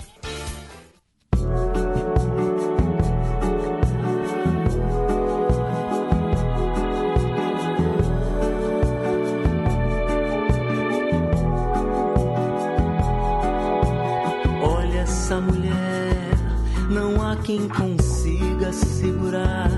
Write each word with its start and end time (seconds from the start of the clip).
Quem 17.47 17.69
consiga 17.69 18.73
segurar. 18.73 19.71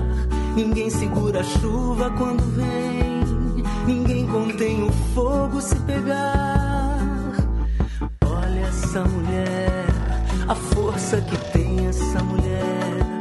Ninguém 0.55 0.89
segura 0.89 1.41
a 1.41 1.43
chuva 1.43 2.09
quando 2.17 2.41
vem, 2.55 3.63
ninguém 3.85 4.25
contém 4.25 4.81
o 4.83 4.91
fogo 5.13 5.61
se 5.61 5.75
pegar. 5.81 6.97
Olha 8.25 8.61
essa 8.61 9.03
mulher, 9.03 9.85
a 10.47 10.55
força 10.55 11.21
que 11.21 11.37
tem 11.51 11.85
essa 11.87 12.23
mulher, 12.23 13.19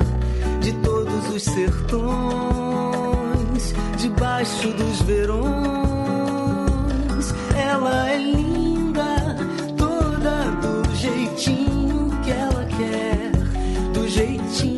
de 0.63 0.73
todos 0.79 1.29
os 1.29 1.43
sertões, 1.43 2.09
debaixo 3.99 4.73
dos 4.73 5.03
verões. 5.03 5.45
Ela 7.55 8.09
é 8.09 8.17
linda, 8.17 8.68
do 14.19 14.25
jeitinho, 14.25 14.78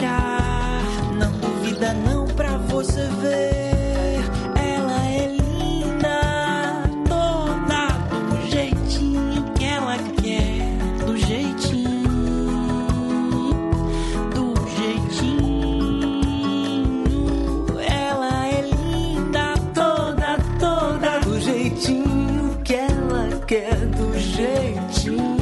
Não 0.00 1.32
duvida 1.32 1.92
não 1.94 2.24
pra 2.26 2.56
você 2.56 3.08
ver. 3.20 4.20
Ela 4.56 5.06
é 5.06 5.26
linda, 5.26 6.20
toda 7.08 7.88
do 8.08 8.40
jeitinho 8.50 9.44
que 9.54 9.64
ela 9.64 9.96
quer, 10.22 10.60
do 11.04 11.16
jeitinho, 11.16 12.04
do 14.34 14.54
jeitinho. 14.76 15.40
Ela 17.80 18.46
é 18.46 18.60
linda, 18.62 19.54
toda, 19.74 20.38
toda 20.60 21.18
do 21.20 21.40
jeitinho 21.40 22.56
que 22.64 22.74
ela 22.74 23.28
quer, 23.46 23.74
do 23.74 24.16
jeitinho, 24.18 25.37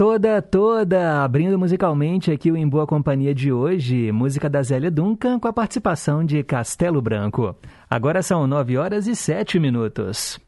Toda, 0.00 0.40
toda, 0.40 1.22
abrindo 1.22 1.58
musicalmente 1.58 2.32
aqui 2.32 2.50
o 2.50 2.56
Em 2.56 2.66
Boa 2.66 2.86
Companhia 2.86 3.34
de 3.34 3.52
hoje, 3.52 4.10
música 4.10 4.48
da 4.48 4.62
Zélia 4.62 4.90
Duncan 4.90 5.38
com 5.38 5.46
a 5.46 5.52
participação 5.52 6.24
de 6.24 6.42
Castelo 6.42 7.02
Branco. 7.02 7.54
Agora 7.90 8.22
são 8.22 8.46
9 8.46 8.78
horas 8.78 9.06
e 9.06 9.14
7 9.14 9.60
minutos. 9.60 10.40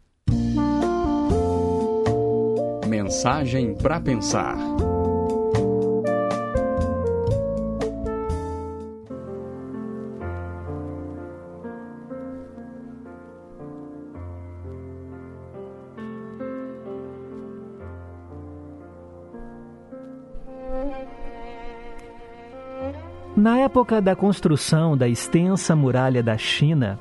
Mensagem 2.89 3.75
para 3.75 4.01
pensar. 4.01 4.57
Na 23.43 23.59
época 23.59 24.01
da 24.01 24.15
construção 24.15 24.97
da 24.97 25.09
extensa 25.09 25.75
muralha 25.75 26.23
da 26.23 26.39
China, 26.39 26.97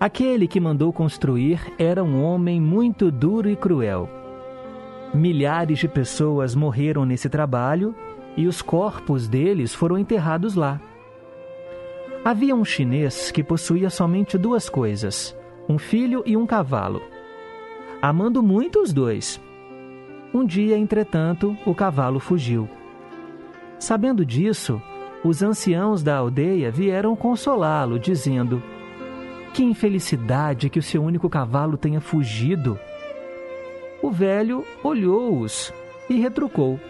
aquele 0.00 0.48
que 0.48 0.58
mandou 0.58 0.92
construir 0.92 1.60
era 1.78 2.02
um 2.02 2.24
homem 2.24 2.60
muito 2.60 3.08
duro 3.08 3.48
e 3.48 3.54
cruel. 3.54 4.10
Milhares 5.14 5.78
de 5.78 5.86
pessoas 5.86 6.56
morreram 6.56 7.04
nesse 7.04 7.28
trabalho 7.28 7.94
e 8.36 8.48
os 8.48 8.60
corpos 8.60 9.28
deles 9.28 9.72
foram 9.72 9.96
enterrados 9.96 10.56
lá. 10.56 10.80
Havia 12.24 12.56
um 12.56 12.64
chinês 12.64 13.30
que 13.30 13.44
possuía 13.44 13.90
somente 13.90 14.36
duas 14.36 14.68
coisas: 14.68 15.38
um 15.68 15.78
filho 15.78 16.24
e 16.26 16.36
um 16.36 16.46
cavalo. 16.46 17.00
Amando 18.02 18.42
muito 18.42 18.80
os 18.82 18.92
dois. 18.92 19.40
Um 20.34 20.44
dia, 20.44 20.76
entretanto, 20.76 21.56
o 21.64 21.76
cavalo 21.76 22.18
fugiu. 22.18 22.68
Sabendo 23.78 24.26
disso, 24.26 24.82
os 25.22 25.42
anciãos 25.42 26.02
da 26.02 26.16
aldeia 26.16 26.70
vieram 26.70 27.14
consolá-lo, 27.14 27.98
dizendo: 27.98 28.62
Que 29.52 29.62
infelicidade 29.62 30.70
que 30.70 30.78
o 30.78 30.82
seu 30.82 31.02
único 31.02 31.28
cavalo 31.28 31.76
tenha 31.76 32.00
fugido! 32.00 32.78
O 34.02 34.10
velho 34.10 34.64
olhou-os 34.82 35.72
e 36.08 36.18
retrucou: 36.18 36.80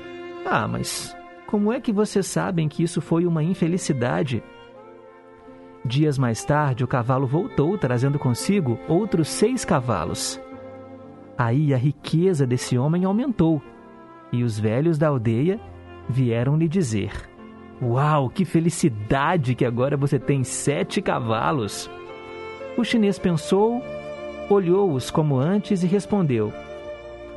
Ah, 0.46 0.68
mas 0.68 1.16
como 1.46 1.72
é 1.72 1.80
que 1.80 1.92
vocês 1.92 2.26
sabem 2.26 2.68
que 2.68 2.82
isso 2.82 3.00
foi 3.00 3.26
uma 3.26 3.42
infelicidade? 3.42 4.42
Dias 5.84 6.18
mais 6.18 6.44
tarde, 6.44 6.84
o 6.84 6.86
cavalo 6.86 7.26
voltou, 7.26 7.76
trazendo 7.76 8.18
consigo 8.18 8.78
outros 8.86 9.28
seis 9.28 9.64
cavalos. 9.64 10.40
Aí 11.36 11.72
a 11.72 11.76
riqueza 11.76 12.46
desse 12.46 12.76
homem 12.76 13.04
aumentou, 13.04 13.62
e 14.30 14.44
os 14.44 14.58
velhos 14.58 14.98
da 14.98 15.08
aldeia 15.08 15.58
vieram 16.08 16.56
lhe 16.56 16.68
dizer: 16.68 17.29
Uau, 17.82 18.28
que 18.28 18.44
felicidade 18.44 19.54
que 19.54 19.64
agora 19.64 19.96
você 19.96 20.18
tem 20.18 20.44
sete 20.44 21.00
cavalos! 21.00 21.90
O 22.76 22.84
chinês 22.84 23.18
pensou, 23.18 23.82
olhou-os 24.50 25.10
como 25.10 25.38
antes 25.38 25.82
e 25.82 25.86
respondeu: 25.86 26.52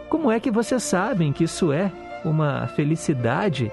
Como 0.09 0.29
é 0.29 0.41
que 0.41 0.51
vocês 0.51 0.83
sabem 0.83 1.31
que 1.31 1.45
isso 1.45 1.71
é 1.71 1.89
uma 2.25 2.67
felicidade? 2.67 3.71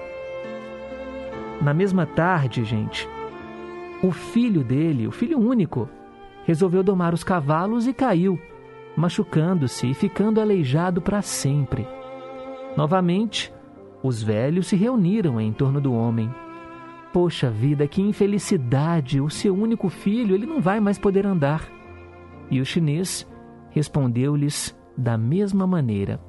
Na 1.61 1.73
mesma 1.73 2.05
tarde, 2.05 2.63
gente, 2.63 3.07
o 4.01 4.11
filho 4.11 4.63
dele, 4.63 5.07
o 5.07 5.11
filho 5.11 5.37
único, 5.37 5.89
resolveu 6.45 6.81
domar 6.81 7.13
os 7.13 7.23
cavalos 7.23 7.85
e 7.85 7.93
caiu, 7.93 8.39
machucando-se 8.95 9.91
e 9.91 9.93
ficando 9.93 10.39
aleijado 10.39 11.01
para 11.01 11.21
sempre. 11.21 11.85
Novamente, 12.77 13.53
os 14.01 14.23
velhos 14.23 14.67
se 14.67 14.77
reuniram 14.77 15.39
em 15.39 15.51
torno 15.51 15.81
do 15.81 15.93
homem 15.93 16.33
Poxa 17.13 17.49
vida, 17.49 17.87
que 17.87 18.01
infelicidade! 18.01 19.19
O 19.19 19.29
seu 19.29 19.53
único 19.53 19.89
filho, 19.89 20.33
ele 20.33 20.45
não 20.45 20.61
vai 20.61 20.79
mais 20.79 20.97
poder 20.97 21.25
andar. 21.25 21.67
E 22.49 22.61
o 22.61 22.65
chinês 22.65 23.27
respondeu-lhes 23.69 24.77
da 24.97 25.17
mesma 25.17 25.67
maneira: 25.67 26.21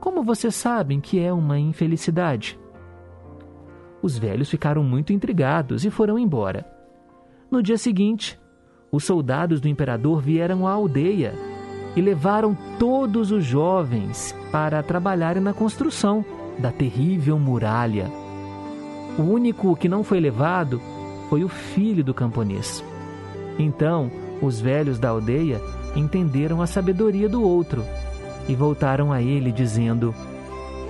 Como 0.00 0.24
vocês 0.24 0.54
sabem 0.54 1.00
que 1.00 1.20
é 1.20 1.32
uma 1.32 1.58
infelicidade? 1.58 2.58
Os 4.02 4.18
velhos 4.18 4.50
ficaram 4.50 4.82
muito 4.82 5.12
intrigados 5.12 5.84
e 5.84 5.90
foram 5.90 6.18
embora. 6.18 6.66
No 7.50 7.62
dia 7.62 7.76
seguinte, 7.76 8.40
os 8.90 9.04
soldados 9.04 9.60
do 9.60 9.68
imperador 9.68 10.20
vieram 10.20 10.66
à 10.66 10.72
aldeia 10.72 11.34
e 11.94 12.00
levaram 12.00 12.56
todos 12.78 13.30
os 13.30 13.44
jovens 13.44 14.34
para 14.50 14.82
trabalharem 14.82 15.42
na 15.42 15.52
construção 15.52 16.24
da 16.58 16.72
terrível 16.72 17.38
muralha. 17.38 18.10
O 19.18 19.22
único 19.22 19.76
que 19.76 19.88
não 19.88 20.02
foi 20.02 20.20
levado 20.20 20.80
foi 21.28 21.44
o 21.44 21.48
filho 21.48 22.02
do 22.02 22.14
camponês. 22.14 22.84
Então, 23.58 24.10
os 24.40 24.60
velhos 24.60 24.98
da 24.98 25.10
aldeia 25.10 25.60
entenderam 25.94 26.62
a 26.62 26.66
sabedoria 26.66 27.28
do 27.28 27.42
outro 27.42 27.84
e 28.48 28.54
voltaram 28.54 29.12
a 29.12 29.20
ele, 29.20 29.52
dizendo: 29.52 30.14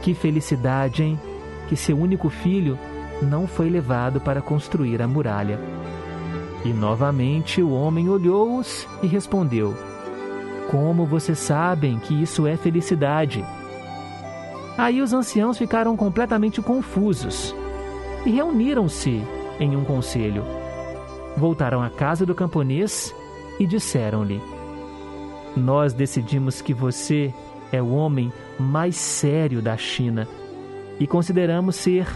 Que 0.02 0.14
felicidade, 0.14 1.02
hein? 1.02 1.20
Que 1.68 1.76
seu 1.76 1.98
único 1.98 2.28
filho 2.28 2.78
não 3.22 3.46
foi 3.46 3.68
levado 3.68 4.20
para 4.20 4.40
construir 4.40 5.02
a 5.02 5.08
muralha. 5.08 5.58
E 6.64 6.72
novamente 6.72 7.62
o 7.62 7.70
homem 7.72 8.08
olhou-os 8.08 8.86
e 9.02 9.06
respondeu: 9.06 9.74
Como 10.70 11.06
vocês 11.06 11.38
sabem 11.38 11.98
que 11.98 12.14
isso 12.14 12.46
é 12.46 12.56
felicidade? 12.56 13.44
Aí 14.78 15.02
os 15.02 15.12
anciãos 15.12 15.58
ficaram 15.58 15.96
completamente 15.96 16.62
confusos 16.62 17.54
e 18.24 18.30
reuniram-se 18.30 19.22
em 19.58 19.76
um 19.76 19.84
conselho. 19.84 20.44
Voltaram 21.36 21.82
à 21.82 21.88
casa 21.88 22.26
do 22.26 22.34
camponês 22.34 23.14
e 23.58 23.66
disseram-lhe: 23.66 24.40
Nós 25.56 25.92
decidimos 25.92 26.60
que 26.60 26.74
você 26.74 27.32
é 27.72 27.80
o 27.80 27.90
homem 27.90 28.32
mais 28.58 28.96
sério 28.96 29.62
da 29.62 29.76
China 29.76 30.26
e 30.98 31.06
consideramos 31.06 31.76
ser 31.76 32.06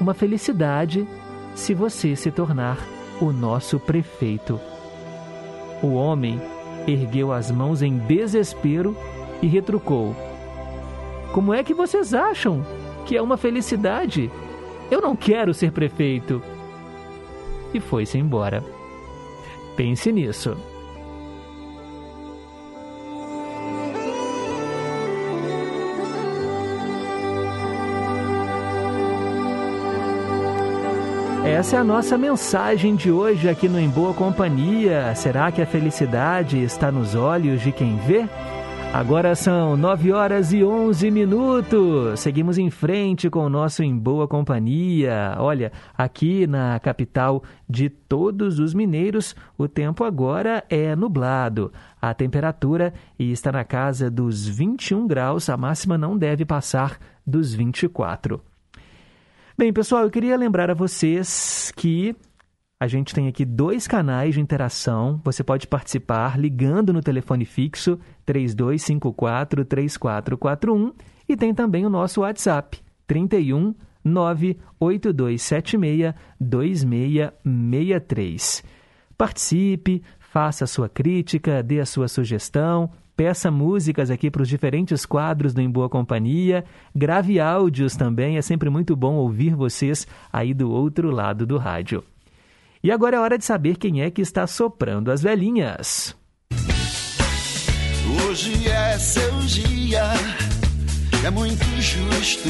uma 0.00 0.14
felicidade 0.14 1.06
se 1.54 1.74
você 1.74 2.16
se 2.16 2.30
tornar 2.30 2.78
o 3.20 3.32
nosso 3.32 3.78
prefeito. 3.78 4.60
O 5.82 5.94
homem 5.94 6.40
ergueu 6.86 7.32
as 7.32 7.50
mãos 7.50 7.82
em 7.82 7.98
desespero 7.98 8.96
e 9.42 9.46
retrucou: 9.46 10.14
Como 11.32 11.54
é 11.54 11.62
que 11.62 11.74
vocês 11.74 12.14
acham 12.14 12.64
que 13.06 13.16
é 13.16 13.22
uma 13.22 13.36
felicidade 13.36 14.30
eu 14.90 15.00
não 15.00 15.14
quero 15.14 15.54
ser 15.54 15.72
prefeito. 15.72 16.42
E 17.72 17.80
foi-se 17.80 18.18
embora. 18.18 18.62
Pense 19.76 20.10
nisso. 20.10 20.56
Essa 31.44 31.76
é 31.76 31.78
a 31.78 31.84
nossa 31.84 32.16
mensagem 32.16 32.94
de 32.94 33.10
hoje 33.10 33.48
aqui 33.48 33.68
no 33.68 33.78
Em 33.78 33.88
Boa 33.88 34.14
Companhia. 34.14 35.14
Será 35.14 35.50
que 35.50 35.60
a 35.60 35.66
felicidade 35.66 36.62
está 36.62 36.92
nos 36.92 37.14
olhos 37.14 37.60
de 37.60 37.72
quem 37.72 37.96
vê? 37.96 38.26
Agora 38.92 39.36
são 39.36 39.76
9 39.76 40.12
horas 40.12 40.52
e 40.52 40.64
11 40.64 41.12
minutos. 41.12 42.18
Seguimos 42.18 42.58
em 42.58 42.70
frente 42.70 43.30
com 43.30 43.46
o 43.46 43.48
nosso 43.48 43.84
Em 43.84 43.96
Boa 43.96 44.26
Companhia. 44.26 45.36
Olha, 45.38 45.70
aqui 45.96 46.44
na 46.44 46.78
capital 46.80 47.40
de 47.68 47.88
todos 47.88 48.58
os 48.58 48.74
mineiros, 48.74 49.36
o 49.56 49.68
tempo 49.68 50.02
agora 50.02 50.64
é 50.68 50.96
nublado. 50.96 51.72
A 52.02 52.12
temperatura 52.12 52.92
está 53.16 53.52
na 53.52 53.64
casa 53.64 54.10
dos 54.10 54.48
21 54.48 55.06
graus, 55.06 55.48
a 55.48 55.56
máxima 55.56 55.96
não 55.96 56.18
deve 56.18 56.44
passar 56.44 56.98
dos 57.24 57.54
24. 57.54 58.42
Bem, 59.56 59.72
pessoal, 59.72 60.02
eu 60.02 60.10
queria 60.10 60.36
lembrar 60.36 60.68
a 60.68 60.74
vocês 60.74 61.72
que 61.76 62.16
a 62.80 62.86
gente 62.86 63.14
tem 63.14 63.28
aqui 63.28 63.44
dois 63.44 63.86
canais 63.86 64.34
de 64.34 64.40
interação. 64.40 65.20
Você 65.22 65.44
pode 65.44 65.66
participar 65.66 66.40
ligando 66.40 66.94
no 66.94 67.02
telefone 67.02 67.44
fixo 67.44 67.98
3254 68.24 69.66
3441 69.66 70.94
e 71.28 71.36
tem 71.36 71.52
também 71.52 71.84
o 71.84 71.90
nosso 71.90 72.22
WhatsApp 72.22 72.80
31 73.06 73.74
98276 74.02 76.14
2663. 76.40 78.64
Participe, 79.18 80.02
faça 80.18 80.64
a 80.64 80.66
sua 80.66 80.88
crítica, 80.88 81.62
dê 81.62 81.80
a 81.80 81.86
sua 81.86 82.08
sugestão, 82.08 82.90
peça 83.14 83.50
músicas 83.50 84.10
aqui 84.10 84.30
para 84.30 84.40
os 84.40 84.48
diferentes 84.48 85.04
quadros 85.04 85.52
do 85.52 85.60
Em 85.60 85.68
Boa 85.68 85.90
Companhia, 85.90 86.64
grave 86.96 87.38
áudios 87.38 87.94
também, 87.94 88.38
é 88.38 88.42
sempre 88.42 88.70
muito 88.70 88.96
bom 88.96 89.16
ouvir 89.16 89.54
vocês 89.54 90.06
aí 90.32 90.54
do 90.54 90.70
outro 90.70 91.10
lado 91.10 91.44
do 91.44 91.58
rádio. 91.58 92.02
E 92.82 92.90
agora 92.90 93.18
é 93.18 93.20
hora 93.20 93.36
de 93.36 93.44
saber 93.44 93.76
quem 93.76 94.00
é 94.00 94.10
que 94.10 94.22
está 94.22 94.46
soprando 94.46 95.12
as 95.12 95.22
velhinhas. 95.22 96.16
Hoje 98.26 98.66
é 98.66 98.98
seu 98.98 99.38
dia, 99.40 100.02
é 101.22 101.28
muito 101.28 101.62
justo 101.78 102.48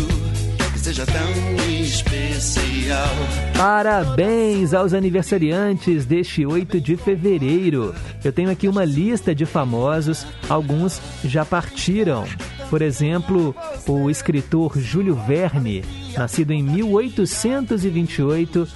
que 0.72 0.78
seja 0.78 1.04
tão 1.04 1.66
especial. 1.68 3.08
Parabéns 3.56 4.72
aos 4.72 4.94
aniversariantes 4.94 6.06
deste 6.06 6.46
8 6.46 6.80
de 6.80 6.96
fevereiro. 6.96 7.92
Eu 8.22 8.32
tenho 8.32 8.52
aqui 8.52 8.68
uma 8.68 8.84
lista 8.84 9.34
de 9.34 9.44
famosos, 9.44 10.24
alguns 10.48 11.02
já 11.24 11.44
partiram. 11.44 12.24
Por 12.68 12.82
exemplo, 12.82 13.52
o 13.84 14.08
escritor 14.08 14.78
Júlio 14.78 15.16
Verne, 15.16 15.84
nascido 16.16 16.52
em 16.52 16.62
1828, 16.62 18.68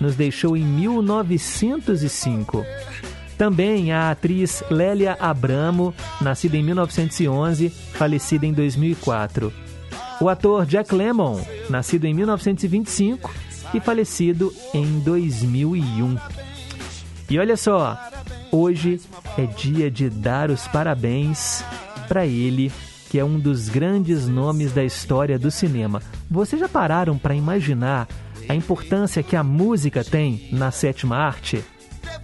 nos 0.00 0.16
deixou 0.16 0.56
em 0.56 0.64
1905. 0.64 2.64
Também 3.36 3.92
a 3.92 4.10
atriz 4.10 4.62
Lélia 4.70 5.16
Abramo, 5.18 5.94
nascida 6.20 6.56
em 6.56 6.62
1911, 6.62 7.70
falecida 7.70 8.46
em 8.46 8.52
2004. 8.52 9.52
O 10.20 10.28
ator 10.28 10.66
Jack 10.66 10.94
Lemmon, 10.94 11.40
nascido 11.68 12.04
em 12.04 12.12
1925 12.12 13.32
e 13.72 13.80
falecido 13.80 14.52
em 14.74 15.00
2001. 15.00 16.16
E 17.30 17.38
olha 17.38 17.56
só, 17.56 17.98
hoje 18.52 19.00
é 19.38 19.46
dia 19.46 19.90
de 19.90 20.10
dar 20.10 20.50
os 20.50 20.66
parabéns 20.68 21.64
para 22.08 22.26
ele, 22.26 22.70
que 23.08 23.18
é 23.18 23.24
um 23.24 23.38
dos 23.38 23.68
grandes 23.68 24.26
nomes 24.26 24.72
da 24.72 24.84
história 24.84 25.38
do 25.38 25.50
cinema. 25.50 26.02
Vocês 26.30 26.60
já 26.60 26.68
pararam 26.68 27.16
para 27.16 27.34
imaginar 27.34 28.06
a 28.50 28.54
importância 28.54 29.22
que 29.22 29.36
a 29.36 29.44
música 29.44 30.02
tem 30.02 30.48
na 30.50 30.72
sétima 30.72 31.16
arte? 31.16 31.62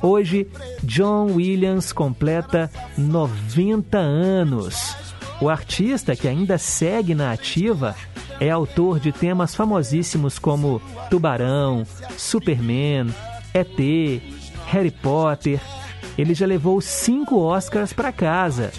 Hoje, 0.03 0.49
John 0.83 1.35
Williams 1.35 1.93
completa 1.93 2.69
90 2.99 3.97
anos. 3.97 4.97
O 5.41 5.49
artista, 5.49 6.17
que 6.17 6.27
ainda 6.27 6.59
segue 6.59 7.15
na 7.15 7.31
ativa, 7.31 7.95
é 8.41 8.51
autor 8.51 8.99
de 8.99 9.13
temas 9.13 9.55
famosíssimos 9.55 10.37
como 10.37 10.83
Tubarão, 11.09 11.87
Superman, 12.19 13.07
ET, 13.55 14.21
Harry 14.67 14.91
Potter. 14.91 15.61
Ele 16.19 16.35
já 16.35 16.45
levou 16.45 16.81
cinco 16.81 17.39
Oscars 17.39 17.93
para 17.93 18.11
casa. 18.11 18.73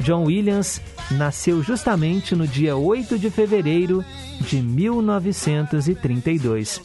John 0.00 0.24
Williams 0.24 0.80
nasceu 1.10 1.62
justamente 1.62 2.34
no 2.34 2.46
dia 2.46 2.74
8 2.76 3.18
de 3.18 3.28
fevereiro 3.30 4.02
de 4.40 4.62
1932. 4.62 6.80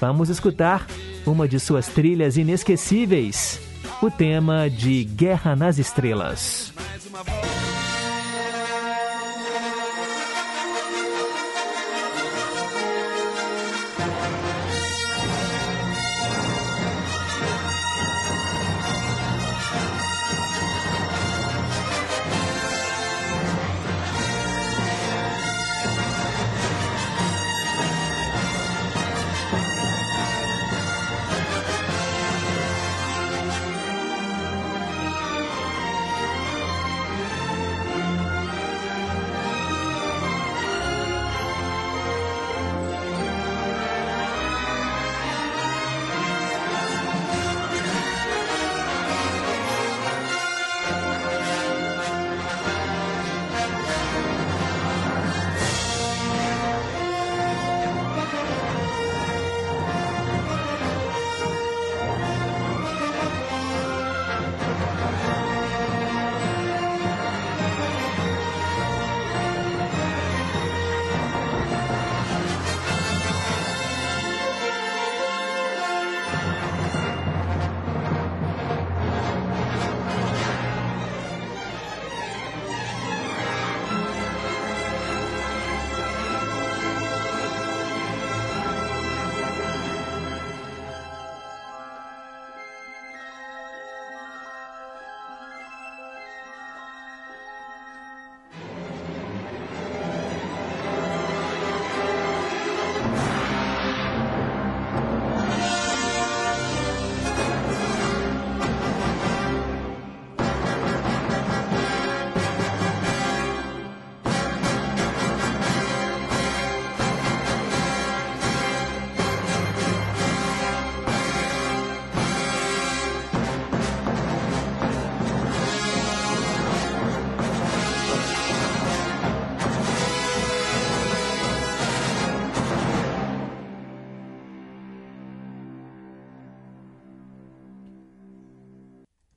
Vamos 0.00 0.28
escutar 0.28 0.86
uma 1.24 1.46
de 1.48 1.60
suas 1.60 1.88
trilhas 1.88 2.36
inesquecíveis, 2.36 3.58
o 4.02 4.10
tema 4.10 4.68
de 4.68 5.04
Guerra 5.04 5.56
nas 5.56 5.78
Estrelas. 5.78 6.74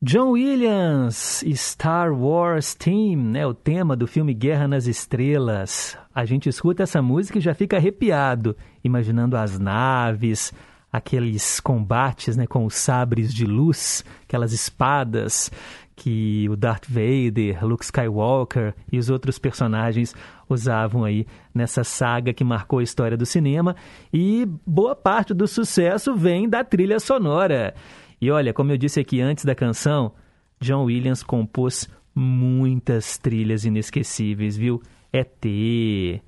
John 0.08 0.34
Williams, 0.34 1.44
Star 1.56 2.14
Wars 2.14 2.76
Theme, 2.76 3.16
né, 3.16 3.48
o 3.48 3.56
tema 3.56 3.96
do 3.96 4.06
filme 4.06 4.36
Guerra 4.36 4.68
nas 4.68 4.86
Estrelas. 4.86 5.98
A 6.14 6.24
gente 6.26 6.48
escuta 6.48 6.84
essa 6.84 7.02
música 7.02 7.40
e 7.40 7.42
já 7.42 7.56
fica 7.56 7.78
arrepiado, 7.78 8.56
imaginando 8.84 9.36
as 9.36 9.58
naves, 9.58 10.54
aqueles 10.94 11.60
combates 11.60 12.38
né, 12.38 12.46
com 12.46 12.66
os 12.66 12.76
sabres 12.76 13.34
de 13.34 13.48
luz, 13.48 14.06
aquelas 14.26 14.54
espadas 14.54 15.52
que 15.96 16.48
o 16.52 16.56
Darth 16.56 16.86
Vader, 16.88 17.66
Luke 17.66 17.84
Skywalker 17.84 18.76
e 18.92 19.00
os 19.00 19.10
outros 19.10 19.40
personagens 19.40 20.14
usavam 20.48 21.04
aí 21.04 21.26
nessa 21.52 21.84
saga 21.84 22.32
que 22.32 22.44
marcou 22.44 22.78
a 22.78 22.84
história 22.84 23.18
do 23.18 23.26
cinema. 23.26 23.76
E 24.14 24.48
boa 24.68 24.96
parte 24.96 25.34
do 25.34 25.48
sucesso 25.48 26.14
vem 26.14 26.48
da 26.48 26.64
trilha 26.64 27.00
sonora. 27.00 27.74
E 28.22 28.32
olha, 28.32 28.54
como 28.54 28.72
eu 28.72 28.78
disse 28.78 29.00
aqui 29.00 29.22
antes 29.22 29.46
da 29.46 29.56
canção, 29.56 30.14
John 30.60 30.86
Williams 30.86 31.24
compôs 31.24 31.90
muitas 32.14 33.18
trilhas 33.18 33.66
inesquecíveis, 33.66 34.56
viu? 34.56 34.82
ET. 35.12 36.22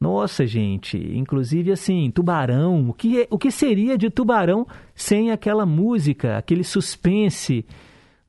Nossa, 0.00 0.46
gente, 0.46 0.96
inclusive 0.96 1.72
assim, 1.72 2.10
Tubarão. 2.10 2.88
O 2.88 2.94
que, 2.94 3.22
é, 3.22 3.26
o 3.30 3.38
que 3.38 3.50
seria 3.50 3.98
de 3.98 4.08
Tubarão 4.08 4.66
sem 4.94 5.30
aquela 5.30 5.66
música, 5.66 6.38
aquele 6.38 6.64
suspense? 6.64 7.66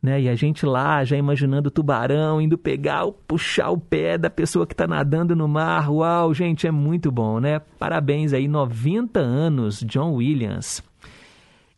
Né? 0.01 0.21
E 0.21 0.29
a 0.29 0.35
gente 0.35 0.65
lá 0.65 1.03
já 1.03 1.15
imaginando 1.15 1.67
o 1.67 1.71
tubarão 1.71 2.41
indo 2.41 2.57
pegar, 2.57 3.05
puxar 3.27 3.69
o 3.69 3.77
pé 3.77 4.17
da 4.17 4.31
pessoa 4.31 4.65
que 4.65 4.73
está 4.73 4.87
nadando 4.87 5.35
no 5.35 5.47
mar. 5.47 5.91
Uau, 5.91 6.33
gente, 6.33 6.65
é 6.65 6.71
muito 6.71 7.11
bom, 7.11 7.39
né? 7.39 7.59
Parabéns 7.77 8.33
aí, 8.33 8.47
90 8.47 9.19
anos, 9.19 9.83
John 9.83 10.15
Williams. 10.15 10.83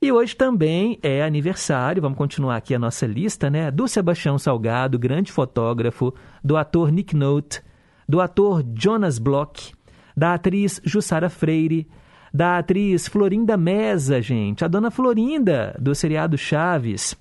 E 0.03 0.11
hoje 0.11 0.35
também 0.35 0.99
é 1.01 1.23
aniversário, 1.23 2.01
vamos 2.01 2.17
continuar 2.17 2.57
aqui 2.57 2.75
a 2.75 2.77
nossa 2.77 3.07
lista, 3.07 3.49
né? 3.49 3.71
Do 3.71 3.87
Sebastião 3.87 4.37
Salgado, 4.37 4.99
grande 4.99 5.31
fotógrafo, 5.31 6.13
do 6.43 6.57
ator 6.57 6.91
Nick 6.91 7.15
Note, 7.15 7.61
do 8.05 8.19
ator 8.19 8.65
Jonas 8.77 9.17
Bloch, 9.17 9.73
da 10.13 10.33
atriz 10.33 10.81
Jussara 10.83 11.29
Freire, 11.29 11.87
da 12.33 12.57
atriz 12.57 13.07
Florinda 13.07 13.55
Mesa, 13.55 14.21
gente, 14.21 14.65
a 14.65 14.67
dona 14.67 14.91
Florinda, 14.91 15.73
do 15.79 15.95
seriado 15.95 16.37
Chaves, 16.37 17.15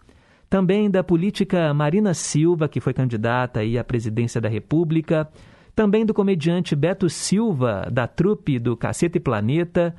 também 0.51 0.91
da 0.91 1.05
política 1.05 1.73
Marina 1.73 2.13
Silva, 2.15 2.69
que 2.69 2.81
foi 2.81 2.93
candidata 2.93 3.61
aí 3.61 3.79
à 3.79 3.85
presidência 3.85 4.41
da 4.41 4.49
República, 4.49 5.29
também 5.73 6.05
do 6.05 6.13
comediante 6.13 6.75
Beto 6.75 7.09
Silva, 7.09 7.87
da 7.93 8.09
trupe 8.09 8.59
do 8.59 8.77
Cacete 8.77 9.21
Planeta, 9.21 9.95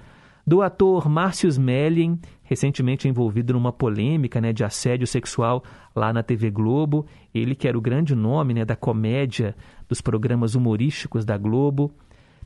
do 0.46 0.62
ator 0.62 1.10
Márcio 1.10 1.48
Smelling, 1.48 2.20
recentemente 2.44 3.08
envolvido 3.08 3.54
numa 3.54 3.72
polêmica 3.72 4.42
né, 4.42 4.52
de 4.52 4.64
assédio 4.64 5.08
sexual 5.08 5.64
lá 5.96 6.12
na 6.12 6.22
TV 6.22 6.52
Globo. 6.52 7.06
Ele 7.34 7.56
que 7.56 7.68
era 7.68 7.78
o 7.78 7.82
grande 7.82 8.14
nome 8.14 8.54
né, 8.54 8.66
da 8.66 8.76
comédia 8.76 9.56
dos 9.88 10.02
programas 10.02 10.56
humorísticos 10.56 11.26
da 11.26 11.38
Globo. 11.38 11.92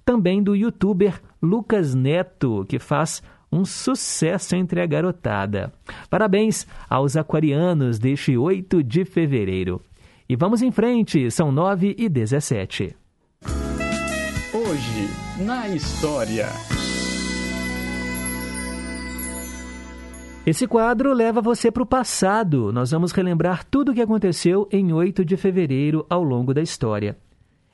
Também 0.05 0.41
do 0.41 0.55
youtuber 0.55 1.19
Lucas 1.41 1.93
Neto, 1.93 2.65
que 2.69 2.79
faz 2.79 3.21
um 3.51 3.65
sucesso 3.65 4.55
entre 4.55 4.81
a 4.81 4.85
garotada. 4.85 5.73
Parabéns 6.09 6.67
aos 6.89 7.15
aquarianos 7.17 7.97
deste 7.99 8.37
8 8.37 8.83
de 8.83 9.05
fevereiro. 9.05 9.81
E 10.29 10.35
vamos 10.35 10.61
em 10.61 10.71
frente, 10.71 11.31
são 11.31 11.51
9 11.51 11.95
e 11.97 12.09
17. 12.09 12.95
Hoje, 14.53 15.09
na 15.45 15.69
história. 15.69 16.47
Esse 20.47 20.65
quadro 20.65 21.11
leva 21.11 21.41
você 21.41 21.69
para 21.69 21.83
o 21.83 21.85
passado. 21.85 22.71
Nós 22.71 22.91
vamos 22.91 23.11
relembrar 23.11 23.65
tudo 23.65 23.91
o 23.91 23.93
que 23.93 23.99
aconteceu 23.99 24.65
em 24.71 24.93
8 24.93 25.25
de 25.25 25.35
fevereiro 25.35 26.05
ao 26.09 26.23
longo 26.23 26.53
da 26.53 26.61
história. 26.61 27.17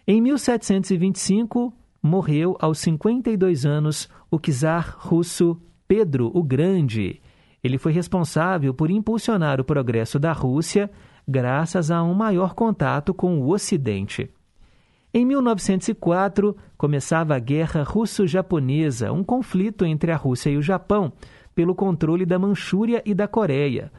Em 0.07 0.19
1725, 0.19 1.71
morreu 2.01 2.57
aos 2.59 2.79
52 2.79 3.63
anos 3.63 4.09
o 4.31 4.39
czar 4.39 4.95
russo 4.97 5.61
Pedro 5.87 6.31
o 6.33 6.41
Grande. 6.41 7.21
Ele 7.63 7.77
foi 7.77 7.91
responsável 7.91 8.73
por 8.73 8.89
impulsionar 8.89 9.61
o 9.61 9.63
progresso 9.63 10.17
da 10.17 10.31
Rússia 10.31 10.89
graças 11.27 11.91
a 11.91 12.01
um 12.01 12.15
maior 12.15 12.55
contato 12.55 13.13
com 13.13 13.39
o 13.39 13.51
Ocidente. 13.51 14.31
Em 15.13 15.23
1904, 15.27 16.57
começava 16.75 17.35
a 17.35 17.39
Guerra 17.39 17.83
Russo-Japonesa, 17.83 19.11
um 19.11 19.23
conflito 19.23 19.85
entre 19.85 20.11
a 20.11 20.15
Rússia 20.15 20.49
e 20.49 20.57
o 20.57 20.61
Japão, 20.61 21.13
pelo 21.53 21.75
controle 21.75 22.25
da 22.25 22.39
Manchúria 22.39 23.01
e 23.05 23.13
da 23.13 23.27
Coreia. 23.27 23.91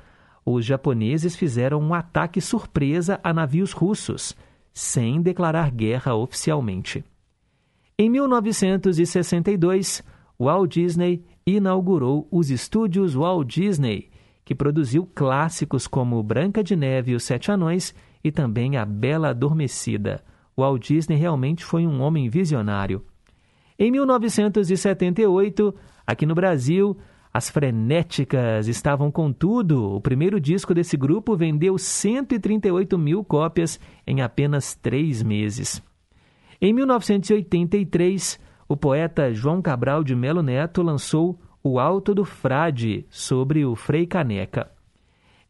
Os 0.45 0.65
japoneses 0.65 1.35
fizeram 1.37 1.81
um 1.81 1.95
ataque 1.95 2.41
surpresa 2.41 3.19
a 3.23 3.33
navios 3.33 3.73
russos, 3.73 4.37
sem 4.73 5.23
declarar 5.23 5.71
guerra 5.71 6.15
oficialmente. 6.15 7.05
Em 7.99 8.11
1962, 8.11 10.03
Walt 10.39 10.73
Disney 10.73 11.25
inaugurou 11.47 12.27
os 12.31 12.51
estúdios 12.51 13.15
Walt 13.15 13.49
Disney, 13.49 14.11
que 14.45 14.55
produziu 14.55 15.09
clássicos 15.15 15.87
como 15.87 16.23
Branca 16.23 16.63
de 16.63 16.77
Neve 16.77 17.13
e 17.13 17.15
os 17.15 17.25
Sete 17.25 17.51
Anões 17.51 17.95
e 18.23 18.31
também 18.33 18.77
A 18.77 18.85
Bela 18.85 19.31
Adormecida. 19.31 20.23
Walt 20.57 20.87
Disney 20.89 21.17
realmente 21.17 21.65
foi 21.65 21.87
um 21.87 22.01
homem 22.03 22.29
visionário. 22.29 23.05
Em 23.79 23.91
1978, 23.91 25.75
aqui 26.07 26.27
no 26.27 26.35
Brasil, 26.35 26.97
as 27.35 27.51
Frenéticas 27.51 28.69
estavam 28.69 29.11
com 29.11 29.33
tudo. 29.33 29.97
O 29.97 30.01
primeiro 30.01 30.39
disco 30.39 30.73
desse 30.73 30.97
grupo 30.97 31.37
vendeu 31.37 31.77
138 31.77 32.97
mil 32.97 33.25
cópias 33.25 33.81
em 34.07 34.23
apenas 34.23 34.77
três 34.77 35.21
meses. 35.21 35.83
Em 36.61 36.73
1983, 36.73 38.39
o 38.69 38.77
poeta 38.77 39.35
João 39.35 39.61
Cabral 39.61 40.05
de 40.05 40.15
Melo 40.15 40.43
Neto 40.43 40.81
lançou 40.81 41.37
O 41.61 41.81
Alto 41.81 42.15
do 42.15 42.25
Frade, 42.25 43.05
sobre 43.11 43.65
o 43.65 43.75
Frei 43.75 44.07
Caneca. 44.07 44.71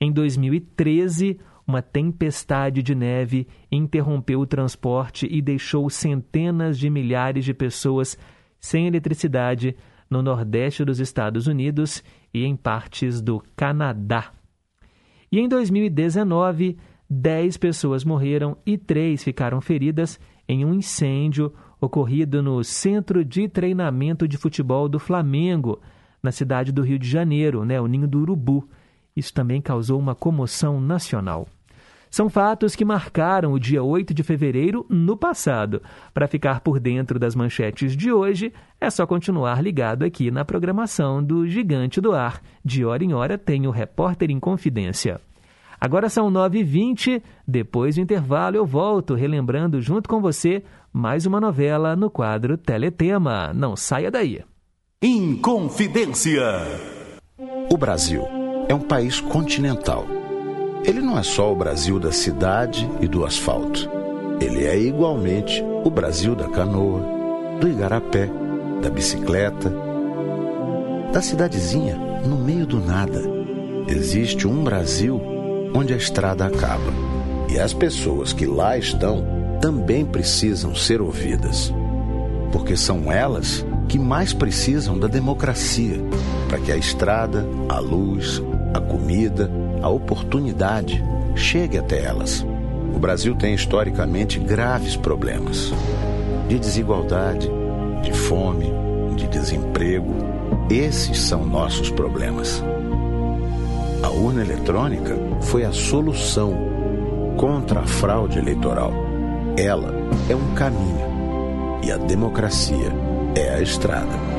Em 0.00 0.10
2013, 0.10 1.38
uma 1.66 1.82
tempestade 1.82 2.82
de 2.82 2.94
neve 2.94 3.46
interrompeu 3.70 4.40
o 4.40 4.46
transporte 4.46 5.28
e 5.30 5.42
deixou 5.42 5.90
centenas 5.90 6.78
de 6.78 6.88
milhares 6.88 7.44
de 7.44 7.52
pessoas 7.52 8.16
sem 8.58 8.86
eletricidade 8.86 9.76
no 10.14 10.22
nordeste 10.22 10.84
dos 10.84 11.00
Estados 11.00 11.48
Unidos 11.48 12.02
e 12.32 12.44
em 12.44 12.54
partes 12.54 13.20
do 13.20 13.42
Canadá. 13.56 14.30
E 15.30 15.40
em 15.40 15.48
2019, 15.48 16.78
10 17.10 17.56
pessoas 17.56 18.04
morreram 18.04 18.56
e 18.64 18.78
3 18.78 19.22
ficaram 19.24 19.60
feridas 19.60 20.20
em 20.48 20.64
um 20.64 20.72
incêndio 20.72 21.52
ocorrido 21.80 22.40
no 22.40 22.62
Centro 22.62 23.24
de 23.24 23.48
Treinamento 23.48 24.28
de 24.28 24.36
Futebol 24.36 24.88
do 24.88 25.00
Flamengo, 25.00 25.80
na 26.22 26.30
cidade 26.30 26.70
do 26.70 26.82
Rio 26.82 26.98
de 26.98 27.08
Janeiro, 27.08 27.64
né, 27.64 27.80
o 27.80 27.88
Ninho 27.88 28.06
do 28.06 28.20
Urubu. 28.20 28.68
Isso 29.16 29.34
também 29.34 29.60
causou 29.60 29.98
uma 29.98 30.14
comoção 30.14 30.80
nacional. 30.80 31.48
São 32.14 32.30
fatos 32.30 32.76
que 32.76 32.84
marcaram 32.84 33.52
o 33.52 33.58
dia 33.58 33.82
8 33.82 34.14
de 34.14 34.22
fevereiro 34.22 34.86
no 34.88 35.16
passado. 35.16 35.82
Para 36.12 36.28
ficar 36.28 36.60
por 36.60 36.78
dentro 36.78 37.18
das 37.18 37.34
manchetes 37.34 37.96
de 37.96 38.12
hoje, 38.12 38.52
é 38.80 38.88
só 38.88 39.04
continuar 39.04 39.60
ligado 39.60 40.04
aqui 40.04 40.30
na 40.30 40.44
programação 40.44 41.20
do 41.20 41.44
Gigante 41.44 42.00
do 42.00 42.12
Ar. 42.12 42.40
De 42.64 42.84
hora 42.84 43.02
em 43.02 43.12
hora 43.12 43.36
tem 43.36 43.66
o 43.66 43.72
Repórter 43.72 44.30
em 44.30 44.38
Confidência. 44.38 45.20
Agora 45.80 46.08
são 46.08 46.30
9h20, 46.30 47.20
depois 47.48 47.96
do 47.96 48.02
intervalo 48.02 48.54
eu 48.54 48.64
volto 48.64 49.14
relembrando 49.14 49.80
junto 49.80 50.08
com 50.08 50.20
você 50.20 50.62
mais 50.92 51.26
uma 51.26 51.40
novela 51.40 51.96
no 51.96 52.08
quadro 52.08 52.56
Teletema. 52.56 53.52
Não 53.52 53.74
saia 53.74 54.08
daí. 54.08 54.40
Inconfidência. 55.02 56.44
O 57.68 57.76
Brasil 57.76 58.22
é 58.68 58.74
um 58.74 58.82
país 58.82 59.20
continental 59.20 60.06
ele 60.84 61.00
não 61.00 61.18
é 61.18 61.22
só 61.22 61.50
o 61.50 61.56
Brasil 61.56 61.98
da 61.98 62.12
cidade 62.12 62.88
e 63.00 63.08
do 63.08 63.24
asfalto. 63.24 63.88
Ele 64.40 64.64
é 64.66 64.78
igualmente 64.78 65.64
o 65.82 65.90
Brasil 65.90 66.34
da 66.34 66.48
canoa, 66.48 67.00
do 67.60 67.68
igarapé, 67.68 68.28
da 68.82 68.90
bicicleta, 68.90 69.72
da 71.12 71.22
cidadezinha 71.22 71.96
no 72.26 72.36
meio 72.36 72.66
do 72.66 72.78
nada. 72.80 73.22
Existe 73.88 74.46
um 74.46 74.62
Brasil 74.62 75.20
onde 75.74 75.94
a 75.94 75.96
estrada 75.96 76.46
acaba. 76.46 76.92
E 77.48 77.58
as 77.58 77.72
pessoas 77.72 78.32
que 78.32 78.46
lá 78.46 78.76
estão 78.76 79.24
também 79.60 80.04
precisam 80.04 80.74
ser 80.74 81.00
ouvidas. 81.00 81.72
Porque 82.52 82.76
são 82.76 83.10
elas 83.10 83.64
que 83.88 83.98
mais 83.98 84.32
precisam 84.32 84.98
da 84.98 85.06
democracia 85.06 85.96
para 86.48 86.58
que 86.58 86.72
a 86.72 86.76
estrada, 86.76 87.46
a 87.68 87.78
luz, 87.78 88.42
a 88.74 88.80
comida, 88.80 89.50
a 89.84 89.88
oportunidade 89.90 91.04
chegue 91.36 91.76
até 91.76 92.02
elas. 92.02 92.42
O 92.94 92.98
Brasil 92.98 93.34
tem 93.34 93.52
historicamente 93.52 94.38
graves 94.38 94.96
problemas 94.96 95.74
de 96.48 96.58
desigualdade, 96.58 97.50
de 98.02 98.10
fome, 98.10 98.72
de 99.14 99.26
desemprego. 99.28 100.14
Esses 100.70 101.18
são 101.18 101.44
nossos 101.44 101.90
problemas. 101.90 102.64
A 104.02 104.08
urna 104.08 104.40
eletrônica 104.40 105.14
foi 105.42 105.64
a 105.66 105.72
solução 105.72 106.56
contra 107.36 107.80
a 107.80 107.86
fraude 107.86 108.38
eleitoral. 108.38 108.90
Ela 109.54 109.92
é 110.30 110.34
um 110.34 110.54
caminho 110.54 111.80
e 111.82 111.92
a 111.92 111.98
democracia 111.98 112.90
é 113.34 113.50
a 113.50 113.60
estrada. 113.60 114.33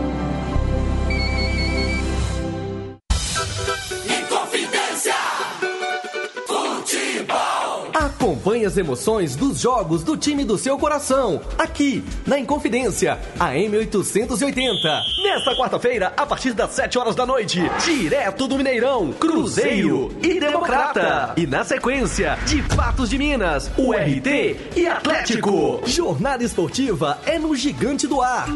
Acompanhe 8.25 8.65
as 8.65 8.75
emoções 8.75 9.35
dos 9.35 9.59
jogos 9.59 10.01
do 10.01 10.17
time 10.17 10.43
do 10.43 10.57
seu 10.57 10.79
coração, 10.79 11.39
aqui 11.59 12.03
na 12.25 12.39
Inconfidência, 12.39 13.19
a 13.39 13.51
M880. 13.51 15.03
Nesta 15.23 15.55
quarta-feira, 15.55 16.11
a 16.17 16.25
partir 16.25 16.53
das 16.53 16.71
7 16.71 16.97
horas 16.97 17.15
da 17.15 17.23
noite, 17.23 17.61
direto 17.85 18.47
do 18.47 18.57
Mineirão, 18.57 19.13
Cruzeiro 19.13 20.11
e 20.23 20.39
Democrata. 20.39 21.33
E 21.38 21.45
na 21.45 21.63
sequência, 21.63 22.35
de 22.47 22.63
Patos 22.75 23.11
de 23.11 23.19
Minas, 23.19 23.69
o 23.77 23.93
RT 23.93 24.71
e 24.75 24.88
Atlético. 24.88 25.81
Jornada 25.85 26.43
esportiva 26.43 27.19
é 27.27 27.38
no 27.38 27.55
Gigante 27.55 28.07
do 28.07 28.23
Ar. 28.23 28.47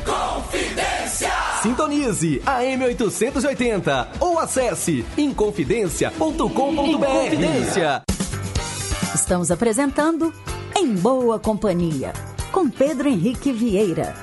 Inconfidência! 0.00 1.32
Sintonize 1.60 2.40
a 2.46 2.60
M880 2.60 4.06
ou 4.20 4.38
acesse 4.38 5.04
inconfidencia.com.br. 5.18 6.84
Inconfidência. 6.84 8.04
Estamos 9.14 9.50
apresentando 9.50 10.32
Em 10.76 10.94
Boa 10.94 11.36
Companhia, 11.36 12.12
com 12.52 12.70
Pedro 12.70 13.08
Henrique 13.08 13.52
Vieira. 13.52 14.14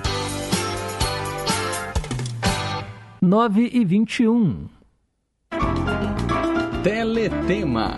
9 3.21 3.69
e 3.73 3.84
21. 3.84 4.69
Teletema. 6.82 7.97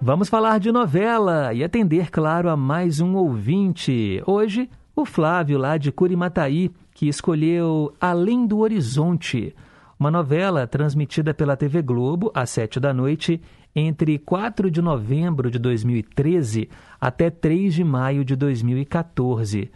Vamos 0.00 0.30
falar 0.30 0.58
de 0.58 0.72
novela 0.72 1.52
e 1.52 1.62
atender, 1.62 2.10
claro, 2.10 2.48
a 2.48 2.56
mais 2.56 3.00
um 3.00 3.16
ouvinte. 3.16 4.22
Hoje, 4.26 4.70
o 4.96 5.04
Flávio, 5.04 5.58
lá 5.58 5.76
de 5.76 5.92
Curimataí, 5.92 6.70
que 6.94 7.06
escolheu 7.06 7.92
Além 8.00 8.46
do 8.46 8.60
Horizonte, 8.60 9.54
uma 9.98 10.10
novela 10.10 10.66
transmitida 10.66 11.34
pela 11.34 11.54
TV 11.54 11.82
Globo 11.82 12.32
às 12.34 12.48
sete 12.48 12.80
da 12.80 12.94
noite 12.94 13.38
entre 13.74 14.18
4 14.18 14.70
de 14.70 14.82
novembro 14.82 15.50
de 15.50 15.58
2013 15.58 16.68
até 17.00 17.30
3 17.30 17.74
de 17.74 17.84
maio 17.84 18.24
de 18.24 18.34
2014. 18.34 19.70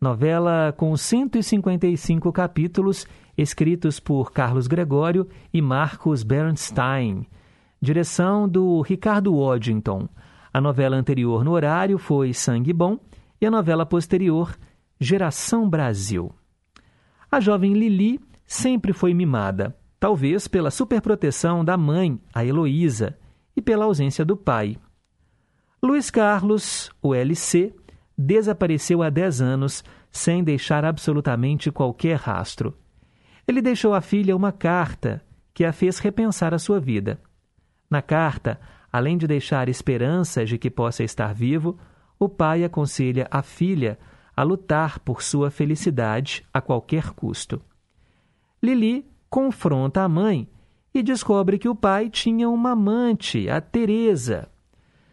Novela 0.00 0.72
com 0.76 0.96
155 0.96 2.32
capítulos, 2.32 3.06
escritos 3.36 3.98
por 3.98 4.32
Carlos 4.32 4.66
Gregório 4.66 5.26
e 5.52 5.60
Marcos 5.60 6.22
Bernstein. 6.22 7.26
Direção 7.80 8.48
do 8.48 8.80
Ricardo 8.82 9.34
Waddington. 9.34 10.08
A 10.52 10.60
novela 10.60 10.96
anterior 10.96 11.44
no 11.44 11.52
horário 11.52 11.98
foi 11.98 12.32
Sangue 12.32 12.72
Bom 12.72 12.98
e 13.40 13.46
a 13.46 13.50
novela 13.50 13.86
posterior, 13.86 14.56
Geração 15.00 15.68
Brasil. 15.68 16.32
A 17.30 17.40
jovem 17.40 17.74
Lili 17.74 18.20
sempre 18.46 18.92
foi 18.92 19.12
mimada, 19.14 19.76
talvez 20.00 20.48
pela 20.48 20.70
superproteção 20.70 21.64
da 21.64 21.76
mãe, 21.76 22.18
a 22.32 22.44
Heloísa, 22.44 23.16
e 23.58 23.60
pela 23.60 23.86
ausência 23.86 24.24
do 24.24 24.36
pai. 24.36 24.76
Luiz 25.82 26.12
Carlos, 26.12 26.92
o 27.02 27.12
LC, 27.12 27.74
desapareceu 28.16 29.02
há 29.02 29.10
10 29.10 29.40
anos 29.40 29.84
sem 30.12 30.44
deixar 30.44 30.84
absolutamente 30.84 31.68
qualquer 31.72 32.18
rastro. 32.18 32.78
Ele 33.48 33.60
deixou 33.60 33.94
à 33.94 34.00
filha 34.00 34.36
uma 34.36 34.52
carta 34.52 35.20
que 35.52 35.64
a 35.64 35.72
fez 35.72 35.98
repensar 35.98 36.54
a 36.54 36.58
sua 36.58 36.78
vida. 36.78 37.20
Na 37.90 38.00
carta, 38.00 38.60
além 38.92 39.18
de 39.18 39.26
deixar 39.26 39.68
esperanças 39.68 40.48
de 40.48 40.56
que 40.56 40.70
possa 40.70 41.02
estar 41.02 41.34
vivo, 41.34 41.76
o 42.16 42.28
pai 42.28 42.62
aconselha 42.62 43.26
a 43.28 43.42
filha 43.42 43.98
a 44.36 44.44
lutar 44.44 45.00
por 45.00 45.20
sua 45.20 45.50
felicidade 45.50 46.46
a 46.54 46.60
qualquer 46.60 47.10
custo. 47.10 47.60
Lili 48.62 49.04
confronta 49.28 50.02
a 50.02 50.08
mãe 50.08 50.48
e 50.94 51.02
descobre 51.02 51.58
que 51.58 51.68
o 51.68 51.74
pai 51.74 52.08
tinha 52.08 52.48
uma 52.48 52.70
amante, 52.72 53.48
a 53.48 53.60
Teresa. 53.60 54.48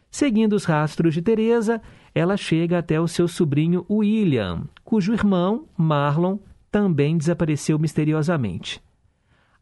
Seguindo 0.09 0.53
os 0.53 0.63
rastros 0.63 1.13
de 1.13 1.21
Teresa, 1.21 1.81
ela 2.13 2.38
chega 2.38 2.77
até 2.79 2.99
o 2.99 3.07
seu 3.07 3.27
sobrinho 3.27 3.85
William, 3.89 4.63
cujo 4.83 5.13
irmão, 5.13 5.67
Marlon, 5.77 6.38
também 6.71 7.17
desapareceu 7.17 7.77
misteriosamente. 7.77 8.81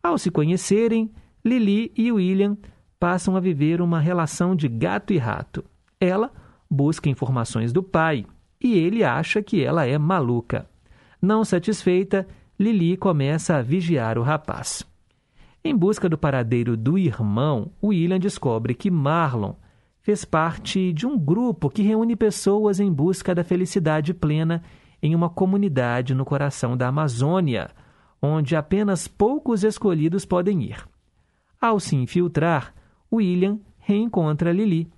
Ao 0.01 0.17
se 0.17 0.29
conhecerem, 0.29 1.11
Lili 1.43 1.91
e 1.97 2.11
William 2.11 2.57
passam 2.99 3.35
a 3.35 3.39
viver 3.39 3.81
uma 3.81 3.99
relação 3.99 4.55
de 4.55 4.67
gato 4.67 5.11
e 5.11 5.17
rato. 5.17 5.63
Ela 5.99 6.31
busca 6.69 7.09
informações 7.09 7.73
do 7.73 7.81
pai 7.81 8.25
e 8.61 8.77
ele 8.77 9.03
acha 9.03 9.41
que 9.41 9.63
ela 9.63 9.85
é 9.85 9.97
maluca. 9.97 10.69
Não 11.21 11.43
satisfeita, 11.43 12.27
Lili 12.59 12.95
começa 12.95 13.55
a 13.55 13.61
vigiar 13.61 14.17
o 14.17 14.21
rapaz. 14.21 14.85
Em 15.65 15.73
busca 15.73 16.09
do 16.09 16.17
paradeiro 16.17 16.75
do 16.75 16.97
irmão, 16.97 17.71
William 17.81 18.19
descobre 18.19 18.73
que 18.73 18.91
Marlon 18.91 19.53
fez 20.01 20.25
parte 20.25 20.91
de 20.91 21.07
um 21.07 21.17
grupo 21.17 21.69
que 21.69 21.81
reúne 21.81 22.17
pessoas 22.17 22.81
em 22.81 22.91
busca 22.91 23.33
da 23.33 23.45
felicidade 23.45 24.13
plena 24.13 24.61
em 25.01 25.15
uma 25.15 25.29
comunidade 25.29 26.13
no 26.13 26.25
coração 26.25 26.75
da 26.75 26.89
Amazônia, 26.89 27.69
onde 28.21 28.57
apenas 28.57 29.07
poucos 29.07 29.63
escolhidos 29.63 30.25
podem 30.25 30.63
ir. 30.63 30.85
Ao 31.61 31.79
se 31.79 31.95
infiltrar, 31.95 32.73
William 33.09 33.57
reencontra 33.77 34.51
Lili. 34.51 34.91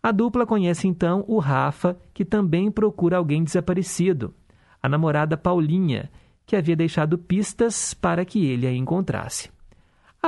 A 0.00 0.12
dupla 0.12 0.46
conhece 0.46 0.86
então 0.86 1.24
o 1.26 1.40
Rafa, 1.40 1.98
que 2.14 2.24
também 2.24 2.70
procura 2.70 3.16
alguém 3.16 3.42
desaparecido, 3.42 4.32
a 4.80 4.88
namorada 4.88 5.36
Paulinha, 5.36 6.08
que 6.46 6.54
havia 6.54 6.76
deixado 6.76 7.18
pistas 7.18 7.92
para 7.92 8.24
que 8.24 8.46
ele 8.46 8.68
a 8.68 8.72
encontrasse. 8.72 9.55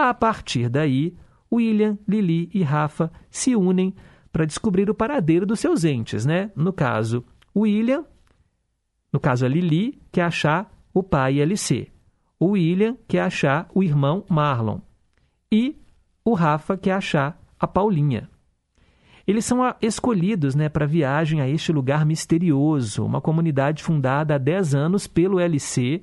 A 0.01 0.15
partir 0.15 0.69
daí, 0.69 1.17
William, 1.53 1.99
Lili 2.07 2.49
e 2.55 2.63
Rafa 2.63 3.11
se 3.31 3.57
unem 3.57 3.93
para 4.31 4.45
descobrir 4.45 4.89
o 4.89 4.95
paradeiro 4.95 5.45
dos 5.45 5.59
seus 5.59 5.83
entes, 5.83 6.25
né? 6.25 6.53
No 6.55 6.73
caso, 6.73 7.25
William, 7.57 8.05
no 9.13 9.19
caso 9.19 9.45
a 9.45 9.49
Lili, 9.49 10.01
quer 10.13 10.23
achar 10.23 10.73
o 10.95 11.03
pai 11.03 11.41
LC. 11.41 11.89
O 12.39 12.51
William 12.51 12.97
quer 13.09 13.23
achar 13.23 13.69
o 13.75 13.83
irmão 13.83 14.25
Marlon. 14.29 14.79
E 15.51 15.77
o 16.25 16.35
Rafa 16.35 16.77
quer 16.77 16.93
achar 16.93 17.41
a 17.59 17.67
Paulinha. 17.67 18.31
Eles 19.27 19.45
são 19.45 19.61
escolhidos 19.83 20.55
né, 20.55 20.69
para 20.69 20.87
viagem 20.87 21.41
a 21.41 21.49
este 21.49 21.73
lugar 21.73 22.07
misterioso, 22.07 23.05
uma 23.05 23.21
comunidade 23.21 23.83
fundada 23.83 24.37
há 24.37 24.39
10 24.39 24.75
anos 24.75 25.07
pelo 25.07 25.41
LC, 25.41 26.01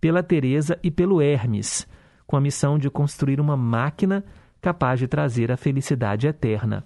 pela 0.00 0.22
Teresa 0.22 0.78
e 0.82 0.90
pelo 0.90 1.20
Hermes, 1.20 1.88
com 2.28 2.36
a 2.36 2.40
missão 2.40 2.78
de 2.78 2.90
construir 2.90 3.40
uma 3.40 3.56
máquina 3.56 4.22
capaz 4.60 5.00
de 5.00 5.08
trazer 5.08 5.50
a 5.50 5.56
felicidade 5.56 6.26
eterna. 6.26 6.84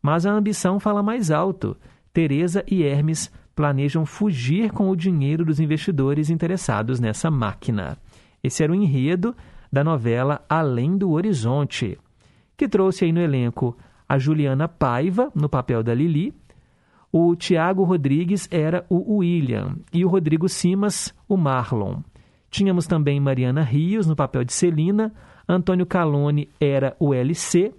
Mas 0.00 0.24
a 0.24 0.32
ambição 0.32 0.80
fala 0.80 1.02
mais 1.02 1.30
alto. 1.30 1.76
Teresa 2.10 2.64
e 2.66 2.82
Hermes 2.82 3.30
planejam 3.54 4.06
fugir 4.06 4.72
com 4.72 4.88
o 4.88 4.96
dinheiro 4.96 5.44
dos 5.44 5.60
investidores 5.60 6.30
interessados 6.30 6.98
nessa 6.98 7.30
máquina. 7.30 7.98
Esse 8.42 8.64
era 8.64 8.72
o 8.72 8.74
enredo 8.74 9.36
da 9.70 9.84
novela 9.84 10.42
Além 10.48 10.96
do 10.96 11.10
Horizonte, 11.10 11.98
que 12.56 12.66
trouxe 12.66 13.04
aí 13.04 13.12
no 13.12 13.20
elenco 13.20 13.76
a 14.08 14.18
Juliana 14.18 14.66
Paiva, 14.66 15.30
no 15.34 15.50
papel 15.50 15.82
da 15.82 15.92
Lili, 15.92 16.32
o 17.12 17.36
Tiago 17.36 17.84
Rodrigues 17.84 18.48
era 18.50 18.86
o 18.88 19.18
William 19.18 19.76
e 19.92 20.02
o 20.02 20.08
Rodrigo 20.08 20.48
Simas, 20.48 21.14
o 21.28 21.36
Marlon. 21.36 22.00
Tínhamos 22.50 22.86
também 22.86 23.20
Mariana 23.20 23.62
Rios 23.62 24.06
no 24.06 24.16
papel 24.16 24.44
de 24.44 24.52
Celina, 24.52 25.12
Antônio 25.48 25.86
Calone 25.86 26.48
era 26.60 26.96
o 26.98 27.14
LC, 27.14 27.72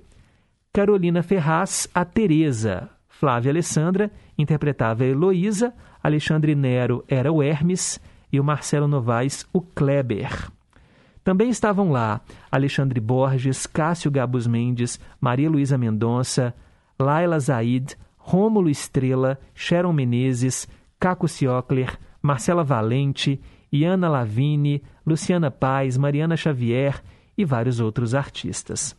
Carolina 0.72 1.24
Ferraz, 1.24 1.88
a 1.94 2.06
Teresa, 2.06 2.90
Flávia 3.08 3.52
Alessandra 3.52 4.12
interpretava 4.38 5.04
a 5.04 5.08
Heloísa, 5.08 5.74
Alexandre 6.02 6.56
Nero 6.56 7.04
era 7.08 7.32
o 7.32 7.44
Hermes 7.44 8.00
e 8.32 8.40
o 8.40 8.44
Marcelo 8.44 8.88
Novaes 8.88 9.46
o 9.52 9.60
Kleber. 9.60 10.50
Também 11.24 11.50
estavam 11.50 11.92
lá 11.92 12.22
Alexandre 12.50 13.00
Borges, 13.00 13.68
Cássio 13.68 14.10
Gabus 14.10 14.48
Mendes, 14.48 15.00
Maria 15.20 15.50
Luísa 15.50 15.78
Mendonça, 15.78 16.56
Laila 16.98 17.40
Zaid, 17.40 17.98
Rômulo 18.18 18.70
Estrela, 18.70 19.38
Sharon 19.54 19.92
Menezes, 19.92 20.68
Caco 21.00 21.28
Ciocler, 21.28 21.98
Marcela 22.22 22.64
Valente, 22.64 23.40
Iana 23.72 24.10
Lavini, 24.10 24.82
Luciana 25.06 25.52
Paz, 25.52 25.98
Mariana 25.98 26.36
Xavier 26.36 27.02
e 27.38 27.46
vários 27.46 27.80
outros 27.80 28.14
artistas. 28.14 28.96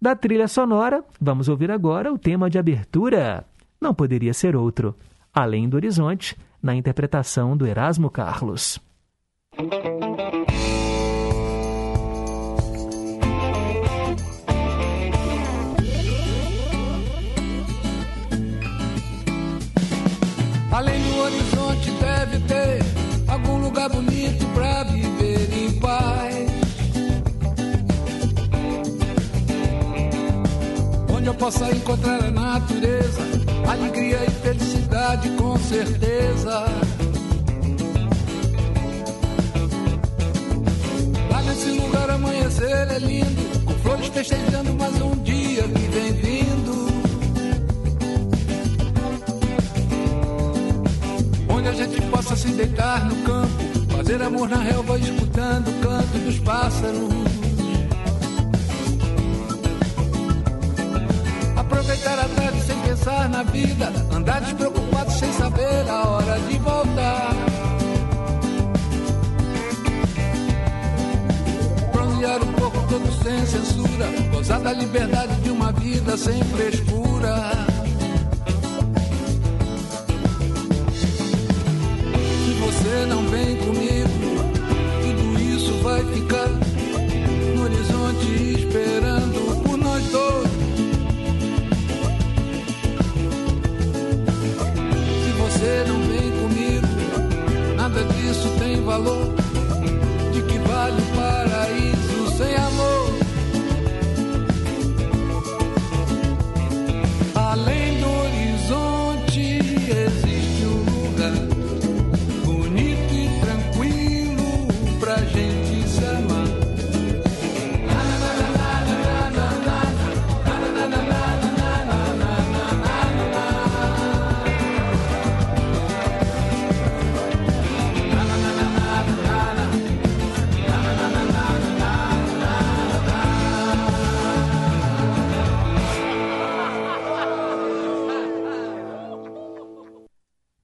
Da 0.00 0.14
trilha 0.14 0.46
sonora, 0.46 1.02
vamos 1.20 1.48
ouvir 1.48 1.70
agora 1.70 2.12
o 2.12 2.18
tema 2.18 2.50
de 2.50 2.58
abertura. 2.58 3.44
Não 3.80 3.94
poderia 3.94 4.34
ser 4.34 4.54
outro. 4.54 4.94
Além 5.32 5.68
do 5.68 5.76
Horizonte, 5.76 6.36
na 6.62 6.74
interpretação 6.74 7.56
do 7.56 7.66
Erasmo 7.66 8.10
Carlos. 8.10 8.78
Lugar 23.86 23.88
bonito 23.88 24.46
pra 24.54 24.84
viver 24.84 25.48
em 25.52 25.72
paz. 25.78 26.46
Onde 31.14 31.26
eu 31.26 31.34
possa 31.34 31.70
encontrar 31.70 32.24
a 32.24 32.30
natureza, 32.30 33.22
alegria 33.68 34.24
e 34.26 34.30
felicidade 34.30 35.28
com 35.30 35.56
certeza. 35.58 36.66
Lá 41.30 41.42
nesse 41.42 41.70
lugar 41.70 42.10
amanhecer 42.10 42.88
é 42.90 42.98
lindo, 42.98 43.64
com 43.64 43.74
flores 43.74 44.08
festejando 44.08 44.74
mais 44.74 45.00
um 45.00 45.16
dia 45.22 45.62
que 45.62 45.88
vem 45.88 46.12
vindo. 46.12 46.86
Onde 51.48 51.68
a 51.68 51.72
gente 51.72 52.00
possa 52.02 52.36
se 52.36 52.48
deitar 52.48 53.04
no 53.06 53.16
campo, 53.22 53.75
fazer 54.06 54.22
amor 54.22 54.48
na 54.48 54.58
relva, 54.58 54.96
escutando 55.00 55.68
o 55.68 55.80
canto 55.80 56.18
dos 56.18 56.38
pássaros. 56.38 57.08
Aproveitar 61.56 62.20
a 62.20 62.28
tarde 62.28 62.60
sem 62.62 62.78
pensar 62.82 63.28
na 63.28 63.42
vida, 63.42 63.92
andar 64.12 64.40
despreocupado 64.42 65.10
sem 65.10 65.32
saber 65.32 65.88
a 65.88 66.08
hora 66.08 66.38
de 66.38 66.58
voltar. 66.58 67.34
Bronzear 71.92 72.44
um 72.44 72.52
pouco 72.52 72.86
todo 72.88 73.24
sem 73.24 73.44
censura, 73.44 74.06
gozar 74.30 74.60
da 74.60 74.72
liberdade 74.72 75.34
de 75.40 75.50
uma 75.50 75.72
vida 75.72 76.16
sem 76.16 76.40
frescura. 76.44 77.75
Você 82.86 83.06
não 83.06 83.26
vem 83.26 83.56
comigo, 83.56 84.08
tudo 85.02 85.40
isso 85.40 85.72
vai 85.82 86.04
ficar 86.04 86.48
no 87.56 87.64
horizonte 87.64 88.60
esperando 88.60 89.62
por 89.64 89.76
nós 89.76 90.04
dois. 90.04 90.48
Se 95.24 95.30
você 95.32 95.84
não 95.88 96.00
vem 96.02 96.30
comigo, 96.30 97.74
nada 97.76 98.04
disso 98.04 98.48
tem 98.60 98.80
valor. 98.84 99.34
De 100.32 100.42
que 100.42 100.58
vale 100.60 101.02
o 101.02 101.16
paraíso 101.16 102.36
sem 102.36 102.54
amor? 102.54 103.05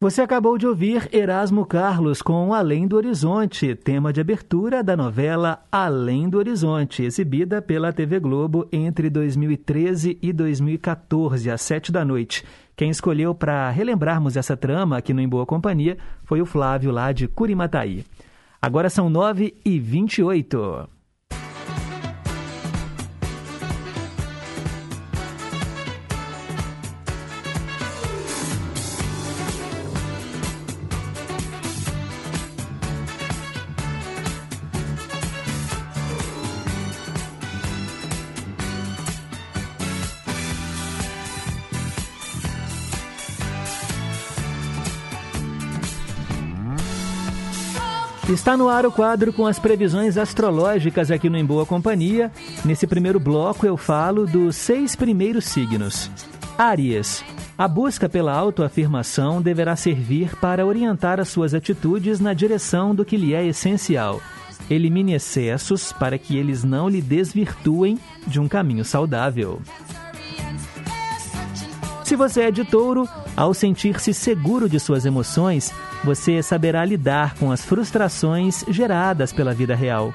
Você 0.02 0.20
acabou 0.20 0.58
de 0.58 0.66
ouvir 0.66 1.08
Erasmo 1.12 1.64
Carlos 1.64 2.20
com 2.20 2.52
Além 2.52 2.88
do 2.88 2.96
Horizonte, 2.96 3.76
tema 3.76 4.12
de 4.12 4.20
abertura 4.20 4.82
da 4.82 4.96
novela 4.96 5.64
Além 5.70 6.28
do 6.28 6.38
Horizonte, 6.38 7.04
exibida 7.04 7.62
pela 7.62 7.92
TV 7.92 8.18
Globo 8.18 8.66
entre 8.72 9.08
2013 9.08 10.18
e 10.20 10.32
2014, 10.32 11.48
às 11.52 11.62
sete 11.62 11.92
da 11.92 12.04
noite. 12.04 12.44
Quem 12.74 12.90
escolheu 12.90 13.32
para 13.32 13.70
relembrarmos 13.70 14.36
essa 14.36 14.56
trama 14.56 14.96
aqui 14.96 15.14
no 15.14 15.20
Em 15.20 15.28
Boa 15.28 15.46
Companhia 15.46 15.96
foi 16.24 16.42
o 16.42 16.46
Flávio, 16.46 16.90
lá 16.90 17.12
de 17.12 17.28
Curimataí. 17.28 18.04
Agora 18.60 18.90
são 18.90 19.08
nove 19.08 19.54
e 19.64 19.78
vinte 19.78 20.18
e 20.18 20.22
oito. 20.24 20.88
Está 48.32 48.56
no 48.56 48.66
ar 48.66 48.86
o 48.86 48.90
quadro 48.90 49.30
com 49.30 49.46
as 49.46 49.58
previsões 49.58 50.16
astrológicas 50.16 51.10
aqui 51.10 51.28
no 51.28 51.36
Em 51.36 51.44
Boa 51.44 51.66
Companhia. 51.66 52.32
Nesse 52.64 52.86
primeiro 52.86 53.20
bloco 53.20 53.66
eu 53.66 53.76
falo 53.76 54.26
dos 54.26 54.56
seis 54.56 54.96
primeiros 54.96 55.44
signos. 55.44 56.10
Áries. 56.56 57.22
A 57.58 57.68
busca 57.68 58.08
pela 58.08 58.32
autoafirmação 58.32 59.42
deverá 59.42 59.76
servir 59.76 60.34
para 60.36 60.64
orientar 60.64 61.20
as 61.20 61.28
suas 61.28 61.52
atitudes 61.52 62.20
na 62.20 62.32
direção 62.32 62.94
do 62.94 63.04
que 63.04 63.18
lhe 63.18 63.34
é 63.34 63.46
essencial. 63.46 64.18
Elimine 64.70 65.12
excessos 65.12 65.92
para 65.92 66.16
que 66.16 66.34
eles 66.34 66.64
não 66.64 66.88
lhe 66.88 67.02
desvirtuem 67.02 67.98
de 68.26 68.40
um 68.40 68.48
caminho 68.48 68.82
saudável. 68.82 69.60
Se 72.04 72.16
você 72.16 72.42
é 72.42 72.50
de 72.50 72.64
touro, 72.64 73.08
ao 73.36 73.54
sentir-se 73.54 74.12
seguro 74.12 74.68
de 74.68 74.78
suas 74.78 75.06
emoções, 75.06 75.72
você 76.04 76.42
saberá 76.42 76.84
lidar 76.84 77.34
com 77.36 77.50
as 77.50 77.64
frustrações 77.64 78.64
geradas 78.68 79.32
pela 79.32 79.54
vida 79.54 79.74
real. 79.74 80.12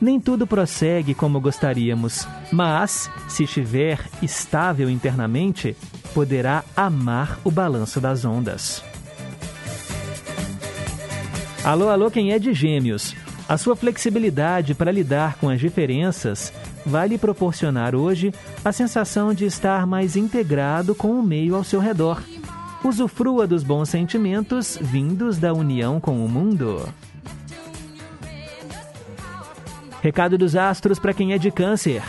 Nem 0.00 0.20
tudo 0.20 0.46
prossegue 0.46 1.14
como 1.14 1.40
gostaríamos, 1.40 2.26
mas, 2.52 3.10
se 3.28 3.44
estiver 3.44 3.98
estável 4.22 4.88
internamente, 4.88 5.76
poderá 6.12 6.64
amar 6.76 7.38
o 7.42 7.50
balanço 7.50 8.00
das 8.00 8.24
ondas. 8.24 8.82
Alô, 11.64 11.88
alô, 11.88 12.10
quem 12.10 12.32
é 12.32 12.38
de 12.38 12.52
Gêmeos? 12.52 13.14
A 13.48 13.58
sua 13.58 13.76
flexibilidade 13.76 14.74
para 14.74 14.90
lidar 14.90 15.36
com 15.36 15.48
as 15.48 15.60
diferenças 15.60 16.52
vai 16.84 17.08
lhe 17.08 17.18
proporcionar 17.18 17.94
hoje 17.94 18.32
a 18.64 18.72
sensação 18.72 19.34
de 19.34 19.44
estar 19.44 19.86
mais 19.86 20.16
integrado 20.16 20.94
com 20.94 21.12
o 21.12 21.22
meio 21.22 21.54
ao 21.54 21.64
seu 21.64 21.80
redor 21.80 22.22
usufrua 22.88 23.46
dos 23.46 23.62
bons 23.62 23.88
sentimentos 23.88 24.78
vindos 24.80 25.38
da 25.38 25.52
união 25.52 25.98
com 25.98 26.24
o 26.24 26.28
mundo. 26.28 26.86
Recado 30.02 30.36
dos 30.36 30.54
astros 30.54 30.98
para 30.98 31.14
quem 31.14 31.32
é 31.32 31.38
de 31.38 31.50
Câncer. 31.50 32.02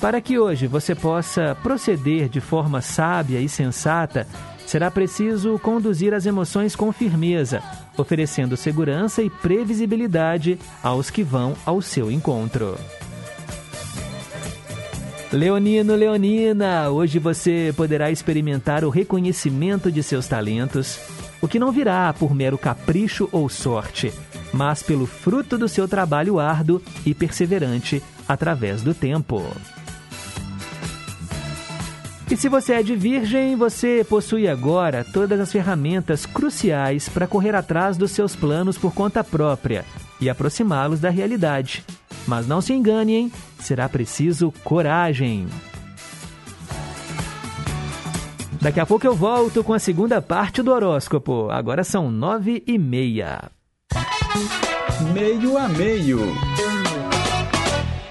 Para 0.00 0.20
que 0.20 0.38
hoje 0.38 0.66
você 0.66 0.94
possa 0.94 1.56
proceder 1.62 2.28
de 2.28 2.40
forma 2.40 2.80
sábia 2.80 3.40
e 3.40 3.48
sensata, 3.48 4.26
será 4.66 4.90
preciso 4.90 5.58
conduzir 5.58 6.14
as 6.14 6.24
emoções 6.26 6.76
com 6.76 6.92
firmeza, 6.92 7.60
oferecendo 8.00 8.56
segurança 8.56 9.22
e 9.22 9.30
previsibilidade 9.30 10.58
aos 10.82 11.10
que 11.10 11.22
vão 11.22 11.54
ao 11.64 11.80
seu 11.80 12.10
encontro. 12.10 12.76
Leonino, 15.32 15.94
Leonina, 15.94 16.90
hoje 16.90 17.20
você 17.20 17.72
poderá 17.76 18.10
experimentar 18.10 18.84
o 18.84 18.90
reconhecimento 18.90 19.90
de 19.90 20.02
seus 20.02 20.26
talentos, 20.26 20.98
o 21.40 21.46
que 21.46 21.58
não 21.58 21.70
virá 21.70 22.12
por 22.12 22.34
mero 22.34 22.58
capricho 22.58 23.28
ou 23.30 23.48
sorte, 23.48 24.12
mas 24.52 24.82
pelo 24.82 25.06
fruto 25.06 25.56
do 25.56 25.68
seu 25.68 25.86
trabalho 25.86 26.40
árduo 26.40 26.82
e 27.06 27.14
perseverante 27.14 28.02
através 28.26 28.82
do 28.82 28.92
tempo. 28.92 29.40
E 32.30 32.36
se 32.36 32.48
você 32.48 32.74
é 32.74 32.82
de 32.82 32.94
Virgem, 32.94 33.56
você 33.56 34.06
possui 34.08 34.46
agora 34.46 35.04
todas 35.04 35.40
as 35.40 35.50
ferramentas 35.50 36.24
cruciais 36.24 37.08
para 37.08 37.26
correr 37.26 37.56
atrás 37.56 37.96
dos 37.96 38.12
seus 38.12 38.36
planos 38.36 38.78
por 38.78 38.94
conta 38.94 39.24
própria 39.24 39.84
e 40.20 40.30
aproximá-los 40.30 41.00
da 41.00 41.10
realidade. 41.10 41.84
Mas 42.28 42.46
não 42.46 42.60
se 42.60 42.72
engane, 42.72 43.14
hein? 43.14 43.32
Será 43.58 43.88
preciso 43.88 44.52
coragem. 44.62 45.48
Daqui 48.60 48.78
a 48.78 48.86
pouco 48.86 49.06
eu 49.06 49.14
volto 49.16 49.64
com 49.64 49.72
a 49.72 49.78
segunda 49.80 50.22
parte 50.22 50.62
do 50.62 50.70
horóscopo. 50.70 51.50
Agora 51.50 51.82
são 51.82 52.12
nove 52.12 52.62
e 52.64 52.78
meia. 52.78 53.50
Meio 55.12 55.58
a 55.58 55.68
meio. 55.68 56.20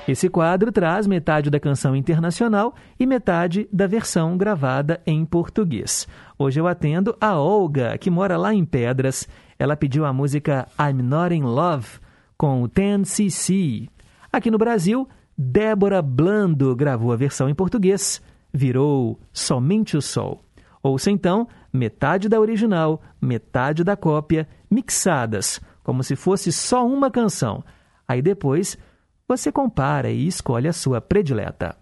Esse 0.09 0.27
quadro 0.27 0.71
traz 0.71 1.05
metade 1.05 1.51
da 1.51 1.59
canção 1.59 1.95
internacional 1.95 2.73
e 2.99 3.05
metade 3.05 3.69
da 3.71 3.85
versão 3.85 4.35
gravada 4.35 4.99
em 5.05 5.23
português. 5.23 6.07
Hoje 6.35 6.59
eu 6.59 6.65
atendo 6.65 7.15
a 7.21 7.39
Olga, 7.39 7.95
que 7.95 8.09
mora 8.09 8.35
lá 8.35 8.51
em 8.51 8.65
Pedras. 8.65 9.27
Ela 9.59 9.77
pediu 9.77 10.05
a 10.05 10.11
música 10.11 10.67
I'm 10.79 11.03
Not 11.03 11.35
in 11.35 11.43
Love 11.43 11.99
com 12.35 12.63
o 12.63 12.67
10cc. 12.67 13.87
Aqui 14.33 14.49
no 14.49 14.57
Brasil, 14.57 15.07
Débora 15.37 16.01
Blando 16.01 16.75
gravou 16.75 17.13
a 17.13 17.15
versão 17.15 17.47
em 17.47 17.53
português, 17.53 18.19
virou 18.51 19.19
Somente 19.31 19.95
o 19.95 20.01
Sol. 20.01 20.41
Ouça 20.81 21.11
então 21.11 21.47
metade 21.71 22.27
da 22.27 22.39
original, 22.39 22.99
metade 23.21 23.83
da 23.83 23.95
cópia, 23.95 24.49
mixadas, 24.71 25.61
como 25.83 26.01
se 26.01 26.15
fosse 26.15 26.51
só 26.51 26.83
uma 26.83 27.11
canção. 27.11 27.63
Aí 28.07 28.23
depois 28.23 28.75
você 29.29 29.51
compara 29.51 30.09
e 30.09 30.25
escolhe 30.25 30.67
a 30.67 30.73
sua 30.73 30.99
predileta. 30.99 31.77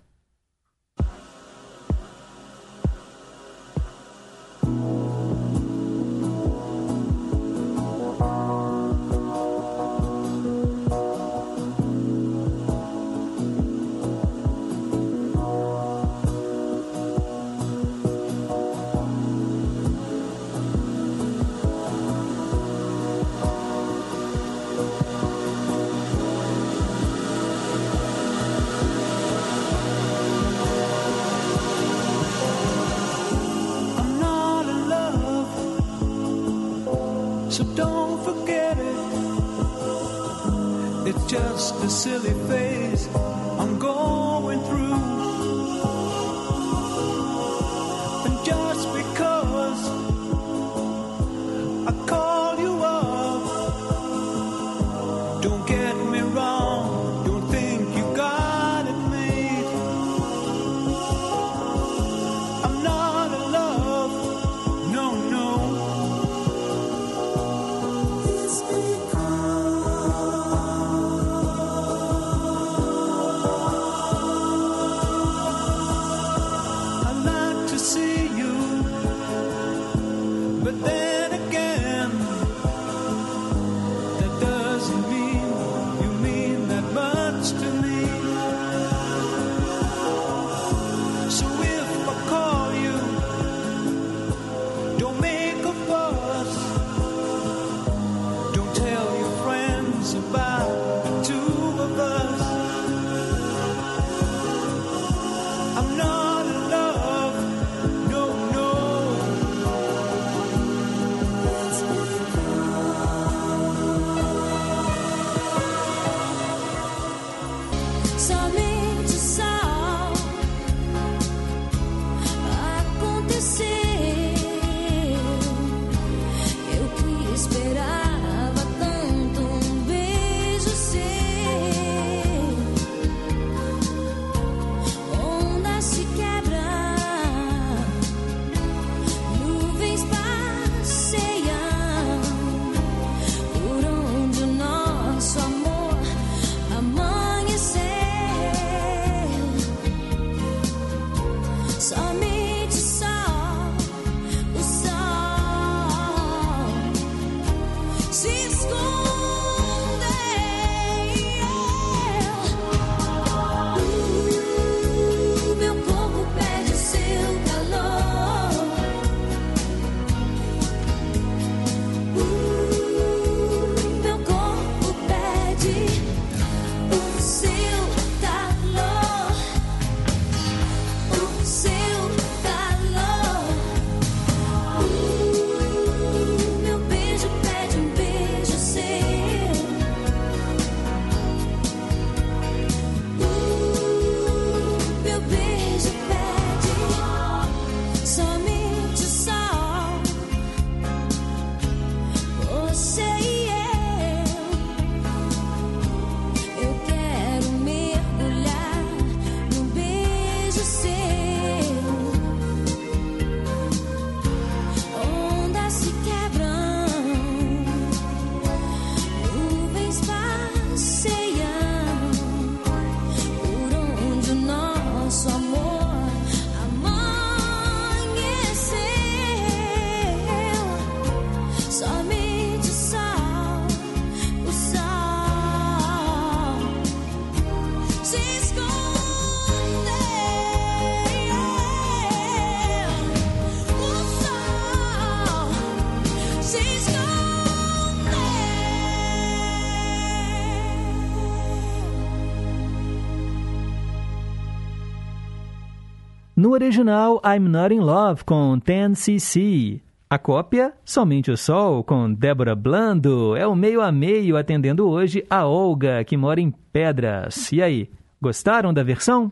No 256.48 256.54
original, 256.54 257.20
I'm 257.26 257.50
Not 257.50 257.74
in 257.74 257.82
Love 257.82 258.24
com 258.24 258.58
10cc. 258.58 259.82
A 260.10 260.18
cópia, 260.18 260.72
Somente 260.86 261.30
o 261.30 261.36
Sol, 261.36 261.84
com 261.84 262.14
Débora 262.14 262.56
Blando, 262.56 263.36
é 263.36 263.46
o 263.46 263.54
meio 263.54 263.82
a 263.82 263.92
meio 263.92 264.38
atendendo 264.38 264.88
hoje 264.88 265.26
a 265.30 265.46
Olga, 265.46 266.06
que 266.06 266.16
mora 266.16 266.40
em 266.40 266.50
Pedras. 266.72 267.52
E 267.52 267.62
aí, 267.62 267.90
gostaram 268.22 268.74
da 268.74 268.82
versão? 268.82 269.30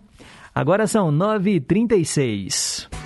Agora 0.54 0.88
são 0.88 1.10
9h36. 1.10 3.05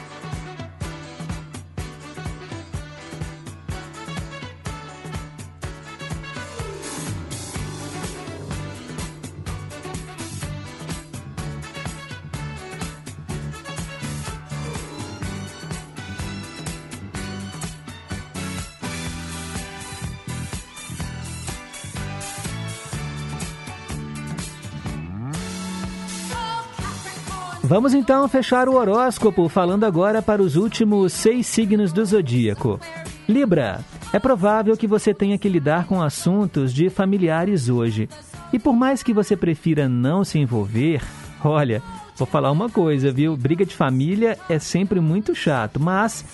Vamos 27.69 27.93
então 27.93 28.27
fechar 28.27 28.67
o 28.67 28.73
horóscopo 28.73 29.47
falando 29.47 29.83
agora 29.83 30.23
para 30.23 30.41
os 30.41 30.55
últimos 30.55 31.13
seis 31.13 31.45
signos 31.45 31.93
do 31.93 32.03
zodíaco. 32.03 32.79
Libra, 33.27 33.85
é 34.11 34.17
provável 34.17 34.75
que 34.75 34.87
você 34.87 35.13
tenha 35.13 35.37
que 35.37 35.47
lidar 35.47 35.85
com 35.85 36.01
assuntos 36.01 36.73
de 36.73 36.89
familiares 36.89 37.69
hoje. 37.69 38.09
E 38.51 38.57
por 38.57 38.73
mais 38.73 39.03
que 39.03 39.13
você 39.13 39.37
prefira 39.37 39.87
não 39.87 40.23
se 40.23 40.39
envolver, 40.39 41.03
olha, 41.43 41.83
vou 42.15 42.25
falar 42.25 42.49
uma 42.49 42.71
coisa, 42.71 43.11
viu? 43.11 43.37
Briga 43.37 43.63
de 43.63 43.75
família 43.75 44.35
é 44.49 44.57
sempre 44.57 44.99
muito 44.99 45.35
chato, 45.35 45.79
mas 45.79 46.25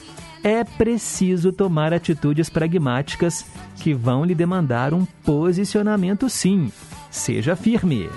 é 0.42 0.64
preciso 0.64 1.52
tomar 1.52 1.92
atitudes 1.94 2.50
pragmáticas 2.50 3.46
que 3.82 3.94
vão 3.94 4.24
lhe 4.24 4.34
demandar 4.34 4.94
um 4.94 5.04
posicionamento 5.26 6.30
sim. 6.30 6.72
Seja 7.12 7.58
firme. 7.58 8.08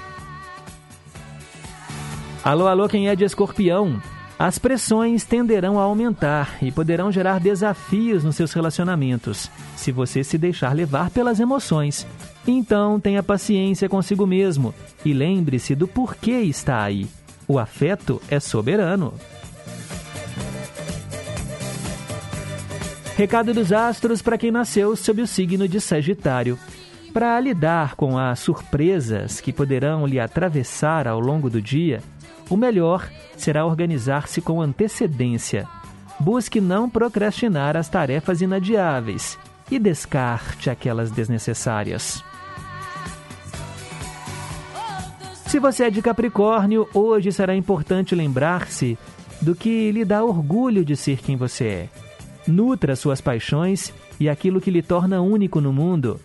Alô, 2.48 2.66
alô, 2.66 2.88
quem 2.88 3.10
é 3.10 3.14
de 3.14 3.24
escorpião? 3.24 4.00
As 4.38 4.58
pressões 4.58 5.22
tenderão 5.22 5.78
a 5.78 5.82
aumentar 5.82 6.56
e 6.62 6.72
poderão 6.72 7.12
gerar 7.12 7.38
desafios 7.38 8.24
nos 8.24 8.36
seus 8.36 8.54
relacionamentos, 8.54 9.50
se 9.76 9.92
você 9.92 10.24
se 10.24 10.38
deixar 10.38 10.74
levar 10.74 11.10
pelas 11.10 11.40
emoções. 11.40 12.06
Então, 12.46 12.98
tenha 12.98 13.22
paciência 13.22 13.86
consigo 13.86 14.26
mesmo 14.26 14.74
e 15.04 15.12
lembre-se 15.12 15.74
do 15.74 15.86
porquê 15.86 16.40
está 16.40 16.82
aí. 16.82 17.06
O 17.46 17.58
afeto 17.58 18.18
é 18.30 18.40
soberano. 18.40 19.12
Recado 23.14 23.52
dos 23.52 23.74
astros 23.74 24.22
para 24.22 24.38
quem 24.38 24.50
nasceu 24.50 24.96
sob 24.96 25.20
o 25.20 25.26
signo 25.26 25.68
de 25.68 25.82
Sagitário. 25.82 26.58
Para 27.12 27.38
lidar 27.40 27.94
com 27.94 28.16
as 28.16 28.38
surpresas 28.38 29.38
que 29.38 29.52
poderão 29.52 30.06
lhe 30.06 30.18
atravessar 30.18 31.06
ao 31.06 31.20
longo 31.20 31.50
do 31.50 31.60
dia, 31.60 32.02
o 32.50 32.56
melhor 32.56 33.08
será 33.36 33.64
organizar-se 33.64 34.40
com 34.40 34.60
antecedência. 34.60 35.66
Busque 36.18 36.60
não 36.60 36.88
procrastinar 36.90 37.76
as 37.76 37.88
tarefas 37.88 38.40
inadiáveis 38.40 39.38
e 39.70 39.78
descarte 39.78 40.70
aquelas 40.70 41.10
desnecessárias. 41.10 42.24
Se 45.46 45.58
você 45.58 45.84
é 45.84 45.90
de 45.90 46.02
Capricórnio, 46.02 46.88
hoje 46.92 47.32
será 47.32 47.54
importante 47.54 48.14
lembrar-se 48.14 48.98
do 49.40 49.54
que 49.54 49.90
lhe 49.92 50.04
dá 50.04 50.22
orgulho 50.22 50.84
de 50.84 50.96
ser 50.96 51.20
quem 51.20 51.36
você 51.36 51.64
é. 51.64 51.88
Nutra 52.46 52.96
suas 52.96 53.20
paixões 53.20 53.92
e 54.18 54.28
aquilo 54.28 54.60
que 54.60 54.70
lhe 54.70 54.82
torna 54.82 55.20
único 55.20 55.60
no 55.60 55.72
mundo. 55.72 56.20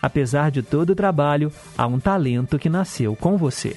Apesar 0.00 0.50
de 0.50 0.62
todo 0.62 0.90
o 0.90 0.94
trabalho, 0.94 1.52
há 1.76 1.86
um 1.86 1.98
talento 1.98 2.58
que 2.58 2.68
nasceu 2.68 3.16
com 3.16 3.36
você. 3.36 3.76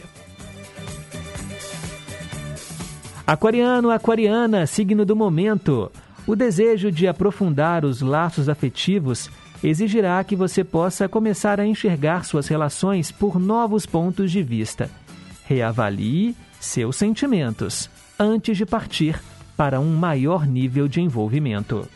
Aquariano, 3.26 3.92
aquariana, 3.92 4.66
signo 4.66 5.06
do 5.06 5.16
momento. 5.16 5.92
O 6.26 6.36
desejo 6.36 6.92
de 6.92 7.08
aprofundar 7.08 7.86
os 7.86 8.02
laços 8.02 8.50
afetivos 8.50 9.30
exigirá 9.64 10.24
que 10.24 10.36
você 10.36 10.64
possa 10.64 11.08
começar 11.08 11.60
a 11.60 11.66
enxergar 11.66 12.26
suas 12.26 12.48
relações 12.48 13.12
por 13.12 13.40
novos 13.40 13.86
pontos 13.86 14.32
de 14.32 14.42
vista. 14.42 14.90
Reavalie 15.46 16.36
seus 16.60 16.96
sentimentos 16.96 17.90
antes 18.20 18.58
de 18.58 18.66
partir 18.66 19.20
para 19.56 19.80
um 19.80 19.96
maior 19.96 20.46
nível 20.46 20.88
de 20.88 21.02
envolvimento. 21.02 21.88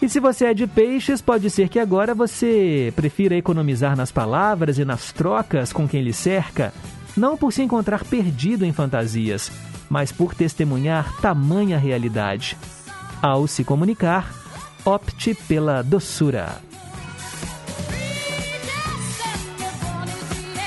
E 0.00 0.08
se 0.08 0.20
você 0.20 0.46
é 0.46 0.54
de 0.54 0.66
peixes, 0.66 1.20
pode 1.20 1.50
ser 1.50 1.68
que 1.68 1.78
agora 1.78 2.14
você 2.14 2.92
prefira 2.94 3.36
economizar 3.36 3.96
nas 3.96 4.12
palavras 4.12 4.78
e 4.78 4.84
nas 4.84 5.10
trocas 5.10 5.72
com 5.72 5.88
quem 5.88 6.02
lhe 6.02 6.12
cerca 6.12 6.72
não 7.18 7.36
por 7.36 7.52
se 7.52 7.62
encontrar 7.62 8.04
perdido 8.04 8.64
em 8.64 8.72
fantasias, 8.72 9.50
mas 9.90 10.12
por 10.12 10.34
testemunhar 10.34 11.20
tamanha 11.20 11.78
realidade. 11.78 12.56
Ao 13.20 13.46
se 13.46 13.64
comunicar, 13.64 14.32
opte 14.84 15.34
pela 15.34 15.82
doçura. 15.82 16.56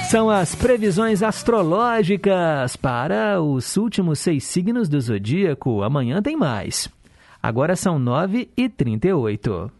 São 0.09 0.29
as 0.29 0.53
previsões 0.53 1.23
astrológicas 1.23 2.75
para 2.75 3.41
os 3.41 3.77
últimos 3.77 4.19
seis 4.19 4.43
signos 4.43 4.89
do 4.89 4.99
zodíaco. 4.99 5.83
Amanhã 5.83 6.21
tem 6.21 6.35
mais. 6.35 6.89
Agora 7.41 7.77
são 7.77 7.97
9 7.97 8.49
e 8.57 8.67
38. 8.67 9.71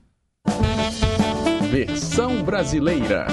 Versão 1.69 2.41
brasileira. 2.43 3.27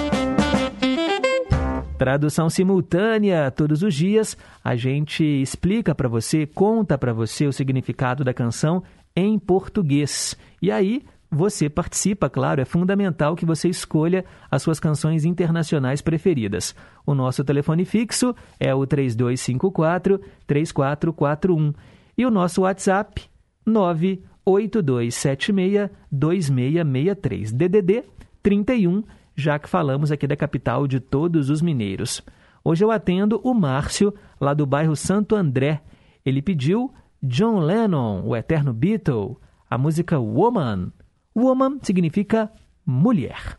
Tradução 1.99 2.49
simultânea, 2.49 3.51
todos 3.51 3.83
os 3.83 3.93
dias 3.93 4.39
a 4.63 4.77
gente 4.77 5.25
explica 5.25 5.97
para 5.97 6.09
você, 6.09 6.47
conta 6.47 6.97
para 6.97 7.13
você 7.13 7.45
o 7.45 7.53
significado 7.53 8.23
da 8.23 8.33
canção 8.33 8.85
em 9.17 9.37
português. 9.37 10.37
E 10.63 10.71
aí 10.71 11.03
você 11.29 11.69
participa, 11.69 12.31
claro, 12.31 12.61
é 12.61 12.65
fundamental 12.65 13.35
que 13.35 13.45
você 13.45 13.69
escolha 13.69 14.25
as 14.49 14.63
suas 14.63 14.79
canções 14.79 15.25
internacionais 15.25 16.01
preferidas. 16.01 16.73
O 17.05 17.17
nosso 17.17 17.43
telefone 17.43 17.85
fixo 17.85 18.33
é 18.61 18.73
o 18.73 18.87
3254 18.87 20.21
3441 20.47 21.75
e 22.17 22.25
o 22.25 22.31
nosso 22.31 22.63
WhatsApp 22.63 23.25
98276 23.67 25.91
2663 26.13 27.53
DDD 27.53 28.05
31 28.41 29.03
já 29.39 29.57
que 29.57 29.69
falamos 29.69 30.11
aqui 30.11 30.27
da 30.27 30.37
capital 30.37 30.89
de 30.89 30.99
todos 30.99 31.49
os 31.49 31.63
mineiros. 31.63 32.21
Hoje 32.65 32.85
eu 32.85 32.91
atendo 32.91 33.41
o 33.45 33.55
Márcio, 33.55 34.13
lá 34.41 34.53
do 34.53 34.67
bairro 34.67 34.97
Santo 34.97 35.37
André. 35.37 35.81
Ele 36.27 36.43
pediu 36.43 36.93
John 37.23 37.61
Lennon, 37.61 38.23
o 38.27 38.35
eterno 38.35 38.73
Beatle, 38.73 39.37
a 39.71 39.79
música 39.79 40.19
Woman. 40.19 40.91
Woman 41.37 41.79
significa 41.83 42.51
mulher. 42.85 43.57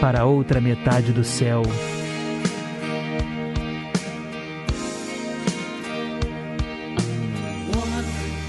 Para 0.00 0.24
outra 0.24 0.60
metade 0.60 1.12
do 1.12 1.24
céu. 1.24 1.62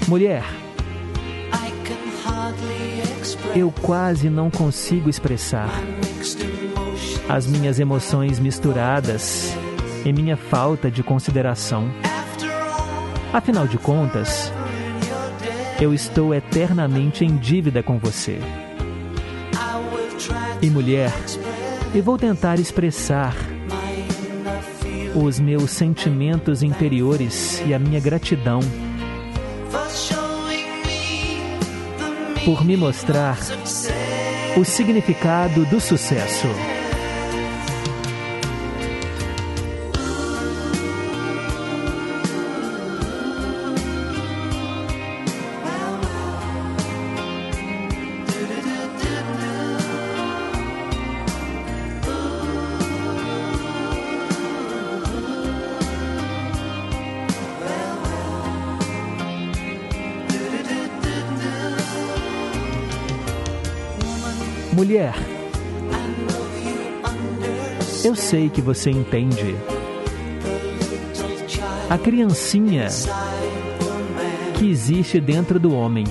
Mulher 0.08 0.61
eu 3.54 3.72
quase 3.82 4.30
não 4.30 4.50
consigo 4.50 5.08
expressar 5.10 5.70
as 7.28 7.46
minhas 7.46 7.78
emoções 7.78 8.38
misturadas 8.38 9.54
e 10.04 10.12
minha 10.12 10.36
falta 10.36 10.90
de 10.90 11.02
consideração. 11.02 11.90
Afinal 13.32 13.66
de 13.66 13.78
contas, 13.78 14.52
eu 15.80 15.94
estou 15.94 16.34
eternamente 16.34 17.24
em 17.24 17.36
dívida 17.36 17.82
com 17.82 17.98
você. 17.98 18.38
E 20.60 20.70
mulher, 20.70 21.12
eu 21.94 22.02
vou 22.02 22.16
tentar 22.16 22.58
expressar 22.58 23.34
os 25.14 25.38
meus 25.38 25.70
sentimentos 25.70 26.62
interiores 26.62 27.62
e 27.66 27.74
a 27.74 27.78
minha 27.78 28.00
gratidão 28.00 28.60
por 32.44 32.64
me 32.64 32.76
mostrar 32.76 33.38
o 34.56 34.64
significado 34.64 35.64
do 35.66 35.80
sucesso. 35.80 36.48
Eu 68.04 68.14
sei 68.16 68.48
que 68.48 68.60
você 68.60 68.90
entende. 68.90 69.54
A 71.88 71.96
criancinha 71.96 72.88
que 74.58 74.68
existe 74.70 75.20
dentro 75.20 75.60
do 75.60 75.74
homem. 75.74 76.04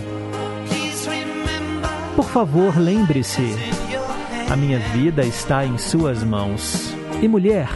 Por 2.15 2.25
favor, 2.25 2.77
lembre-se: 2.77 3.55
a 4.49 4.55
minha 4.55 4.79
vida 4.79 5.23
está 5.23 5.65
em 5.65 5.77
suas 5.77 6.23
mãos. 6.23 6.93
E 7.21 7.27
mulher, 7.27 7.69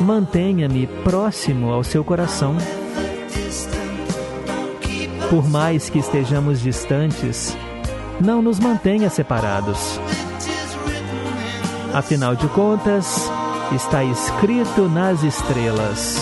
mantenha-me 0.00 0.86
próximo 1.04 1.72
ao 1.72 1.82
seu 1.82 2.04
coração. 2.04 2.56
Por 5.30 5.48
mais 5.48 5.88
que 5.88 5.98
estejamos 5.98 6.60
distantes, 6.60 7.56
não 8.20 8.42
nos 8.42 8.60
mantenha 8.60 9.08
separados. 9.08 9.98
Afinal 11.94 12.36
de 12.36 12.48
contas, 12.48 13.30
está 13.74 14.02
escrito 14.02 14.88
nas 14.88 15.22
estrelas. 15.22 16.21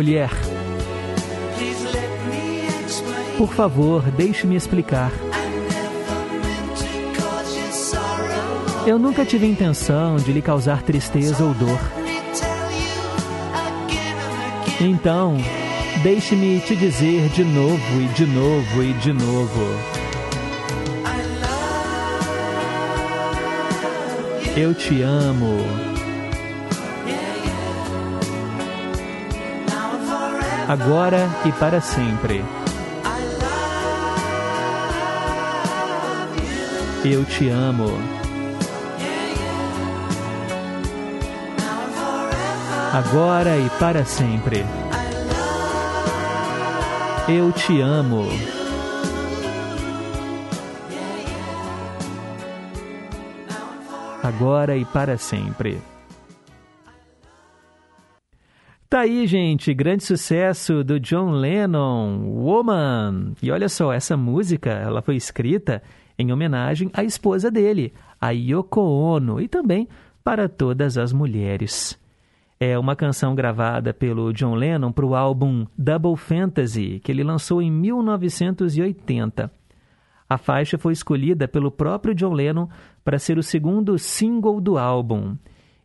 Mulher, 0.00 0.30
por 3.36 3.52
favor, 3.52 4.02
deixe-me 4.10 4.56
explicar. 4.56 5.12
Eu 8.86 8.98
nunca 8.98 9.26
tive 9.26 9.46
intenção 9.46 10.16
de 10.16 10.32
lhe 10.32 10.40
causar 10.40 10.80
tristeza 10.80 11.44
ou 11.44 11.52
dor. 11.52 11.78
Então, 14.80 15.36
deixe-me 16.02 16.60
te 16.60 16.74
dizer 16.74 17.28
de 17.28 17.44
novo 17.44 18.00
e 18.00 18.06
de 18.14 18.24
novo 18.24 18.82
e 18.82 18.94
de 18.94 19.12
novo. 19.12 19.66
Eu 24.56 24.72
te 24.72 25.02
amo. 25.02 25.89
Agora 30.70 31.28
e 31.44 31.50
para 31.50 31.80
sempre. 31.80 32.44
Eu 37.04 37.24
te 37.24 37.48
amo. 37.48 37.88
Agora 42.92 43.56
e 43.56 43.68
para 43.80 44.04
sempre. 44.04 44.64
Eu 47.28 47.50
te 47.50 47.80
amo. 47.80 48.28
Agora 54.22 54.76
e 54.76 54.84
para 54.84 55.18
sempre. 55.18 55.82
Aí, 59.00 59.26
gente, 59.26 59.72
grande 59.72 60.04
sucesso 60.04 60.84
do 60.84 61.00
John 61.00 61.30
Lennon, 61.30 62.22
Woman. 62.22 63.32
E 63.42 63.50
olha 63.50 63.66
só, 63.66 63.94
essa 63.94 64.14
música, 64.14 64.68
ela 64.68 65.00
foi 65.00 65.16
escrita 65.16 65.82
em 66.18 66.30
homenagem 66.30 66.90
à 66.92 67.02
esposa 67.02 67.50
dele, 67.50 67.94
a 68.20 68.28
Yoko 68.28 68.82
Ono, 68.82 69.40
e 69.40 69.48
também 69.48 69.88
para 70.22 70.50
todas 70.50 70.98
as 70.98 71.14
mulheres. 71.14 71.98
É 72.60 72.78
uma 72.78 72.94
canção 72.94 73.34
gravada 73.34 73.94
pelo 73.94 74.34
John 74.34 74.54
Lennon 74.54 74.92
para 74.92 75.06
o 75.06 75.14
álbum 75.14 75.66
Double 75.78 76.16
Fantasy, 76.16 77.00
que 77.02 77.10
ele 77.10 77.24
lançou 77.24 77.62
em 77.62 77.70
1980. 77.70 79.50
A 80.28 80.36
faixa 80.36 80.76
foi 80.76 80.92
escolhida 80.92 81.48
pelo 81.48 81.70
próprio 81.70 82.14
John 82.14 82.34
Lennon 82.34 82.68
para 83.02 83.18
ser 83.18 83.38
o 83.38 83.42
segundo 83.42 83.98
single 83.98 84.60
do 84.60 84.76
álbum 84.76 85.38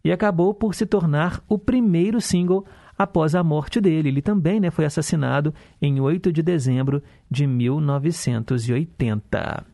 e 0.06 0.12
acabou 0.12 0.54
por 0.54 0.76
se 0.76 0.86
tornar 0.86 1.42
o 1.50 1.58
primeiro 1.58 2.22
single 2.22 2.64
após 2.98 3.36
a 3.36 3.44
morte 3.44 3.82
dele. 3.82 4.10
Ele 4.10 4.22
também 4.22 4.60
né, 4.60 4.72
foi 4.72 4.86
assassinado 4.86 5.54
em 5.82 6.00
8 6.00 6.32
de 6.32 6.42
dezembro 6.42 7.04
de 7.30 7.46
1980. 7.46 9.66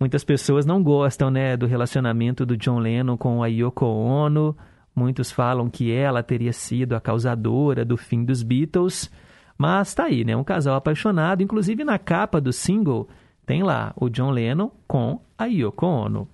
Muitas 0.00 0.24
pessoas 0.24 0.64
não 0.64 0.82
gostam 0.82 1.30
né, 1.30 1.56
do 1.56 1.66
relacionamento 1.66 2.46
do 2.46 2.56
John 2.56 2.78
Lennon 2.78 3.16
com 3.16 3.42
a 3.42 3.48
Yoko 3.48 3.84
Ono. 3.84 4.56
Muitos 4.94 5.30
falam 5.30 5.68
que 5.68 5.92
ela 5.92 6.22
teria 6.22 6.52
sido 6.52 6.94
a 6.94 7.00
causadora 7.00 7.84
do 7.84 7.96
fim 7.96 8.24
dos 8.24 8.42
Beatles. 8.42 9.10
Mas 9.56 9.94
tá 9.94 10.04
aí, 10.04 10.24
né? 10.24 10.36
Um 10.36 10.44
casal 10.44 10.76
apaixonado. 10.76 11.42
Inclusive 11.42 11.82
na 11.82 11.98
capa 11.98 12.40
do 12.40 12.52
single 12.52 13.08
tem 13.44 13.62
lá 13.62 13.92
o 13.96 14.08
John 14.08 14.30
Lennon 14.30 14.70
com 14.86 15.20
a 15.36 15.46
Yoko 15.46 15.84
Ono. 15.84 16.28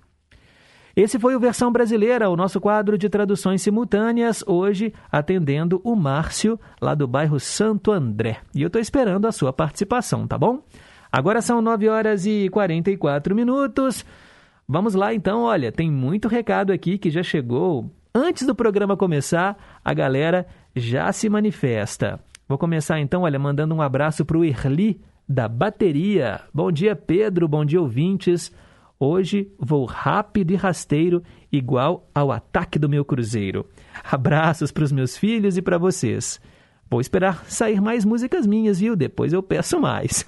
Esse 0.95 1.19
foi 1.19 1.35
o 1.35 1.39
Versão 1.39 1.73
Brasileira, 1.73 2.29
o 2.29 2.37
nosso 2.37 2.61
quadro 2.61 2.97
de 2.97 3.09
traduções 3.09 3.61
simultâneas, 3.61 4.41
hoje 4.47 4.93
atendendo 5.11 5.81
o 5.83 5.93
Márcio, 5.93 6.57
lá 6.79 6.95
do 6.95 7.05
bairro 7.05 7.37
Santo 7.37 7.91
André. 7.91 8.37
E 8.53 8.61
eu 8.61 8.67
estou 8.67 8.81
esperando 8.81 9.27
a 9.27 9.31
sua 9.33 9.51
participação, 9.51 10.25
tá 10.25 10.37
bom? 10.37 10.63
Agora 11.11 11.41
são 11.41 11.61
9 11.61 11.89
horas 11.89 12.25
e 12.25 12.47
44 12.49 13.35
minutos. 13.35 14.05
Vamos 14.65 14.95
lá 14.95 15.13
então, 15.13 15.41
olha, 15.41 15.69
tem 15.69 15.91
muito 15.91 16.29
recado 16.29 16.71
aqui 16.71 16.97
que 16.97 17.09
já 17.09 17.21
chegou. 17.21 17.91
Antes 18.13 18.47
do 18.47 18.55
programa 18.55 18.95
começar, 18.95 19.57
a 19.83 19.93
galera 19.93 20.47
já 20.73 21.11
se 21.11 21.27
manifesta. 21.27 22.21
Vou 22.47 22.57
começar 22.57 23.01
então, 23.01 23.23
olha, 23.23 23.37
mandando 23.37 23.75
um 23.75 23.81
abraço 23.81 24.23
para 24.23 24.37
o 24.37 24.45
Erli 24.45 25.01
da 25.27 25.49
bateria. 25.49 26.39
Bom 26.53 26.71
dia, 26.71 26.95
Pedro. 26.95 27.49
Bom 27.49 27.65
dia, 27.65 27.81
ouvintes. 27.81 28.49
Hoje 28.99 29.51
vou 29.59 29.85
rápido 29.85 30.51
e 30.51 30.55
rasteiro, 30.55 31.21
igual 31.51 32.09
ao 32.15 32.31
ataque 32.31 32.79
do 32.79 32.87
meu 32.87 33.03
cruzeiro. 33.03 33.65
Abraços 34.09 34.71
para 34.71 34.83
os 34.83 34.91
meus 34.91 35.17
filhos 35.17 35.57
e 35.57 35.61
para 35.61 35.77
vocês. 35.77 36.39
Vou 36.89 37.01
esperar 37.01 37.43
sair 37.45 37.81
mais 37.81 38.05
músicas 38.05 38.45
minhas, 38.45 38.79
viu? 38.79 38.95
Depois 38.95 39.33
eu 39.33 39.43
peço 39.43 39.79
mais. 39.79 40.23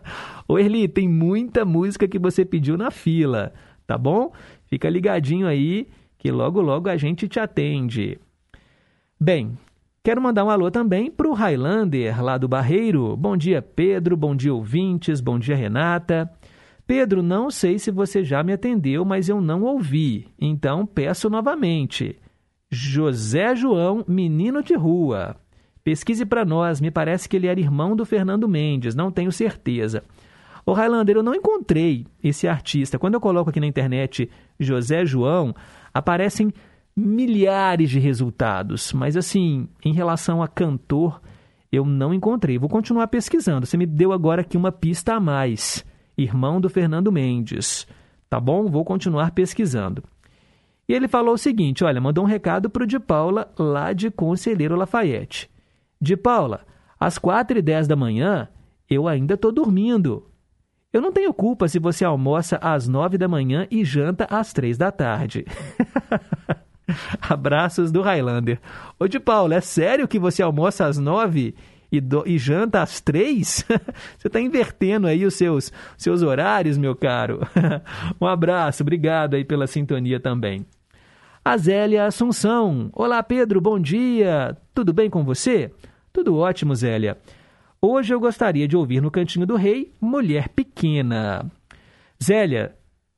Ô 0.46 0.58
Erli, 0.58 0.86
tem 0.86 1.08
muita 1.08 1.64
música 1.64 2.06
que 2.06 2.18
você 2.18 2.44
pediu 2.44 2.76
na 2.76 2.90
fila, 2.90 3.52
tá 3.86 3.96
bom? 3.96 4.32
Fica 4.66 4.88
ligadinho 4.88 5.46
aí 5.46 5.88
que 6.18 6.30
logo 6.30 6.60
logo 6.60 6.88
a 6.88 6.96
gente 6.96 7.26
te 7.26 7.40
atende. 7.40 8.20
Bem, 9.18 9.58
quero 10.04 10.22
mandar 10.22 10.44
um 10.44 10.50
alô 10.50 10.70
também 10.70 11.10
para 11.10 11.28
o 11.28 11.32
Highlander, 11.32 12.22
lá 12.22 12.38
do 12.38 12.46
Barreiro. 12.46 13.16
Bom 13.16 13.36
dia, 13.36 13.60
Pedro. 13.60 14.16
Bom 14.16 14.36
dia, 14.36 14.54
ouvintes. 14.54 15.20
Bom 15.20 15.38
dia, 15.38 15.56
Renata. 15.56 16.30
Pedro, 16.86 17.22
não 17.22 17.50
sei 17.50 17.78
se 17.78 17.90
você 17.90 18.24
já 18.24 18.42
me 18.42 18.52
atendeu, 18.52 19.04
mas 19.04 19.28
eu 19.28 19.40
não 19.40 19.62
ouvi. 19.62 20.28
Então 20.40 20.84
peço 20.84 21.30
novamente. 21.30 22.16
José 22.70 23.54
João, 23.54 24.04
menino 24.08 24.62
de 24.62 24.74
rua. 24.74 25.36
Pesquise 25.84 26.24
para 26.24 26.44
nós, 26.44 26.80
me 26.80 26.90
parece 26.90 27.28
que 27.28 27.36
ele 27.36 27.46
era 27.46 27.60
irmão 27.60 27.96
do 27.96 28.06
Fernando 28.06 28.48
Mendes, 28.48 28.94
não 28.94 29.10
tenho 29.10 29.32
certeza. 29.32 30.02
O 30.64 30.72
Highlander, 30.72 31.16
eu 31.16 31.22
não 31.22 31.34
encontrei 31.34 32.06
esse 32.22 32.46
artista. 32.46 32.98
Quando 32.98 33.14
eu 33.14 33.20
coloco 33.20 33.50
aqui 33.50 33.58
na 33.58 33.66
internet 33.66 34.30
José 34.58 35.04
João, 35.04 35.54
aparecem 35.92 36.52
milhares 36.96 37.90
de 37.90 37.98
resultados, 37.98 38.92
mas 38.92 39.16
assim, 39.16 39.68
em 39.84 39.92
relação 39.92 40.42
a 40.42 40.46
cantor, 40.46 41.20
eu 41.70 41.84
não 41.84 42.14
encontrei. 42.14 42.58
Vou 42.58 42.68
continuar 42.68 43.08
pesquisando. 43.08 43.66
Você 43.66 43.76
me 43.76 43.86
deu 43.86 44.12
agora 44.12 44.42
aqui 44.42 44.56
uma 44.56 44.70
pista 44.70 45.14
a 45.14 45.20
mais 45.20 45.84
irmão 46.22 46.60
do 46.60 46.68
Fernando 46.68 47.12
Mendes. 47.12 47.86
Tá 48.28 48.40
bom? 48.40 48.66
Vou 48.66 48.84
continuar 48.84 49.32
pesquisando. 49.32 50.02
E 50.88 50.94
ele 50.94 51.08
falou 51.08 51.34
o 51.34 51.38
seguinte: 51.38 51.84
olha, 51.84 52.00
mandou 52.00 52.24
um 52.24 52.26
recado 52.26 52.68
para 52.68 52.84
o 52.84 52.86
de 52.86 52.98
Paula, 52.98 53.52
lá 53.58 53.92
de 53.92 54.10
Conselheiro 54.10 54.76
Lafayette. 54.76 55.50
De 56.00 56.16
Paula, 56.16 56.66
às 56.98 57.18
quatro 57.18 57.58
e 57.58 57.62
dez 57.62 57.86
da 57.86 57.96
manhã, 57.96 58.48
eu 58.88 59.06
ainda 59.06 59.34
estou 59.34 59.52
dormindo. 59.52 60.28
Eu 60.92 61.00
não 61.00 61.12
tenho 61.12 61.32
culpa 61.32 61.68
se 61.68 61.78
você 61.78 62.04
almoça 62.04 62.58
às 62.58 62.86
nove 62.86 63.16
da 63.16 63.26
manhã 63.26 63.66
e 63.70 63.84
janta 63.84 64.26
às 64.28 64.52
três 64.52 64.76
da 64.76 64.92
tarde. 64.92 65.46
Abraços 67.22 67.90
do 67.90 68.02
Highlander. 68.02 68.60
Ô 68.98 69.06
de 69.06 69.18
Paula, 69.18 69.54
é 69.54 69.60
sério 69.60 70.06
que 70.06 70.18
você 70.18 70.42
almoça 70.42 70.84
às 70.84 70.98
nove 70.98 71.54
e, 71.92 72.00
do, 72.00 72.24
e 72.26 72.38
janta 72.38 72.80
às 72.80 73.00
três? 73.00 73.64
Você 74.18 74.26
está 74.26 74.40
invertendo 74.40 75.06
aí 75.06 75.26
os 75.26 75.34
seus, 75.34 75.70
seus 75.98 76.22
horários, 76.22 76.78
meu 76.78 76.96
caro. 76.96 77.40
um 78.18 78.26
abraço, 78.26 78.82
obrigado 78.82 79.34
aí 79.34 79.44
pela 79.44 79.66
sintonia 79.66 80.18
também. 80.18 80.64
A 81.44 81.56
Zélia 81.56 82.06
Assunção. 82.06 82.88
Olá, 82.94 83.22
Pedro, 83.22 83.60
bom 83.60 83.78
dia. 83.78 84.56
Tudo 84.74 84.92
bem 84.92 85.10
com 85.10 85.22
você? 85.22 85.70
Tudo 86.12 86.36
ótimo, 86.36 86.74
Zélia. 86.74 87.18
Hoje 87.80 88.14
eu 88.14 88.20
gostaria 88.20 88.66
de 88.66 88.76
ouvir 88.76 89.02
no 89.02 89.10
Cantinho 89.10 89.44
do 89.44 89.56
Rei 89.56 89.92
Mulher 90.00 90.48
Pequena. 90.48 91.50
Zélia, 92.22 92.76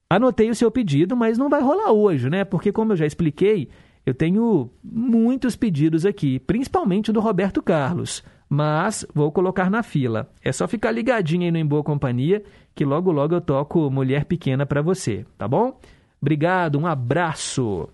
anotei 0.08 0.48
o 0.48 0.54
seu 0.54 0.70
pedido, 0.70 1.14
mas 1.14 1.36
não 1.36 1.50
vai 1.50 1.60
rolar 1.60 1.92
hoje, 1.92 2.30
né? 2.30 2.44
Porque, 2.44 2.72
como 2.72 2.92
eu 2.92 2.96
já 2.96 3.04
expliquei, 3.04 3.68
eu 4.06 4.14
tenho 4.14 4.70
muitos 4.82 5.54
pedidos 5.54 6.06
aqui, 6.06 6.38
principalmente 6.38 7.12
do 7.12 7.20
Roberto 7.20 7.62
Carlos. 7.62 8.22
Mas 8.48 9.06
vou 9.14 9.32
colocar 9.32 9.70
na 9.70 9.82
fila. 9.82 10.30
É 10.42 10.52
só 10.52 10.68
ficar 10.68 10.90
ligadinho 10.90 11.44
aí 11.44 11.50
no 11.50 11.58
Em 11.58 11.66
Boa 11.66 11.82
Companhia, 11.82 12.42
que 12.74 12.84
logo 12.84 13.10
logo 13.10 13.34
eu 13.34 13.40
toco 13.40 13.90
Mulher 13.90 14.24
Pequena 14.24 14.66
para 14.66 14.82
você, 14.82 15.24
tá 15.38 15.48
bom? 15.48 15.78
Obrigado, 16.20 16.78
um 16.78 16.86
abraço. 16.86 17.88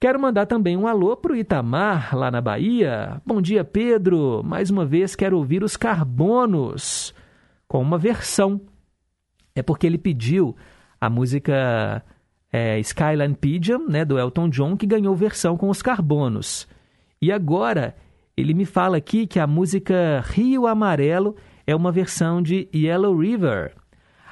Quero 0.00 0.20
mandar 0.20 0.46
também 0.46 0.76
um 0.76 0.86
alô 0.86 1.16
para 1.16 1.32
o 1.32 1.36
Itamar, 1.36 2.16
lá 2.16 2.30
na 2.30 2.40
Bahia. 2.40 3.20
Bom 3.26 3.42
dia, 3.42 3.64
Pedro. 3.64 4.42
Mais 4.44 4.70
uma 4.70 4.86
vez 4.86 5.16
quero 5.16 5.36
ouvir 5.36 5.64
os 5.64 5.76
Carbonos 5.76 7.12
com 7.66 7.82
uma 7.82 7.98
versão. 7.98 8.60
É 9.56 9.62
porque 9.62 9.86
ele 9.86 9.98
pediu 9.98 10.56
a 11.00 11.10
música 11.10 12.04
é, 12.52 12.78
Skyline 12.78 13.34
Pigeon, 13.34 13.86
né, 13.88 14.04
do 14.04 14.18
Elton 14.18 14.48
John, 14.48 14.76
que 14.76 14.86
ganhou 14.86 15.16
versão 15.16 15.56
com 15.56 15.68
os 15.68 15.82
Carbonos. 15.82 16.68
E 17.20 17.32
agora 17.32 17.96
ele 18.40 18.54
me 18.54 18.64
fala 18.64 18.96
aqui 18.96 19.26
que 19.26 19.40
a 19.40 19.48
música 19.48 20.22
Rio 20.24 20.68
Amarelo 20.68 21.34
é 21.66 21.74
uma 21.74 21.90
versão 21.90 22.40
de 22.40 22.68
Yellow 22.72 23.16
River. 23.18 23.74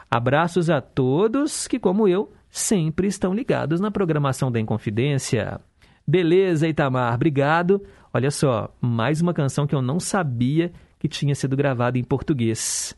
Abraços 0.08 0.70
a 0.70 0.80
todos 0.80 1.66
que, 1.66 1.76
como 1.76 2.06
eu, 2.06 2.32
sempre 2.48 3.08
estão 3.08 3.34
ligados 3.34 3.80
na 3.80 3.90
programação 3.90 4.50
da 4.52 4.60
Inconfidência. 4.60 5.60
Beleza, 6.06 6.68
Itamar, 6.68 7.14
obrigado. 7.14 7.82
Olha 8.14 8.30
só, 8.30 8.72
mais 8.80 9.20
uma 9.20 9.34
canção 9.34 9.66
que 9.66 9.74
eu 9.74 9.82
não 9.82 9.98
sabia 9.98 10.72
que 11.00 11.08
tinha 11.08 11.34
sido 11.34 11.56
gravada 11.56 11.98
em 11.98 12.04
português. 12.04 12.96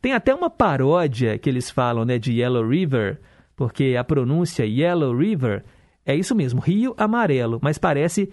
Tem 0.00 0.12
até 0.12 0.32
uma 0.32 0.48
paródia 0.48 1.36
que 1.36 1.48
eles 1.50 1.68
falam 1.68 2.04
né, 2.04 2.16
de 2.16 2.32
Yellow 2.32 2.68
River, 2.68 3.20
porque 3.56 3.96
a 3.98 4.04
pronúncia 4.04 4.64
Yellow 4.64 5.16
River 5.16 5.64
é 6.06 6.14
isso 6.14 6.32
mesmo, 6.32 6.60
Rio 6.60 6.94
Amarelo, 6.96 7.58
mas 7.60 7.76
parece 7.76 8.30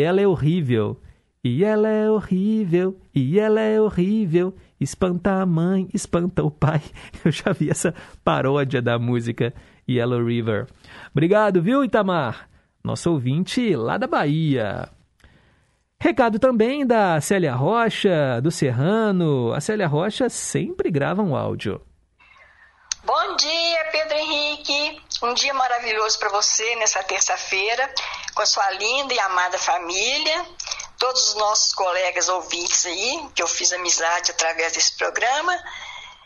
ela 0.00 0.20
é 0.20 0.28
horrível. 0.28 1.00
E 1.44 1.64
ela 1.64 1.88
é 1.88 2.08
horrível, 2.08 2.96
e 3.12 3.40
ela 3.40 3.60
é 3.60 3.80
horrível, 3.80 4.54
espanta 4.80 5.42
a 5.42 5.46
mãe, 5.46 5.88
espanta 5.92 6.44
o 6.44 6.50
pai. 6.52 6.80
Eu 7.24 7.32
já 7.32 7.52
vi 7.52 7.68
essa 7.68 7.92
paródia 8.22 8.80
da 8.80 8.96
música 8.96 9.52
Yellow 9.88 10.24
River. 10.24 10.68
Obrigado, 11.10 11.60
viu, 11.60 11.84
Itamar? 11.84 12.48
Nosso 12.84 13.10
ouvinte 13.10 13.74
lá 13.74 13.98
da 13.98 14.06
Bahia. 14.06 14.88
Recado 16.00 16.38
também 16.38 16.86
da 16.86 17.20
Célia 17.20 17.54
Rocha, 17.54 18.40
do 18.40 18.50
Serrano. 18.50 19.52
A 19.52 19.60
Célia 19.60 19.88
Rocha 19.88 20.28
sempre 20.28 20.92
grava 20.92 21.22
um 21.22 21.34
áudio. 21.34 21.80
Bom 23.04 23.36
dia, 23.36 23.84
Pedro 23.90 24.16
Henrique. 24.16 25.00
Um 25.22 25.34
dia 25.34 25.54
maravilhoso 25.54 26.18
para 26.18 26.28
você 26.30 26.76
nessa 26.76 27.02
terça-feira, 27.04 27.88
com 28.34 28.42
a 28.42 28.46
sua 28.46 28.68
linda 28.72 29.14
e 29.14 29.20
amada 29.20 29.58
família, 29.58 30.44
todos 30.98 31.28
os 31.28 31.34
nossos 31.34 31.74
colegas 31.74 32.28
ouvintes 32.28 32.86
aí, 32.86 33.28
que 33.34 33.42
eu 33.42 33.48
fiz 33.48 33.72
amizade 33.72 34.30
através 34.30 34.72
desse 34.72 34.96
programa, 34.96 35.56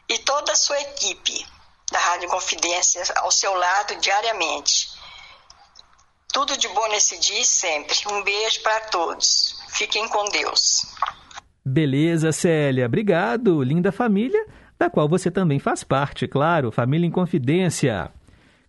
e 0.09 0.19
toda 0.19 0.53
a 0.53 0.57
sua 0.57 0.81
equipe 0.81 1.47
da 1.91 1.99
Rádio 1.99 2.29
Confidência 2.29 3.03
ao 3.17 3.31
seu 3.31 3.55
lado 3.55 3.97
diariamente. 3.97 4.89
Tudo 6.33 6.57
de 6.57 6.69
bom 6.69 6.89
nesse 6.89 7.19
dia 7.19 7.41
e 7.41 7.45
sempre. 7.45 7.97
Um 8.13 8.23
beijo 8.23 8.61
para 8.63 8.81
todos. 8.81 9.57
Fiquem 9.71 10.07
com 10.09 10.29
Deus. 10.29 10.83
Beleza, 11.65 12.31
Célia. 12.31 12.87
Obrigado, 12.87 13.63
linda 13.63 13.91
família, 13.91 14.47
da 14.79 14.91
qual 14.91 15.09
você 15.09 15.31
também 15.31 15.59
faz 15.59 15.83
parte, 15.83 16.29
claro. 16.29 16.71
Família 16.71 17.07
em 17.07 17.11
Confidência. 17.11 18.13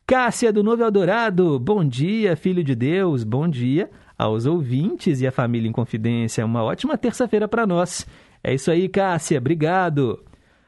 Cássia 0.06 0.54
do 0.54 0.64
Novo 0.64 0.84
Eldorado, 0.84 1.60
bom 1.60 1.86
dia, 1.86 2.38
filho 2.38 2.64
de 2.64 2.74
Deus, 2.74 3.26
bom 3.26 3.48
dia 3.48 3.90
aos 4.18 4.46
ouvintes 4.46 5.22
e 5.22 5.28
à 5.28 5.32
família 5.32 5.70
em 5.70 5.72
Confidência. 5.72 6.46
Uma 6.46 6.64
ótima 6.64 6.98
terça-feira 6.98 7.48
para 7.48 7.68
nós. 7.68 8.06
É 8.44 8.54
isso 8.54 8.72
aí, 8.72 8.90
Cássia, 8.90 9.38
obrigado. 9.38 10.24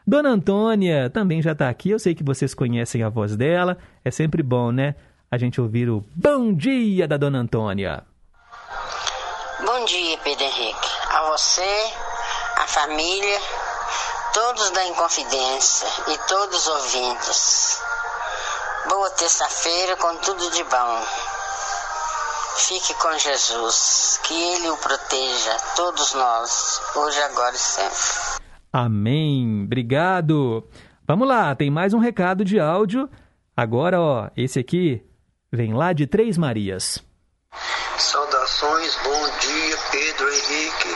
Dona 0.06 0.30
Antônia 0.30 1.10
também 1.10 1.42
já 1.42 1.52
está 1.52 1.70
aqui. 1.70 1.92
Eu 1.92 2.00
sei 2.00 2.16
que 2.16 2.24
vocês 2.24 2.54
conhecem 2.54 3.04
a 3.04 3.10
voz 3.10 3.36
dela. 3.36 3.78
É 4.04 4.10
sempre 4.12 4.42
bom, 4.42 4.72
né? 4.72 4.96
A 5.32 5.38
gente 5.38 5.62
ouvir 5.62 5.90
o 5.90 6.04
bom 6.16 6.54
dia 6.54 7.08
da 7.08 7.16
Dona 7.16 7.40
Antônia. 7.40 8.04
Bom 9.64 9.86
dia, 9.86 10.18
Pedro 10.24 10.44
Henrique. 10.44 10.90
A 11.12 11.30
você, 11.30 11.92
a 12.58 12.66
família, 12.68 13.40
todos 14.34 14.72
da 14.72 14.86
Inconfidência 14.88 15.88
e 16.08 16.18
todos 16.28 16.58
os 16.58 16.68
ouvintes. 16.68 17.80
Boa 18.90 19.10
terça-feira 19.12 19.96
com 19.98 20.16
tudo 20.18 20.50
de 20.52 20.64
bom. 20.64 21.29
Fique 22.68 22.94
com 22.96 23.18
Jesus, 23.18 24.20
que 24.24 24.34
Ele 24.34 24.70
o 24.70 24.78
proteja, 24.78 25.58
todos 25.76 26.14
nós, 26.14 26.82
hoje, 26.96 27.20
agora 27.24 27.56
e 27.56 27.58
sempre. 27.58 28.40
Amém. 28.72 29.64
Obrigado. 29.64 30.68
Vamos 31.08 31.28
lá, 31.28 31.56
tem 31.56 31.72
mais 31.72 31.94
um 31.94 32.00
recado 32.00 32.46
de 32.46 32.60
áudio. 32.60 33.10
Agora, 33.58 34.00
ó, 34.00 34.30
esse 34.38 34.60
aqui 34.60 35.02
vem 35.52 35.74
lá 35.74 35.94
de 35.94 36.06
Três 36.06 36.38
Marias. 36.38 37.04
Saudações, 37.98 38.96
bom 39.04 39.24
dia, 39.40 39.78
Pedro 39.92 40.30
Henrique. 40.30 40.96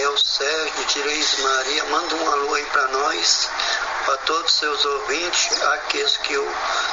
É 0.00 0.08
o 0.08 0.16
Sérgio 0.16 0.86
de 0.86 1.02
Três 1.02 1.42
Maria. 1.42 1.84
Manda 1.90 2.14
um 2.14 2.30
alô 2.30 2.54
aí 2.54 2.64
para 2.66 2.88
nós, 2.88 3.50
para 4.04 4.16
todos 4.18 4.52
os 4.52 4.58
seus 4.58 4.84
ouvintes. 4.84 5.62
Aqueles 5.62 6.16
que 6.18 6.32
eu 6.32 6.48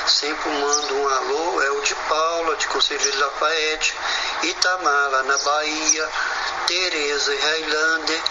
sempre 0.07 0.49
mando 0.49 0.95
um 0.95 1.07
alô 1.07 1.61
é 1.61 1.71
o 1.71 1.81
de 1.81 1.95
Paula, 1.95 2.55
de 2.55 2.67
Conselheiro 2.67 3.19
Lafayette, 3.19 3.95
Itamar, 4.43 5.23
na 5.23 5.37
Bahia, 5.37 6.09
Tereza 6.67 7.33
e 7.33 7.37
Highlander 7.37 8.21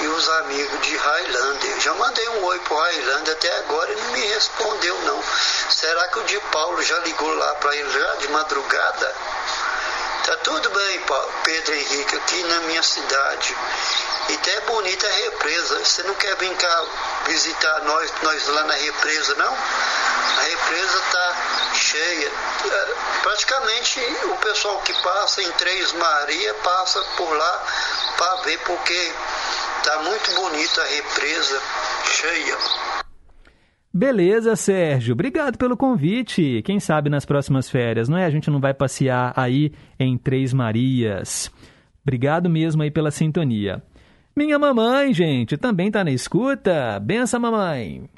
e 0.00 0.06
os 0.08 0.28
amigos 0.28 0.80
de 0.82 0.96
Highlander. 0.96 1.80
Já 1.80 1.94
mandei 1.94 2.28
um 2.30 2.44
oi 2.44 2.58
pro 2.60 2.76
Highlander 2.76 3.32
até 3.32 3.58
agora 3.58 3.90
ele 3.90 4.00
não 4.02 4.10
me 4.12 4.26
respondeu 4.26 4.98
não. 5.02 5.22
Será 5.70 6.08
que 6.08 6.18
o 6.18 6.24
de 6.24 6.38
Paulo 6.40 6.82
já 6.82 6.98
ligou 7.00 7.32
lá 7.34 7.54
para 7.56 7.76
ele 7.76 7.90
já 7.90 8.14
de 8.16 8.28
madrugada? 8.28 9.14
Tá 10.24 10.36
tudo 10.38 10.70
bem, 10.70 11.00
Pedro 11.44 11.74
Henrique, 11.74 12.16
aqui 12.16 12.42
na 12.44 12.60
minha 12.60 12.82
cidade. 12.82 13.56
E 14.30 14.34
até 14.34 14.54
é 14.54 14.60
bonita 14.62 15.06
a 15.06 15.12
represa. 15.12 15.84
Você 15.84 16.02
não 16.04 16.14
quer 16.14 16.36
vir 16.36 16.54
cá 16.56 16.84
visitar 17.26 17.82
nós, 17.84 18.12
nós 18.22 18.48
lá 18.48 18.64
na 18.64 18.74
represa, 18.74 19.34
não? 19.34 19.52
A 19.52 20.42
represa 20.42 21.00
tá 21.12 21.36
cheia. 21.74 22.28
É, 22.28 22.94
praticamente 23.22 24.00
o 24.24 24.36
pessoal 24.38 24.80
que 24.80 24.94
passa 25.02 25.42
em 25.42 25.52
Três 25.52 25.92
Maria 25.92 26.54
passa 26.54 27.00
por 27.16 27.36
lá 27.36 27.66
para 28.16 28.36
ver 28.42 28.58
porque 28.60 29.12
Tá 29.84 30.02
muito 30.02 30.34
bonita 30.34 30.80
a 30.80 30.86
represa, 30.86 31.60
cheia. 32.06 32.56
Beleza, 33.92 34.56
Sérgio. 34.56 35.12
Obrigado 35.12 35.58
pelo 35.58 35.76
convite. 35.76 36.62
Quem 36.64 36.80
sabe 36.80 37.10
nas 37.10 37.26
próximas 37.26 37.68
férias, 37.68 38.08
não 38.08 38.16
é? 38.16 38.24
A 38.24 38.30
gente 38.30 38.50
não 38.50 38.60
vai 38.60 38.72
passear 38.72 39.34
aí 39.36 39.74
em 40.04 40.18
Três 40.18 40.52
Marias. 40.52 41.50
Obrigado 42.02 42.50
mesmo 42.50 42.82
aí 42.82 42.90
pela 42.90 43.10
sintonia. 43.10 43.82
Minha 44.36 44.58
mamãe, 44.58 45.14
gente, 45.14 45.56
também 45.56 45.90
tá 45.90 46.04
na 46.04 46.10
escuta. 46.10 46.98
Benção, 47.00 47.40
mamãe. 47.40 48.08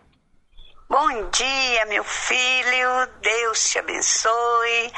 Bom 0.88 1.30
dia, 1.30 1.86
meu 1.86 2.04
filho. 2.04 3.08
Deus 3.20 3.70
te 3.70 3.78
abençoe. 3.78 4.92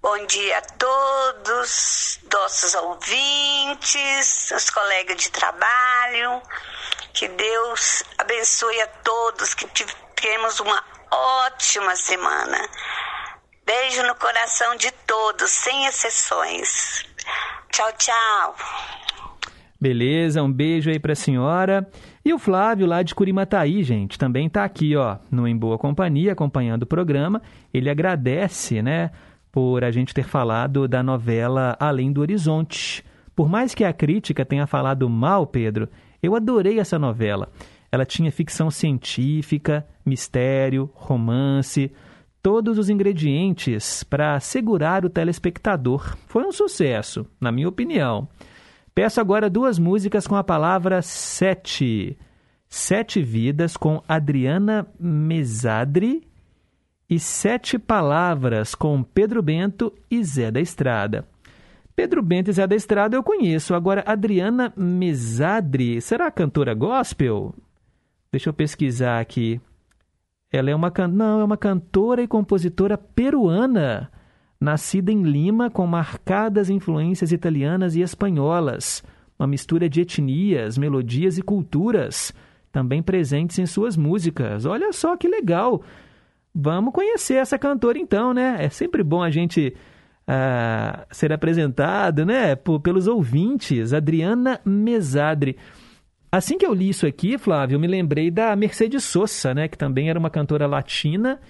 Bom 0.00 0.26
dia 0.26 0.58
a 0.58 0.62
todos, 0.62 2.20
nossos 2.32 2.74
ouvintes, 2.74 4.50
os 4.52 4.70
colegas 4.70 5.16
de 5.16 5.30
trabalho. 5.30 6.40
Que 7.12 7.28
Deus 7.28 8.02
abençoe 8.16 8.80
a 8.80 8.86
todos, 8.86 9.54
que 9.54 9.66
tenhamos 10.14 10.60
uma 10.60 10.82
ótima 11.10 11.94
semana. 11.96 12.58
Beijo 13.68 14.02
no 14.06 14.14
coração 14.14 14.76
de 14.76 14.90
todos, 15.06 15.50
sem 15.50 15.84
exceções. 15.84 17.04
Tchau, 17.70 17.92
tchau. 17.98 18.56
Beleza, 19.78 20.42
um 20.42 20.50
beijo 20.50 20.88
aí 20.88 20.98
para 20.98 21.12
a 21.12 21.14
senhora. 21.14 21.86
E 22.24 22.32
o 22.32 22.38
Flávio, 22.38 22.86
lá 22.86 23.02
de 23.02 23.14
Curimataí, 23.14 23.82
gente, 23.82 24.18
também 24.18 24.46
está 24.46 24.64
aqui, 24.64 24.96
ó, 24.96 25.18
no 25.30 25.46
Em 25.46 25.54
Boa 25.54 25.76
Companhia, 25.76 26.32
acompanhando 26.32 26.84
o 26.84 26.86
programa. 26.86 27.42
Ele 27.72 27.90
agradece, 27.90 28.80
né, 28.80 29.10
por 29.52 29.84
a 29.84 29.90
gente 29.90 30.14
ter 30.14 30.24
falado 30.24 30.88
da 30.88 31.02
novela 31.02 31.76
Além 31.78 32.10
do 32.10 32.22
Horizonte. 32.22 33.04
Por 33.36 33.50
mais 33.50 33.74
que 33.74 33.84
a 33.84 33.92
crítica 33.92 34.46
tenha 34.46 34.66
falado 34.66 35.06
mal, 35.10 35.46
Pedro, 35.46 35.90
eu 36.22 36.34
adorei 36.34 36.80
essa 36.80 36.98
novela. 36.98 37.52
Ela 37.92 38.06
tinha 38.06 38.32
ficção 38.32 38.70
científica, 38.70 39.86
mistério, 40.06 40.90
romance, 40.94 41.92
todos 42.42 42.78
os 42.78 42.88
ingredientes 42.88 44.02
para 44.02 44.38
segurar 44.40 45.04
o 45.04 45.10
telespectador. 45.10 46.16
Foi 46.26 46.44
um 46.44 46.52
sucesso, 46.52 47.26
na 47.40 47.52
minha 47.52 47.68
opinião. 47.68 48.28
Peço 48.94 49.20
agora 49.20 49.48
duas 49.48 49.78
músicas 49.78 50.26
com 50.26 50.36
a 50.36 50.44
palavra 50.44 51.02
sete. 51.02 52.18
Sete 52.68 53.22
Vidas 53.22 53.76
com 53.76 54.02
Adriana 54.06 54.86
Mesadri 54.98 56.28
e 57.08 57.18
Sete 57.18 57.78
Palavras 57.78 58.74
com 58.74 59.02
Pedro 59.02 59.40
Bento 59.42 59.92
e 60.10 60.22
Zé 60.22 60.50
da 60.50 60.60
Estrada. 60.60 61.26
Pedro 61.96 62.22
Bento 62.22 62.50
e 62.50 62.52
Zé 62.52 62.66
da 62.66 62.76
Estrada 62.76 63.16
eu 63.16 63.22
conheço. 63.22 63.74
Agora, 63.74 64.04
Adriana 64.06 64.72
Mesadri, 64.76 66.00
será 66.00 66.30
cantora 66.30 66.74
gospel? 66.74 67.54
Deixa 68.30 68.50
eu 68.50 68.52
pesquisar 68.54 69.18
aqui. 69.20 69.60
Ela 70.50 70.70
é 70.70 70.74
uma 70.74 70.90
can... 70.90 71.08
não, 71.08 71.40
é 71.40 71.44
uma 71.44 71.56
cantora 71.56 72.22
e 72.22 72.28
compositora 72.28 72.96
peruana, 72.96 74.10
nascida 74.60 75.12
em 75.12 75.22
Lima 75.22 75.70
com 75.70 75.86
marcadas 75.86 76.70
influências 76.70 77.32
italianas 77.32 77.94
e 77.94 78.00
espanholas, 78.00 79.02
uma 79.38 79.46
mistura 79.46 79.88
de 79.88 80.00
etnias, 80.00 80.78
melodias 80.78 81.38
e 81.38 81.42
culturas, 81.42 82.32
também 82.72 83.02
presentes 83.02 83.58
em 83.58 83.66
suas 83.66 83.96
músicas. 83.96 84.64
Olha 84.64 84.92
só 84.92 85.16
que 85.16 85.28
legal. 85.28 85.82
Vamos 86.54 86.92
conhecer 86.92 87.34
essa 87.34 87.58
cantora 87.58 87.98
então, 87.98 88.34
né? 88.34 88.56
É 88.58 88.68
sempre 88.68 89.02
bom 89.02 89.22
a 89.22 89.30
gente 89.30 89.76
uh, 90.28 91.06
ser 91.10 91.32
apresentado, 91.32 92.26
né, 92.26 92.54
por, 92.56 92.80
pelos 92.80 93.06
ouvintes. 93.06 93.92
Adriana 93.92 94.60
Mesadri. 94.64 95.56
Assim 96.30 96.58
que 96.58 96.66
eu 96.66 96.74
li 96.74 96.90
isso 96.90 97.06
aqui, 97.06 97.38
Flávio, 97.38 97.76
eu 97.76 97.80
me 97.80 97.86
lembrei 97.86 98.30
da 98.30 98.54
Mercedes 98.54 99.02
Sosa, 99.04 99.54
né, 99.54 99.66
que 99.66 99.78
também 99.78 100.10
era 100.10 100.18
uma 100.18 100.28
cantora 100.28 100.66
latina 100.66 101.40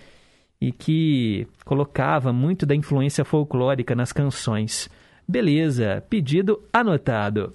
e 0.60 0.70
que 0.70 1.46
colocava 1.64 2.32
muito 2.32 2.64
da 2.64 2.74
influência 2.74 3.24
folclórica 3.24 3.94
nas 3.96 4.12
canções. 4.12 4.88
Beleza, 5.26 6.02
pedido 6.08 6.62
anotado. 6.72 7.54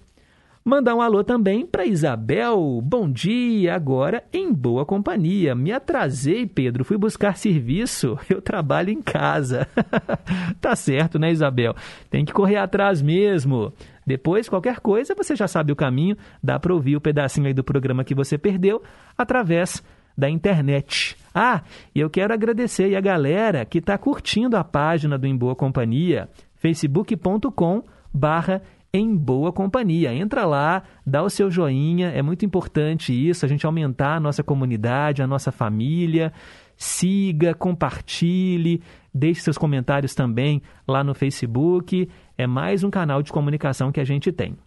Mandar 0.66 0.96
um 0.96 1.02
alô 1.02 1.26
também 1.26 1.66
para 1.66 1.86
Isabel. 1.86 2.80
Bom 2.82 3.12
dia, 3.12 3.76
agora 3.76 4.24
em 4.32 4.54
boa 4.54 4.86
companhia. 4.86 5.54
Me 5.54 5.74
atrasei, 5.74 6.46
Pedro, 6.46 6.86
fui 6.86 6.98
buscar 6.98 7.36
serviço. 7.36 8.18
Eu 8.30 8.42
trabalho 8.42 8.90
em 8.90 9.02
casa. 9.02 9.68
tá 10.62 10.74
certo, 10.74 11.20
né, 11.20 11.32
Isabel? 11.32 11.76
Tem 12.10 12.24
que 12.24 12.32
correr 12.32 12.56
atrás 12.56 13.02
mesmo. 13.02 13.74
Depois, 14.06 14.50
qualquer 14.50 14.80
coisa, 14.80 15.16
você 15.16 15.36
já 15.36 15.48
sabe 15.48 15.72
o 15.72 15.76
caminho, 15.76 16.18
dá 16.42 16.60
para 16.60 16.74
ouvir 16.74 16.96
o 16.96 17.02
pedacinho 17.02 17.48
aí 17.48 17.54
do 17.54 17.64
programa 17.64 18.04
que 18.04 18.16
você 18.16 18.38
perdeu 18.38 18.82
através 19.18 19.84
da 20.18 20.30
internet. 20.30 21.18
Ah, 21.34 21.62
e 21.94 22.00
eu 22.00 22.10
quero 22.10 22.34
agradecer 22.34 22.96
a 22.96 23.02
galera 23.02 23.66
que 23.66 23.80
está 23.80 23.98
curtindo 23.98 24.56
a 24.56 24.64
página 24.64 25.18
do 25.18 25.26
Em 25.26 25.36
Boa 25.36 25.56
Companhia, 25.56 26.30
facebook.com 26.56 27.84
barra 28.14 28.62
em 28.94 29.16
boa 29.16 29.52
companhia. 29.52 30.14
Entra 30.14 30.46
lá, 30.46 30.84
dá 31.06 31.24
o 31.24 31.30
seu 31.30 31.50
joinha, 31.50 32.10
é 32.10 32.22
muito 32.22 32.46
importante 32.46 33.12
isso, 33.12 33.44
a 33.44 33.50
gente 33.50 33.66
aumentar 33.66 34.16
a 34.16 34.20
nossa 34.20 34.44
comunidade, 34.44 35.24
a 35.24 35.28
nossa 35.28 35.52
família. 35.52 36.32
Siga, 36.76 37.54
compartilhe, 37.54 38.82
deixe 39.14 39.42
seus 39.42 39.58
comentários 39.58 40.16
também 40.16 40.62
lá 40.88 41.04
no 41.04 41.14
Facebook. 41.14 42.10
É 42.38 42.48
mais 42.48 42.84
um 42.84 42.90
canal 42.90 43.22
de 43.22 43.32
comunicação 43.32 43.92
que 43.92 44.00
a 44.00 44.04
gente 44.04 44.32
tem. 44.32 44.58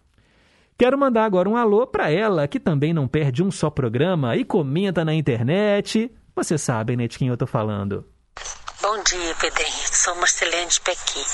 Quero 0.77 0.97
mandar 0.97 1.25
agora 1.25 1.49
um 1.49 1.57
alô 1.57 1.87
para 1.87 2.11
ela, 2.11 2.47
que 2.47 2.59
também 2.59 2.93
não 2.93 3.07
perde 3.07 3.43
um 3.43 3.49
só 3.49 3.69
programa 3.69 4.35
e 4.35 4.45
comenta 4.45 5.03
na 5.03 5.13
internet. 5.13 6.11
Você 6.35 6.57
sabe, 6.57 6.95
né, 6.95 7.07
de 7.07 7.17
quem 7.17 7.27
eu 7.29 7.33
estou 7.33 7.47
falando. 7.47 8.05
Bom 8.79 9.01
dia, 9.01 9.35
Pedro 9.39 9.63
Henrique. 9.63 9.97
Sou 9.97 10.13
Marcelene 10.13 10.67
de 10.67 10.79
Pequi. 10.81 11.25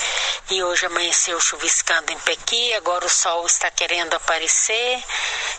E 0.50 0.64
hoje 0.64 0.86
amanheceu 0.86 1.38
chuviscando 1.42 2.14
em 2.14 2.20
Pequi, 2.20 2.74
agora 2.74 3.06
o 3.06 3.10
sol 3.10 3.46
está 3.46 3.70
querendo 3.70 4.14
aparecer 4.14 5.04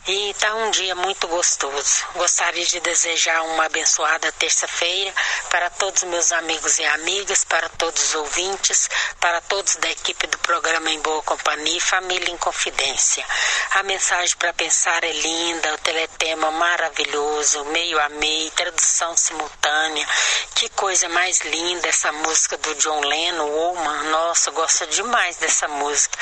e 0.06 0.30
está 0.30 0.54
um 0.54 0.70
dia 0.70 0.94
muito 0.94 1.28
gostoso. 1.28 2.06
Gostaria 2.14 2.64
de 2.64 2.80
desejar 2.80 3.42
uma 3.42 3.66
abençoada 3.66 4.32
terça-feira 4.32 5.12
para 5.50 5.68
todos 5.70 6.04
meus 6.04 6.32
amigos 6.32 6.78
e 6.78 6.84
amigas, 6.86 7.44
para 7.44 7.68
todos 7.68 8.02
os 8.02 8.14
ouvintes, 8.14 8.88
para 9.20 9.40
todos 9.42 9.76
da 9.76 9.90
equipe 9.90 10.26
do 10.26 10.38
programa 10.38 10.90
Em 10.90 11.00
Boa 11.00 11.22
Companhia 11.22 11.76
e 11.76 11.80
Família 11.80 12.30
em 12.30 12.38
Confidência. 12.38 13.24
A 13.72 13.82
mensagem 13.82 14.36
para 14.36 14.54
pensar 14.54 15.04
é 15.04 15.12
linda, 15.12 15.74
o 15.74 15.78
teletema 15.78 16.50
maravilhoso, 16.50 17.64
meio 17.66 18.00
a 18.00 18.08
meio, 18.08 18.50
tradução 18.52 19.16
simultânea. 19.16 20.06
Que 20.54 20.68
coisa 20.70 21.08
mais 21.08 21.40
linda 21.40 21.73
linda 21.74 21.88
essa 21.88 22.12
música 22.12 22.56
do 22.56 22.74
John 22.76 23.00
Lennon, 23.00 23.48
Woman. 23.48 24.10
Nossa, 24.10 24.50
gosto 24.52 24.86
demais 24.86 25.36
dessa 25.36 25.66
música. 25.66 26.16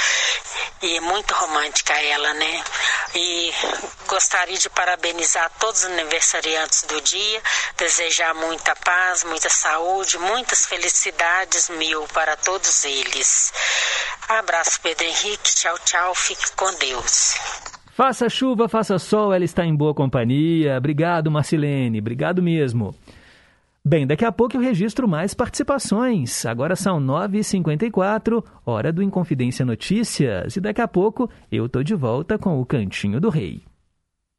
E 0.82 0.96
é 0.96 1.00
muito 1.00 1.32
romântica 1.34 1.92
ela, 1.92 2.32
né? 2.34 2.64
E 3.14 3.52
gostaria 4.06 4.56
de 4.56 4.70
parabenizar 4.70 5.50
todos 5.60 5.84
os 5.84 5.90
aniversariantes 5.90 6.84
do 6.84 7.00
dia, 7.02 7.42
desejar 7.76 8.34
muita 8.34 8.74
paz, 8.76 9.24
muita 9.24 9.50
saúde, 9.50 10.18
muitas 10.18 10.66
felicidades 10.66 11.68
mil 11.68 12.02
para 12.14 12.36
todos 12.36 12.84
eles. 12.84 13.52
Abraço, 14.28 14.80
Pedro 14.80 15.04
Henrique. 15.04 15.54
Tchau, 15.54 15.78
tchau. 15.84 16.14
Fique 16.14 16.52
com 16.56 16.72
Deus. 16.74 17.34
Faça 17.94 18.28
chuva, 18.30 18.70
faça 18.70 18.98
sol, 18.98 19.34
ela 19.34 19.44
está 19.44 19.66
em 19.66 19.76
boa 19.76 19.94
companhia. 19.94 20.78
Obrigado, 20.78 21.30
Marcilene. 21.30 21.98
Obrigado 21.98 22.42
mesmo. 22.42 22.94
Bem, 23.84 24.06
daqui 24.06 24.24
a 24.24 24.30
pouco 24.30 24.56
eu 24.56 24.60
registro 24.60 25.08
mais 25.08 25.34
participações. 25.34 26.46
Agora 26.46 26.76
são 26.76 27.00
9h54, 27.00 28.44
hora 28.64 28.92
do 28.92 29.02
Inconfidência 29.02 29.64
Notícias. 29.64 30.54
E 30.54 30.60
daqui 30.60 30.80
a 30.80 30.86
pouco 30.86 31.28
eu 31.50 31.68
tô 31.68 31.82
de 31.82 31.94
volta 31.94 32.38
com 32.38 32.60
o 32.60 32.64
Cantinho 32.64 33.20
do 33.20 33.28
Rei. 33.28 33.62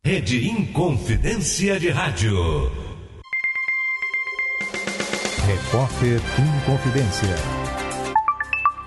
Rede 0.05 0.47
Inconfidência 0.47 1.77
de 1.77 1.89
Rádio. 1.89 2.37
Repórter 5.45 6.21
Inconfidência. 6.39 7.63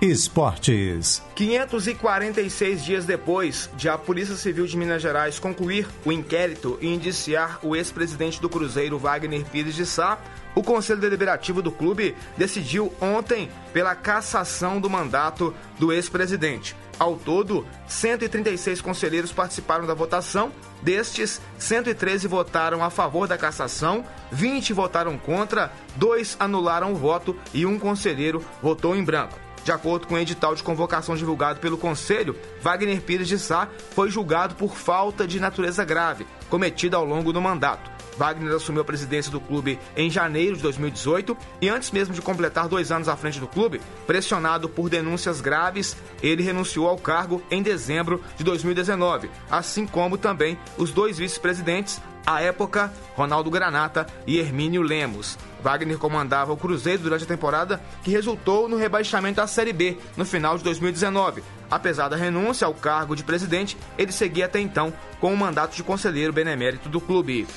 Esportes. 0.01 1.23
546 1.33 2.85
dias 2.85 3.05
depois 3.05 3.69
de 3.75 3.89
a 3.89 3.97
Polícia 3.97 4.35
Civil 4.35 4.67
de 4.67 4.77
Minas 4.77 5.01
Gerais 5.01 5.39
concluir 5.39 5.87
o 6.05 6.11
inquérito 6.11 6.77
e 6.79 6.87
indiciar 6.87 7.59
o 7.63 7.75
ex-presidente 7.75 8.39
do 8.39 8.47
Cruzeiro, 8.47 8.99
Wagner 8.99 9.43
Pires 9.45 9.73
de 9.73 9.87
Sá, 9.87 10.19
o 10.57 10.63
Conselho 10.63 10.99
Deliberativo 10.99 11.61
do 11.61 11.71
clube 11.71 12.15
decidiu 12.35 12.91
ontem 12.99 13.47
pela 13.71 13.93
cassação 13.93 14.81
do 14.81 14.89
mandato 14.89 15.53
do 15.77 15.93
ex-presidente. 15.93 16.75
Ao 16.97 17.15
todo, 17.15 17.63
136 17.87 18.81
conselheiros 18.81 19.31
participaram 19.31 19.85
da 19.85 19.93
votação. 19.93 20.51
Destes, 20.81 21.39
113 21.59 22.27
votaram 22.27 22.83
a 22.83 22.89
favor 22.89 23.27
da 23.27 23.37
cassação, 23.37 24.03
20 24.31 24.73
votaram 24.73 25.15
contra, 25.15 25.71
dois 25.95 26.35
anularam 26.39 26.91
o 26.91 26.95
voto 26.95 27.35
e 27.53 27.63
um 27.63 27.77
conselheiro 27.77 28.43
votou 28.59 28.95
em 28.95 29.03
branco. 29.03 29.37
De 29.63 29.71
acordo 29.71 30.07
com 30.07 30.15
o 30.15 30.19
edital 30.19 30.55
de 30.55 30.63
convocação 30.63 31.15
divulgado 31.15 31.59
pelo 31.59 31.77
Conselho, 31.77 32.35
Wagner 32.63 32.99
Pires 33.01 33.27
de 33.27 33.37
Sá 33.37 33.67
foi 33.91 34.09
julgado 34.09 34.55
por 34.55 34.75
falta 34.75 35.27
de 35.27 35.39
natureza 35.39 35.85
grave 35.85 36.25
cometida 36.49 36.97
ao 36.97 37.05
longo 37.05 37.31
do 37.31 37.39
mandato. 37.39 37.96
Wagner 38.17 38.55
assumiu 38.55 38.81
a 38.81 38.85
presidência 38.85 39.31
do 39.31 39.39
clube 39.39 39.79
em 39.95 40.09
janeiro 40.09 40.55
de 40.55 40.63
2018 40.63 41.37
e 41.61 41.69
antes 41.69 41.91
mesmo 41.91 42.13
de 42.13 42.21
completar 42.21 42.67
dois 42.67 42.91
anos 42.91 43.07
à 43.07 43.15
frente 43.15 43.39
do 43.39 43.47
clube, 43.47 43.81
pressionado 44.05 44.67
por 44.67 44.89
denúncias 44.89 45.39
graves, 45.39 45.95
ele 46.21 46.43
renunciou 46.43 46.87
ao 46.87 46.97
cargo 46.97 47.41
em 47.51 47.61
dezembro 47.61 48.23
de 48.37 48.43
2019, 48.43 49.29
assim 49.49 49.85
como 49.85 50.17
também 50.17 50.57
os 50.77 50.91
dois 50.91 51.17
vice-presidentes, 51.17 52.01
à 52.25 52.41
época, 52.41 52.91
Ronaldo 53.15 53.49
Granata 53.49 54.05
e 54.25 54.37
Hermínio 54.37 54.81
Lemos. 54.81 55.37
Wagner 55.63 55.97
comandava 55.97 56.51
o 56.51 56.57
Cruzeiro 56.57 57.03
durante 57.03 57.23
a 57.23 57.27
temporada 57.27 57.81
que 58.03 58.11
resultou 58.11 58.67
no 58.67 58.75
rebaixamento 58.75 59.39
à 59.39 59.47
Série 59.47 59.71
B 59.71 59.97
no 60.17 60.25
final 60.25 60.57
de 60.57 60.63
2019. 60.65 61.41
Apesar 61.71 62.09
da 62.09 62.17
renúncia 62.17 62.67
ao 62.67 62.73
cargo 62.73 63.15
de 63.15 63.23
presidente, 63.23 63.77
ele 63.97 64.11
seguia 64.11 64.45
até 64.45 64.59
então 64.59 64.93
com 65.21 65.33
o 65.33 65.37
mandato 65.37 65.75
de 65.75 65.83
conselheiro 65.83 66.33
benemérito 66.33 66.89
do 66.89 66.99
clube. 66.99 67.47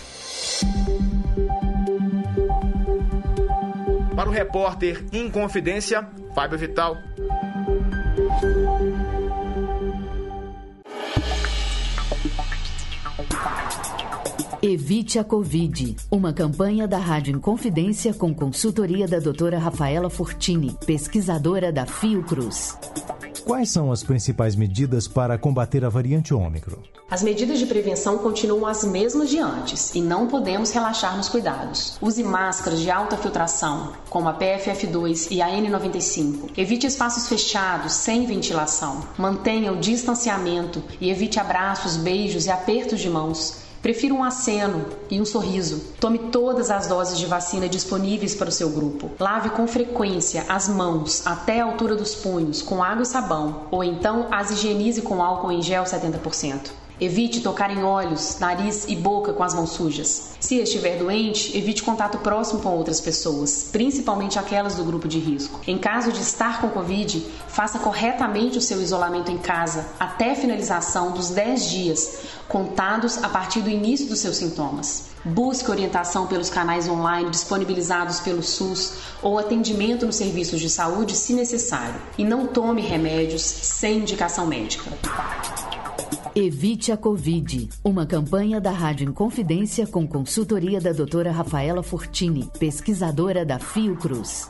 Para 4.15 4.29
o 4.29 4.33
repórter 4.33 5.05
Inconfidência, 5.13 6.07
Fábio 6.35 6.59
Vital. 6.59 6.97
Evite 14.63 15.19
a 15.19 15.25
Covid. 15.25 15.97
Uma 16.11 16.35
campanha 16.35 16.87
da 16.87 16.99
Rádio 16.99 17.35
Inconfidência 17.35 18.13
com 18.13 18.35
consultoria 18.35 19.09
da 19.09 19.19
doutora 19.19 19.59
Rafaela 19.59 20.11
Fortini, 20.11 20.77
pesquisadora 20.85 21.73
da 21.73 21.87
Fiocruz. 21.87 22.77
Quais 23.43 23.71
são 23.71 23.91
as 23.91 24.03
principais 24.03 24.55
medidas 24.55 25.09
para 25.09 25.39
combater 25.39 25.83
a 25.83 25.89
variante 25.89 26.35
Ômicron? 26.35 26.77
As 27.11 27.23
medidas 27.23 27.59
de 27.59 27.65
prevenção 27.65 28.19
continuam 28.19 28.67
as 28.67 28.85
mesmas 28.85 29.31
de 29.31 29.39
antes 29.39 29.95
e 29.95 30.03
não 30.03 30.27
podemos 30.27 30.71
relaxar 30.73 31.17
nos 31.17 31.31
cuidados. 31.31 31.97
Use 31.99 32.23
máscaras 32.23 32.81
de 32.81 32.91
alta 32.91 33.17
filtração, 33.17 33.95
como 34.11 34.29
a 34.29 34.39
PFF2 34.39 35.29
e 35.31 35.41
a 35.41 35.49
N95. 35.49 36.51
Evite 36.55 36.87
espaços 36.87 37.27
fechados, 37.29 37.95
sem 37.95 38.27
ventilação. 38.27 39.03
Mantenha 39.17 39.73
o 39.73 39.81
distanciamento 39.81 40.83
e 41.01 41.09
evite 41.09 41.41
abraços, 41.41 41.97
beijos 41.97 42.45
e 42.45 42.51
apertos 42.51 43.01
de 43.01 43.09
mãos. 43.09 43.70
Prefira 43.83 44.13
um 44.13 44.23
aceno 44.23 44.85
e 45.11 45.21
um 45.21 45.25
sorriso. 45.25 45.95
Tome 45.99 46.19
todas 46.31 46.71
as 46.71 46.87
doses 46.87 47.19
de 47.19 47.25
vacina 47.25 47.67
disponíveis 47.67 48.35
para 48.35 48.51
o 48.51 48.53
seu 48.53 48.69
grupo. 48.69 49.11
Lave 49.19 49.51
com 49.51 49.67
frequência 49.67 50.45
as 50.49 50.69
mãos 50.69 51.27
até 51.27 51.61
a 51.61 51.65
altura 51.65 51.97
dos 51.97 52.15
punhos 52.15 52.61
com 52.61 52.83
água 52.83 53.03
e 53.03 53.07
sabão, 53.07 53.63
ou 53.71 53.83
então 53.83 54.29
as 54.31 54.51
higienize 54.51 55.01
com 55.01 55.23
álcool 55.23 55.51
em 55.51 55.63
gel 55.63 55.85
70%. 55.85 56.80
Evite 57.01 57.41
tocar 57.41 57.71
em 57.71 57.83
olhos, 57.83 58.37
nariz 58.39 58.85
e 58.87 58.95
boca 58.95 59.33
com 59.33 59.43
as 59.43 59.55
mãos 59.55 59.71
sujas. 59.71 60.33
Se 60.39 60.57
estiver 60.57 60.99
doente, 60.99 61.57
evite 61.57 61.83
contato 61.83 62.19
próximo 62.19 62.61
com 62.61 62.77
outras 62.77 63.01
pessoas, 63.01 63.71
principalmente 63.73 64.39
aquelas 64.39 64.75
do 64.75 64.85
grupo 64.85 65.09
de 65.09 65.19
risco. 65.19 65.61
Em 65.67 65.79
caso 65.79 66.13
de 66.13 66.21
estar 66.21 66.61
com 66.61 66.69
Covid, 66.69 67.25
faça 67.49 67.79
corretamente 67.79 68.59
o 68.59 68.61
seu 68.61 68.83
isolamento 68.83 69.33
em 69.33 69.39
casa 69.39 69.87
até 69.99 70.33
a 70.33 70.37
finalização 70.37 71.13
dos 71.13 71.31
10 71.31 71.71
dias, 71.71 72.19
contados 72.47 73.23
a 73.25 73.31
partir 73.31 73.61
do 73.61 73.71
início 73.71 74.07
dos 74.07 74.21
seus 74.21 74.37
sintomas. 74.37 75.09
Busque 75.25 75.71
orientação 75.71 76.27
pelos 76.27 76.51
canais 76.51 76.87
online 76.87 77.31
disponibilizados 77.31 78.21
pelo 78.21 78.43
SUS 78.43 78.93
ou 79.23 79.39
atendimento 79.39 80.05
nos 80.05 80.17
serviços 80.17 80.61
de 80.61 80.69
saúde 80.69 81.17
se 81.17 81.33
necessário. 81.33 82.01
E 82.19 82.25
não 82.25 82.47
tome 82.47 82.83
remédios 82.83 83.43
sem 83.43 83.99
indicação 83.99 84.47
médica. 84.47 84.91
Evite 86.35 86.93
a 86.93 86.97
Covid. 86.97 87.69
Uma 87.83 88.07
campanha 88.07 88.61
da 88.61 88.71
Rádio 88.71 89.09
Inconfidência 89.09 89.85
com 89.87 90.07
consultoria 90.07 90.81
da 90.81 90.93
doutora 90.93 91.33
Rafaela 91.33 91.83
Fortini, 91.83 92.49
pesquisadora 92.59 93.45
da 93.45 93.59
Fiocruz. 93.59 94.49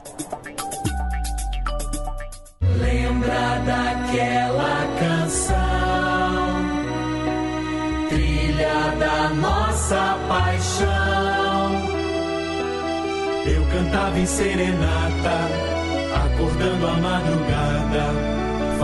Lembra 2.60 3.58
daquela 3.64 4.86
canção, 4.98 5.56
trilha 8.10 8.96
da 8.98 9.30
nossa 9.30 10.18
paixão. 10.28 10.90
Eu 13.46 13.64
cantava 13.72 14.18
em 14.18 14.26
serenata, 14.26 15.48
acordando 16.26 16.86
a 16.86 16.96
madrugada 16.98 18.39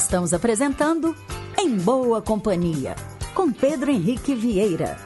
Estamos 0.00 0.32
apresentando 0.32 1.14
Em 1.58 1.76
Boa 1.76 2.22
Companhia, 2.22 2.96
com 3.34 3.52
Pedro 3.52 3.90
Henrique 3.90 4.34
Vieira. 4.34 4.96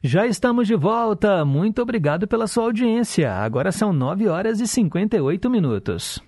Já 0.00 0.24
estamos 0.24 0.68
de 0.68 0.76
volta. 0.76 1.44
Muito 1.44 1.82
obrigado 1.82 2.28
pela 2.28 2.46
sua 2.46 2.66
audiência. 2.66 3.34
Agora 3.34 3.72
são 3.72 3.92
9 3.92 4.28
horas 4.28 4.60
e 4.60 4.68
58 4.68 5.50
minutos. 5.50 6.22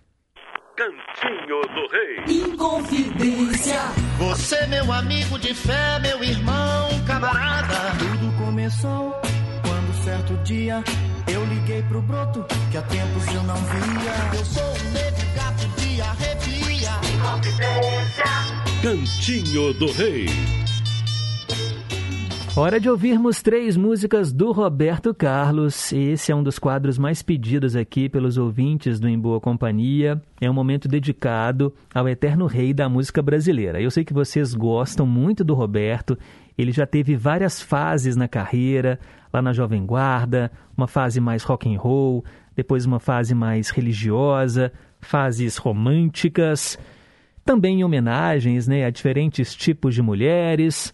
Cantinho 0.77 1.63
do 1.63 1.87
Rei. 1.93 2.43
Inconfidência. 2.43 3.81
Você, 4.19 4.67
meu 4.67 4.93
amigo 4.93 5.39
de 5.39 5.55
fé, 5.55 6.01
meu 6.01 6.25
irmão, 6.25 6.89
camarada. 7.07 7.97
Tudo 8.01 8.45
começou 8.45 9.13
quando 9.63 9.95
certo 10.03 10.35
dia 10.43 10.83
eu 11.29 11.45
liguei 11.45 11.83
pro 11.83 12.01
broto 12.03 12.45
que 12.71 12.77
há 12.77 12.83
tempos 12.83 13.27
eu 13.35 13.43
não 13.43 13.57
via. 13.57 14.39
Eu 14.39 14.45
sou 14.45 14.63
um 14.63 14.93
negro 14.93 15.27
gato 15.35 15.81
de 15.81 16.01
arrepia. 16.01 16.57
Cantinho 18.83 19.75
do 19.75 19.91
Rei. 19.91 20.27
Hora 22.57 22.79
de 22.79 22.89
ouvirmos 22.89 23.43
três 23.43 23.77
músicas 23.77 24.33
do 24.33 24.53
Roberto 24.53 25.13
Carlos. 25.13 25.93
Esse 25.93 26.31
é 26.31 26.35
um 26.35 26.43
dos 26.43 26.59
quadros 26.59 26.97
mais 26.97 27.21
pedidos 27.21 27.75
aqui 27.75 28.09
pelos 28.09 28.39
ouvintes 28.39 29.01
do 29.01 29.09
Em 29.09 29.19
Boa 29.19 29.41
Companhia. 29.41 30.23
É 30.41 30.49
um 30.49 30.55
momento 30.55 30.89
dedicado 30.89 31.75
ao 31.95 32.09
eterno 32.09 32.47
rei 32.47 32.73
da 32.73 32.89
música 32.89 33.21
brasileira. 33.21 33.81
Eu 33.81 33.91
sei 33.91 34.05
que 34.05 34.15
vocês 34.15 34.55
gostam 34.55 35.05
muito 35.05 35.43
do 35.43 35.53
Roberto. 35.53 36.17
Ele 36.57 36.73
já 36.73 36.87
teve 36.87 37.17
várias 37.17 37.61
fases 37.61 38.17
na 38.17 38.29
carreira, 38.29 38.99
lá 39.33 39.43
na 39.43 39.53
Jovem 39.53 39.85
Guarda, 39.85 40.51
uma 40.77 40.87
fase 40.87 41.21
mais 41.21 41.43
rock 41.43 41.73
and 41.73 41.79
roll, 41.79 42.25
depois 42.55 42.87
uma 42.87 42.99
fase 42.99 43.35
mais 43.35 43.71
religiosa, 43.71 44.73
fases 45.01 45.57
românticas, 45.57 46.79
também 47.45 47.85
homenagens 47.85 48.67
né, 48.67 48.85
a 48.85 48.91
diferentes 48.91 49.55
tipos 49.55 49.95
de 49.95 50.03
mulheres. 50.03 50.93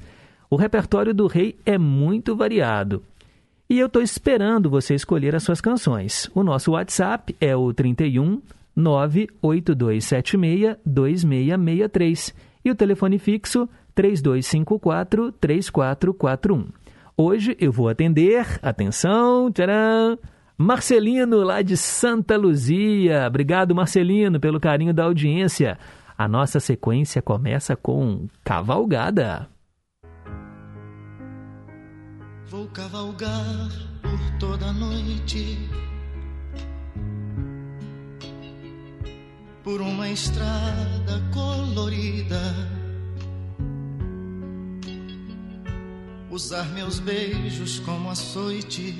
O 0.50 0.56
repertório 0.56 1.14
do 1.14 1.26
rei 1.26 1.56
é 1.64 1.78
muito 1.78 2.36
variado. 2.36 3.02
E 3.70 3.78
eu 3.78 3.86
estou 3.86 4.02
esperando 4.02 4.68
você 4.68 4.94
escolher 4.94 5.34
as 5.34 5.42
suas 5.42 5.62
canções. 5.62 6.30
O 6.34 6.42
nosso 6.42 6.72
WhatsApp 6.72 7.34
é 7.40 7.56
o 7.56 7.72
31 7.72 8.42
98276 8.76 10.76
2663 10.84 12.34
e 12.64 12.70
o 12.70 12.74
telefone 12.74 13.18
fixo 13.18 13.68
3254 13.94 15.32
3441. 15.32 16.81
Hoje 17.16 17.56
eu 17.60 17.70
vou 17.70 17.88
atender, 17.88 18.58
atenção, 18.62 19.50
tcharam, 19.52 20.18
Marcelino 20.56 21.42
lá 21.42 21.60
de 21.62 21.76
Santa 21.76 22.36
Luzia. 22.36 23.26
Obrigado, 23.26 23.74
Marcelino, 23.74 24.40
pelo 24.40 24.60
carinho 24.60 24.94
da 24.94 25.04
audiência. 25.04 25.78
A 26.16 26.28
nossa 26.28 26.60
sequência 26.60 27.20
começa 27.20 27.74
com 27.76 28.26
Cavalgada. 28.44 29.48
Vou 32.46 32.66
cavalgar 32.68 33.70
por 34.02 34.38
toda 34.38 34.66
a 34.66 34.72
noite 34.72 35.58
por 39.64 39.80
uma 39.80 40.08
estrada 40.08 41.20
colorida. 41.32 42.81
Usar 46.32 46.64
meus 46.70 46.98
beijos 46.98 47.78
como 47.80 48.08
açoite 48.08 48.98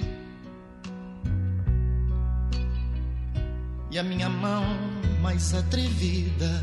e 3.90 3.98
a 3.98 4.02
minha 4.02 4.28
mão 4.28 4.62
mais 5.22 5.54
atrevida. 5.54 6.62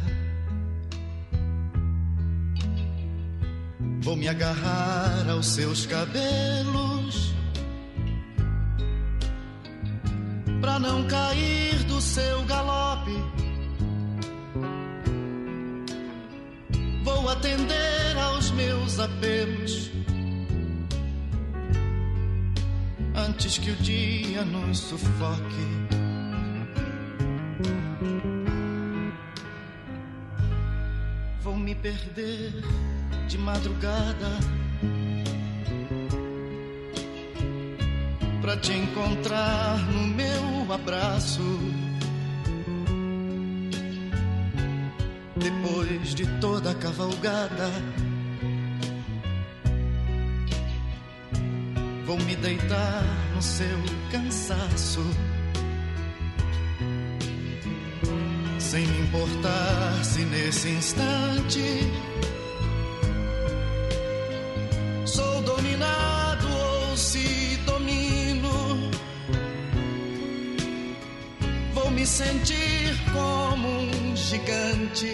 Vou 4.01 4.15
me 4.15 4.27
agarrar 4.27 5.27
aos 5.27 5.47
seus 5.47 5.87
cabelos 5.87 7.33
pra 10.61 10.77
não 10.77 11.07
cair 11.07 11.83
do 11.85 11.99
seu 11.99 12.45
galope. 12.45 13.17
Vou 17.03 17.27
atender 17.27 18.15
aos 18.19 18.51
meus 18.51 18.99
apelos 18.99 19.89
antes 23.29 23.59
que 23.59 23.69
o 23.69 23.75
dia 23.75 24.43
nos 24.43 24.79
sufoque. 24.79 25.67
Vou 31.41 31.55
me 31.55 31.75
perder 31.75 32.53
de 33.27 33.37
madrugada 33.37 34.31
pra 38.41 38.57
te 38.57 38.73
encontrar 38.73 39.77
no 39.91 40.07
meu 40.07 40.73
abraço. 40.73 41.59
Depois 45.35 46.15
de 46.15 46.25
toda 46.39 46.71
a 46.71 46.75
cavalgada, 46.75 47.69
vou 52.09 52.17
me 52.21 52.35
deitar 52.35 53.03
no 53.35 53.41
seu 53.41 53.77
cansaço. 54.11 55.05
sem 58.57 58.85
me 58.87 59.01
importar 59.01 60.03
se 60.03 60.25
nesse 60.25 60.69
instante 60.69 61.63
sou 65.05 65.41
dominado 65.43 66.47
ou 66.47 66.97
se 66.97 67.57
domino. 67.67 68.91
Vou 71.75 71.91
me 71.91 72.05
sentir 72.07 72.89
como 73.13 73.67
um 73.67 74.15
gigante 74.15 75.13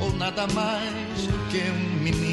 ou 0.00 0.12
nada 0.14 0.46
mais 0.48 1.26
do 1.26 1.38
que 1.50 1.62
um 1.70 2.02
menino. 2.02 2.29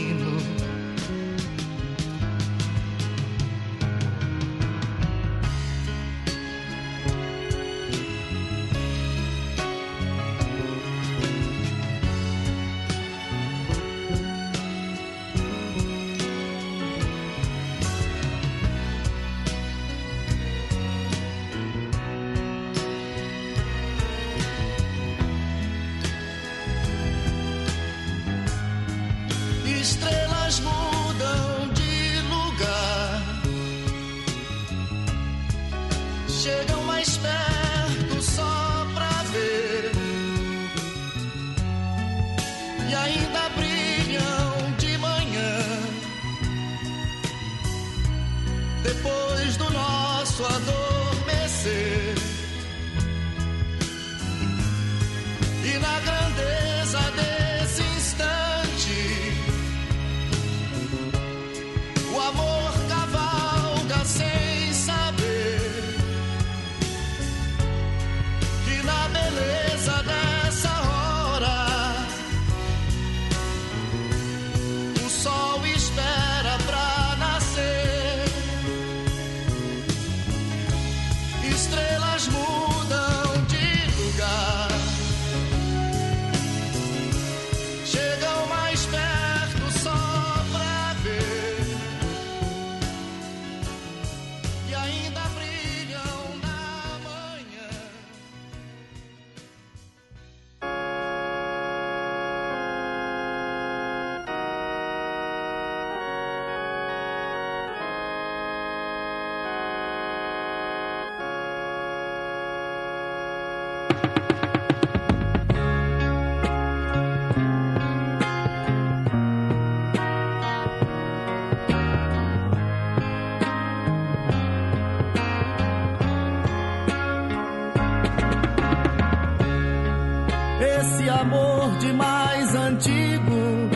Amor 131.28 131.78
de 131.78 131.92
mais 131.92 132.56
antigo, 132.56 133.70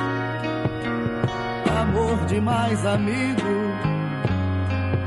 amor 1.81 2.25
de 2.25 2.39
mais 2.39 2.85
amigo, 2.85 3.53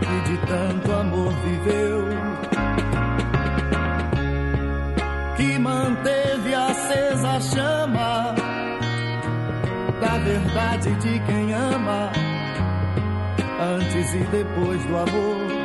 que 0.01 0.30
de 0.30 0.36
tanto 0.47 0.92
amor 0.92 1.32
viveu, 1.42 2.05
que 5.36 5.59
manteve 5.59 6.55
acesa 6.55 7.30
a 7.30 7.40
chama 7.40 8.34
da 10.03 10.18
verdade 10.18 10.95
de 10.97 11.18
quem 11.20 11.55
ama, 11.55 12.12
antes 13.59 14.14
e 14.14 14.18
depois 14.18 14.84
do 14.84 14.97
amor. 14.97 15.64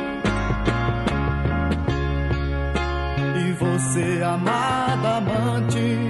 Você, 3.60 4.22
amada 4.22 5.18
amante, 5.18 6.08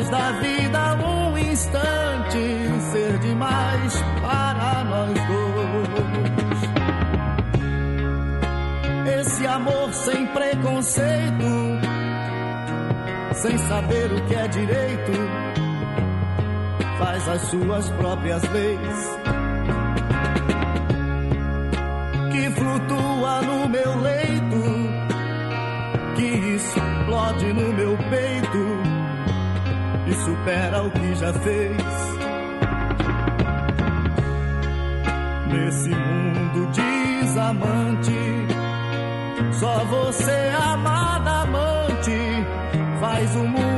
faz 0.00 0.08
da 0.08 0.32
vida 0.40 0.94
um 1.06 1.36
instante 1.36 2.80
ser 2.90 3.18
demais 3.18 4.02
para 4.22 4.84
nós 4.84 5.12
dois. 5.12 6.00
Esse 9.20 9.46
amor 9.46 9.92
sem 9.92 10.26
preconceito, 10.28 11.80
sem 13.34 13.58
saber 13.58 14.12
o 14.12 14.24
que 14.26 14.34
é 14.34 14.48
direito, 14.48 15.12
faz 16.98 17.28
as 17.28 17.42
suas 17.42 17.90
próprias 17.90 18.42
leis. 18.50 19.18
Que 22.32 22.50
flutua 22.50 23.42
no 23.42 23.68
meu 23.68 24.00
leito 24.00 24.19
supera 30.50 30.82
o 30.82 30.90
que 30.90 31.14
já 31.14 31.32
fez. 31.32 31.76
Nesse 35.46 35.88
mundo 35.88 36.70
desamante, 36.72 38.12
só 39.52 39.84
você, 39.84 40.52
amada 40.60 41.42
amante, 41.42 42.46
faz 43.00 43.36
o 43.36 43.44
mundo 43.44 43.69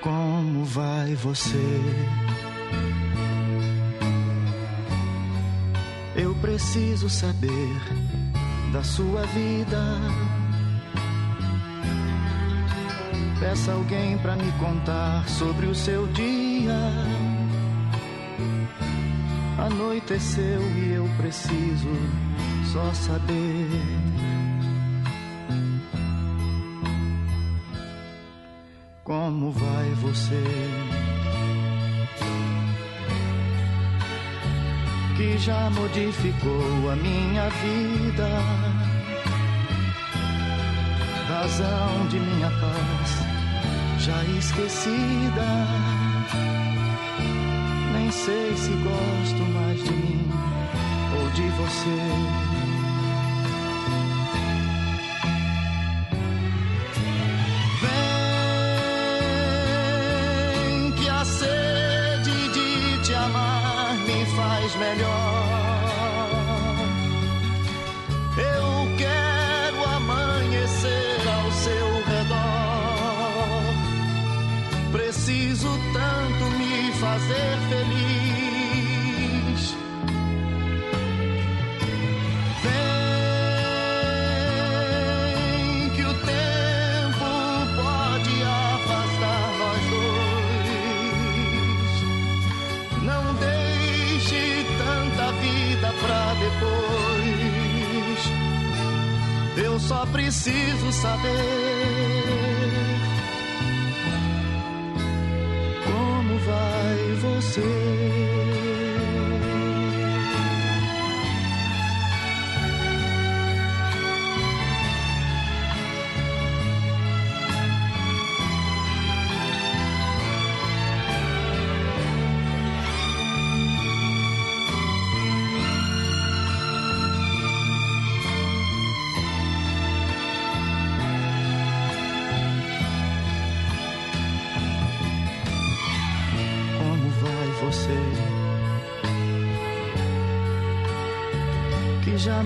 Como 0.00 0.64
vai 0.64 1.14
você? 1.14 1.80
Eu 6.14 6.34
preciso 6.36 7.08
saber 7.10 7.76
da 8.72 8.82
sua 8.82 9.22
vida. 9.26 9.82
Peça 13.38 13.72
alguém 13.72 14.16
pra 14.18 14.34
me 14.36 14.50
contar 14.52 15.28
sobre 15.28 15.66
o 15.66 15.74
seu 15.74 16.06
dia. 16.08 16.78
Anoiteceu 19.58 20.60
e 20.76 20.92
eu 20.94 21.08
preciso 21.18 21.90
só 22.72 22.92
saber. 22.94 24.05
Já 35.46 35.70
modificou 35.70 36.90
a 36.90 36.96
minha 36.96 37.48
vida, 37.50 38.28
razão 41.28 42.08
de 42.08 42.18
minha 42.18 42.50
paz 42.50 43.20
já 44.00 44.24
esquecida. 44.36 45.46
Nem 47.92 48.10
sei 48.10 48.56
se 48.56 48.72
gosto 48.72 49.42
mais 49.54 49.84
de 49.84 49.92
mim 49.92 50.28
ou 51.16 51.30
de 51.30 51.48
você. 51.50 51.96
Vem 57.82 58.16
preciso 100.86 100.92
saber 100.92 101.55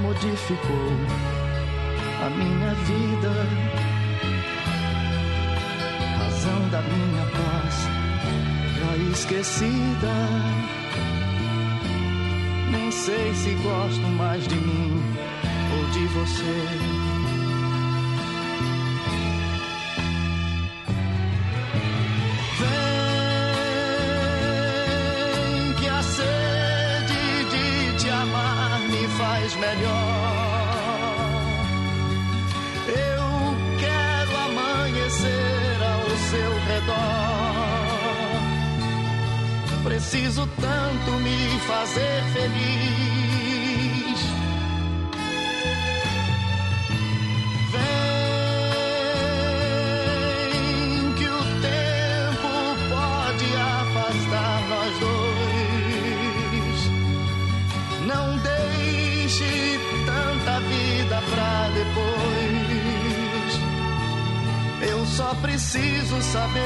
modificou 0.01 0.91
a 2.25 2.31
minha 2.31 2.75
vida, 2.75 3.33
razão 6.19 6.69
da 6.71 6.83
minha 6.83 7.27
paz 7.27 7.89
já 8.79 8.97
esquecida. 9.13 10.15
Nem 12.71 12.91
sei 12.91 13.35
se 13.35 13.51
gosto 13.63 14.09
mais 14.17 14.47
de 14.47 14.57
mim 14.57 15.03
ou 15.77 15.91
de 15.91 16.07
você. 16.09 16.90
Preciso 66.01 66.23
saber 66.23 66.61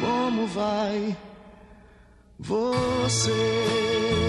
como 0.00 0.46
vai 0.48 1.16
você. 2.38 4.23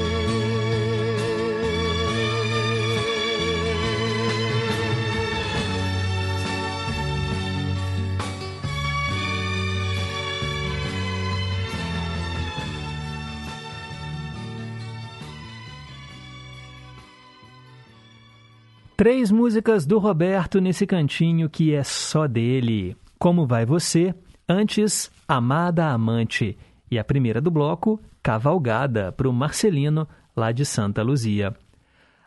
Três 18.97 19.29
músicas 19.29 19.85
do 19.85 19.99
Roberto 19.99 20.61
nesse 20.61 20.87
cantinho 20.87 21.49
que 21.49 21.73
é 21.73 21.83
só 21.83 22.27
dele. 22.27 22.95
Como 23.19 23.45
vai 23.45 23.65
você? 23.65 24.15
Antes, 24.47 25.11
Amada 25.27 25.87
Amante. 25.87 26.57
E 26.89 26.97
a 26.97 27.03
primeira 27.03 27.41
do 27.41 27.51
bloco, 27.51 27.99
Cavalgada, 28.23 29.11
para 29.11 29.27
o 29.27 29.33
Marcelino, 29.33 30.07
lá 30.33 30.53
de 30.53 30.63
Santa 30.63 31.03
Luzia. 31.03 31.53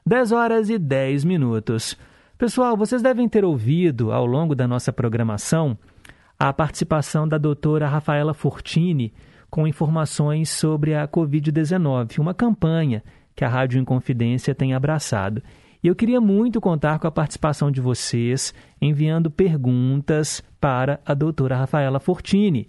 10 0.04 0.30
horas 0.32 0.68
e 0.68 0.78
10 0.78 1.24
minutos. 1.24 1.96
Pessoal, 2.36 2.76
vocês 2.76 3.00
devem 3.00 3.26
ter 3.30 3.46
ouvido 3.46 4.12
ao 4.12 4.26
longo 4.26 4.54
da 4.54 4.68
nossa 4.68 4.92
programação 4.92 5.76
a 6.38 6.52
participação 6.52 7.26
da 7.26 7.38
doutora 7.38 7.88
Rafaela 7.88 8.34
Fortini 8.34 9.14
com 9.48 9.66
informações 9.66 10.50
sobre 10.50 10.94
a 10.94 11.08
Covid-19, 11.08 12.18
uma 12.18 12.34
campanha 12.34 13.02
que 13.34 13.42
a 13.42 13.48
Rádio 13.48 13.80
Inconfidência 13.80 14.54
tem 14.54 14.74
abraçado. 14.74 15.42
E 15.83 15.87
eu 15.87 15.95
queria 15.95 16.20
muito 16.20 16.61
contar 16.61 16.99
com 16.99 17.07
a 17.07 17.11
participação 17.11 17.71
de 17.71 17.80
vocês, 17.80 18.53
enviando 18.80 19.30
perguntas 19.30 20.42
para 20.61 21.00
a 21.07 21.14
doutora 21.14 21.57
Rafaela 21.57 22.00
Fortini. 22.00 22.68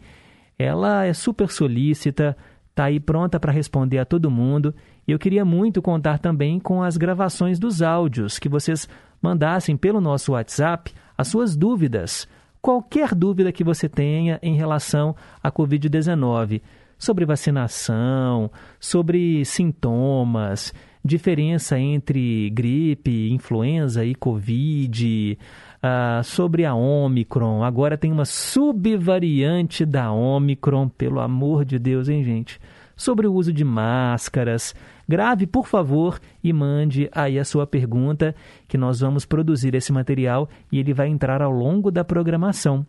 Ela 0.57 1.05
é 1.05 1.13
super 1.13 1.49
solícita, 1.49 2.37
está 2.69 2.85
aí 2.85 2.99
pronta 2.99 3.39
para 3.39 3.51
responder 3.51 3.97
a 3.97 4.05
todo 4.05 4.29
mundo. 4.29 4.75
E 5.07 5.11
eu 5.11 5.17
queria 5.17 5.43
muito 5.43 5.81
contar 5.81 6.19
também 6.19 6.59
com 6.59 6.83
as 6.83 6.97
gravações 6.97 7.57
dos 7.57 7.81
áudios, 7.81 8.37
que 8.37 8.47
vocês 8.47 8.87
mandassem 9.21 9.75
pelo 9.75 9.99
nosso 9.99 10.33
WhatsApp 10.33 10.93
as 11.17 11.27
suas 11.27 11.55
dúvidas. 11.57 12.27
Qualquer 12.61 13.15
dúvida 13.15 13.51
que 13.51 13.63
você 13.63 13.89
tenha 13.89 14.37
em 14.41 14.55
relação 14.55 15.15
à 15.41 15.51
Covid-19, 15.51 16.61
sobre 16.97 17.25
vacinação, 17.25 18.51
sobre 18.79 19.43
sintomas, 19.45 20.73
diferença 21.03 21.79
entre 21.79 22.49
gripe, 22.49 23.31
influenza 23.31 24.05
e 24.05 24.15
Covid, 24.15 25.37
uh, 25.77 26.23
sobre 26.23 26.65
a 26.65 26.75
Omicron. 26.75 27.63
Agora 27.63 27.97
tem 27.97 28.11
uma 28.11 28.25
subvariante 28.25 29.85
da 29.85 30.11
Omicron, 30.11 30.89
pelo 30.89 31.19
amor 31.19 31.65
de 31.65 31.79
Deus, 31.79 32.09
hein, 32.09 32.23
gente? 32.23 32.59
Sobre 32.95 33.27
o 33.27 33.33
uso 33.33 33.53
de 33.53 33.63
máscaras. 33.63 34.75
Grave, 35.07 35.47
por 35.47 35.65
favor, 35.65 36.19
e 36.43 36.51
mande 36.51 37.09
aí 37.11 37.39
a 37.39 37.45
sua 37.45 37.65
pergunta, 37.65 38.35
que 38.67 38.77
nós 38.77 38.99
vamos 38.99 39.25
produzir 39.25 39.73
esse 39.73 39.91
material 39.91 40.49
e 40.71 40.79
ele 40.79 40.93
vai 40.93 41.07
entrar 41.07 41.41
ao 41.41 41.51
longo 41.51 41.89
da 41.89 42.03
programação. 42.03 42.85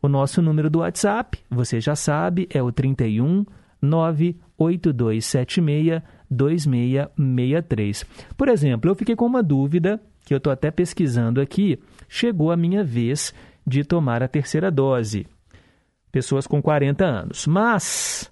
O 0.00 0.08
nosso 0.08 0.42
número 0.42 0.68
do 0.68 0.80
WhatsApp, 0.80 1.38
você 1.50 1.80
já 1.80 1.96
sabe, 1.96 2.46
é 2.50 2.62
o 2.62 2.70
31 2.70 3.46
98276 3.80 6.02
2663. 6.30 8.04
Por 8.36 8.48
exemplo, 8.48 8.90
eu 8.90 8.94
fiquei 8.94 9.14
com 9.16 9.26
uma 9.26 9.42
dúvida 9.42 10.00
que 10.24 10.32
eu 10.32 10.38
estou 10.38 10.52
até 10.52 10.70
pesquisando 10.70 11.40
aqui. 11.40 11.78
Chegou 12.08 12.50
a 12.50 12.56
minha 12.56 12.82
vez 12.82 13.34
de 13.66 13.84
tomar 13.84 14.22
a 14.22 14.28
terceira 14.28 14.70
dose. 14.70 15.26
Pessoas 16.10 16.46
com 16.46 16.62
40 16.62 17.04
anos. 17.04 17.46
Mas 17.46 18.30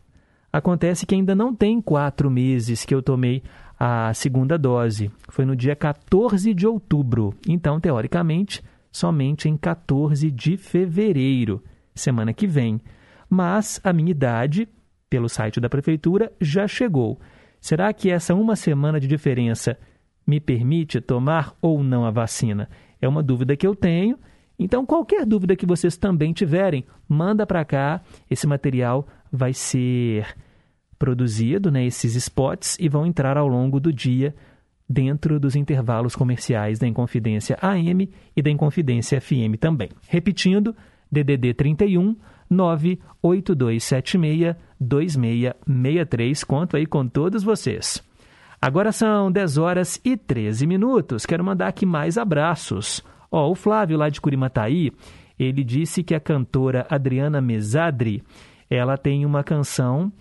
acontece 0.53 1.07
que 1.07 1.15
ainda 1.15 1.35
não 1.35 1.55
tem 1.55 1.81
quatro 1.81 2.31
meses 2.31 2.85
que 2.85 2.95
eu 2.95 3.03
tomei 3.03 3.43
a 3.79 4.15
segunda 4.15 4.57
dose. 4.57 5.11
Foi 5.29 5.45
no 5.45 5.57
dia 5.57 5.75
14 5.75 6.55
de 6.55 6.67
outubro. 6.67 7.35
Então, 7.49 7.81
teoricamente, 7.81 8.63
somente 8.93 9.49
em 9.49 9.57
14 9.57 10.31
de 10.31 10.57
fevereiro, 10.57 11.63
semana 11.95 12.33
que 12.33 12.47
vem. 12.47 12.81
Mas 13.29 13.81
a 13.83 13.93
minha 13.93 14.11
idade, 14.11 14.69
pelo 15.11 15.29
site 15.29 15.59
da 15.59 15.69
prefeitura, 15.69 16.31
já 16.41 16.69
chegou. 16.69 17.19
Será 17.63 17.91
que 17.93 18.11
essa 18.11 18.35
uma 18.35 18.57
semana 18.57 18.99
de 18.99 19.07
diferença 19.07 19.79
me 20.27 20.41
permite 20.41 21.01
tomar 21.01 21.55
ou 21.63 21.81
não 21.81 22.05
a 22.05 22.11
vacina? 22.11 22.69
É 23.01 23.07
uma 23.07 23.23
dúvida 23.23 23.57
que 23.57 23.65
eu 23.65 23.73
tenho. 23.73 24.19
Então, 24.59 24.85
qualquer 24.85 25.25
dúvida 25.25 25.55
que 25.55 25.65
vocês 25.65 25.97
também 25.97 26.33
tiverem, 26.33 26.85
manda 27.09 27.47
para 27.47 27.65
cá. 27.65 28.01
Esse 28.29 28.49
material 28.49 29.07
vai 29.31 29.53
ser 29.53 30.27
produzido, 30.99 31.71
né, 31.71 31.87
esses 31.87 32.17
spots, 32.17 32.77
e 32.81 32.89
vão 32.89 33.07
entrar 33.07 33.37
ao 33.37 33.47
longo 33.47 33.79
do 33.79 33.93
dia 33.93 34.35
dentro 34.89 35.39
dos 35.39 35.55
intervalos 35.55 36.17
comerciais 36.17 36.81
da 36.81 36.89
Inconfidência 36.89 37.57
AM 37.63 38.11
e 38.37 38.43
da 38.43 38.51
Inconfidência 38.51 39.21
FM 39.21 39.57
também. 39.61 39.89
Repetindo, 40.09 40.75
DDD 41.11 41.55
31 41.55 42.17
98276 42.51 44.57
2663. 44.83 46.45
Conto 46.45 46.77
aí 46.77 46.85
com 46.87 47.07
todos 47.07 47.43
vocês. 47.43 48.03
Agora 48.61 48.93
são 48.93 49.33
10 49.33 49.59
horas 49.59 50.01
e 50.05 50.17
13 50.17 50.67
minutos. 50.67 51.25
Quero 51.27 51.43
mandar 51.43 51.69
aqui 51.69 51.87
mais 51.87 52.19
abraços. 52.19 53.03
Ó, 53.31 53.51
o 53.51 53.55
Flávio 53.55 53.97
lá 53.97 54.09
de 54.09 54.21
Curimataí, 54.21 54.93
ele 55.39 55.65
disse 55.65 56.03
que 56.03 56.15
a 56.15 56.21
cantora 56.21 56.87
Adriana 56.89 57.41
Mesadri, 57.41 58.23
ela 58.69 58.97
tem 58.97 59.25
uma 59.25 59.43
canção 59.43 60.13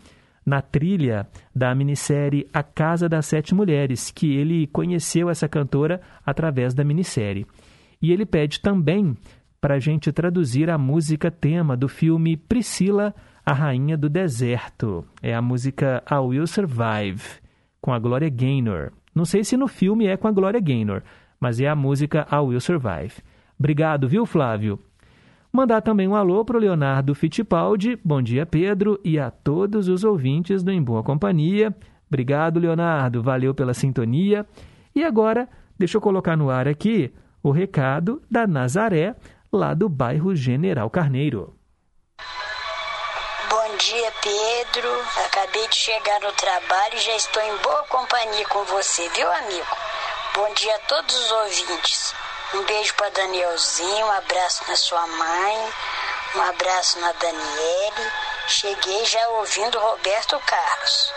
na 0.45 0.61
trilha 0.61 1.27
da 1.55 1.73
minissérie 1.75 2.47
A 2.53 2.63
Casa 2.63 3.07
das 3.07 3.25
Sete 3.25 3.53
Mulheres, 3.53 4.09
que 4.11 4.33
ele 4.35 4.65
conheceu 4.67 5.29
essa 5.29 5.47
cantora 5.47 6.01
através 6.25 6.73
da 6.73 6.83
minissérie. 6.83 7.45
E 8.01 8.11
ele 8.11 8.25
pede 8.25 8.59
também 8.59 9.15
para 9.59 9.75
a 9.75 9.79
gente 9.79 10.11
traduzir 10.11 10.69
a 10.69 10.77
música 10.77 11.29
tema 11.29 11.77
do 11.77 11.87
filme 11.87 12.35
Priscila, 12.35 13.13
a 13.45 13.53
Rainha 13.53 13.97
do 13.97 14.09
Deserto. 14.09 15.05
É 15.21 15.33
a 15.33 15.41
música 15.41 16.03
I 16.09 16.15
Will 16.15 16.47
Survive, 16.47 17.23
com 17.81 17.91
a 17.91 17.99
Gloria 17.99 18.29
Gaynor. 18.29 18.91
Não 19.13 19.25
sei 19.25 19.43
se 19.43 19.57
no 19.57 19.67
filme 19.67 20.05
é 20.05 20.15
com 20.15 20.27
a 20.27 20.31
Gloria 20.31 20.61
Gaynor, 20.61 21.01
mas 21.39 21.59
é 21.59 21.67
a 21.67 21.75
música 21.75 22.27
I 22.31 22.37
Will 22.37 22.61
Survive. 22.61 23.15
Obrigado, 23.59 24.07
viu, 24.07 24.25
Flávio? 24.25 24.79
Mandar 25.51 25.81
também 25.81 26.07
um 26.07 26.15
alô 26.15 26.45
para 26.45 26.55
o 26.55 26.59
Leonardo 26.59 27.13
Fittipaldi. 27.13 27.99
Bom 28.03 28.21
dia, 28.21 28.45
Pedro, 28.45 28.99
e 29.03 29.19
a 29.19 29.29
todos 29.29 29.89
os 29.89 30.03
ouvintes 30.03 30.63
do 30.63 30.71
Em 30.71 30.81
Boa 30.81 31.03
Companhia. 31.03 31.75
Obrigado, 32.07 32.59
Leonardo. 32.59 33.21
Valeu 33.21 33.53
pela 33.53 33.73
sintonia. 33.73 34.45
E 34.95 35.03
agora, 35.03 35.49
deixa 35.77 35.97
eu 35.97 36.01
colocar 36.01 36.37
no 36.37 36.49
ar 36.49 36.67
aqui 36.67 37.11
o 37.43 37.51
recado 37.51 38.21
da 38.29 38.47
Nazaré, 38.47 39.15
lá 39.51 39.73
do 39.73 39.89
bairro 39.89 40.33
General 40.33 40.89
Carneiro. 40.89 41.53
Dia, 43.81 44.11
Pedro. 44.21 44.89
Acabei 45.25 45.67
de 45.67 45.75
chegar 45.75 46.19
no 46.19 46.31
trabalho 46.33 46.93
e 46.93 46.99
já 46.99 47.15
estou 47.15 47.41
em 47.41 47.57
boa 47.63 47.83
companhia 47.89 48.45
com 48.47 48.63
você, 48.65 49.09
viu, 49.09 49.31
amigo? 49.31 49.75
Bom 50.35 50.53
dia 50.53 50.75
a 50.75 50.79
todos 50.87 51.15
os 51.15 51.31
ouvintes. 51.31 52.13
Um 52.53 52.63
beijo 52.63 52.93
para 52.93 53.09
Danielzinho, 53.09 54.05
um 54.05 54.11
abraço 54.11 54.63
na 54.67 54.75
sua 54.75 55.07
mãe, 55.07 55.57
um 56.35 56.41
abraço 56.43 56.99
na 57.01 57.11
Daniele. 57.13 58.11
Cheguei 58.47 59.03
já 59.05 59.27
ouvindo 59.39 59.79
Roberto 59.79 60.39
Carlos. 60.45 61.13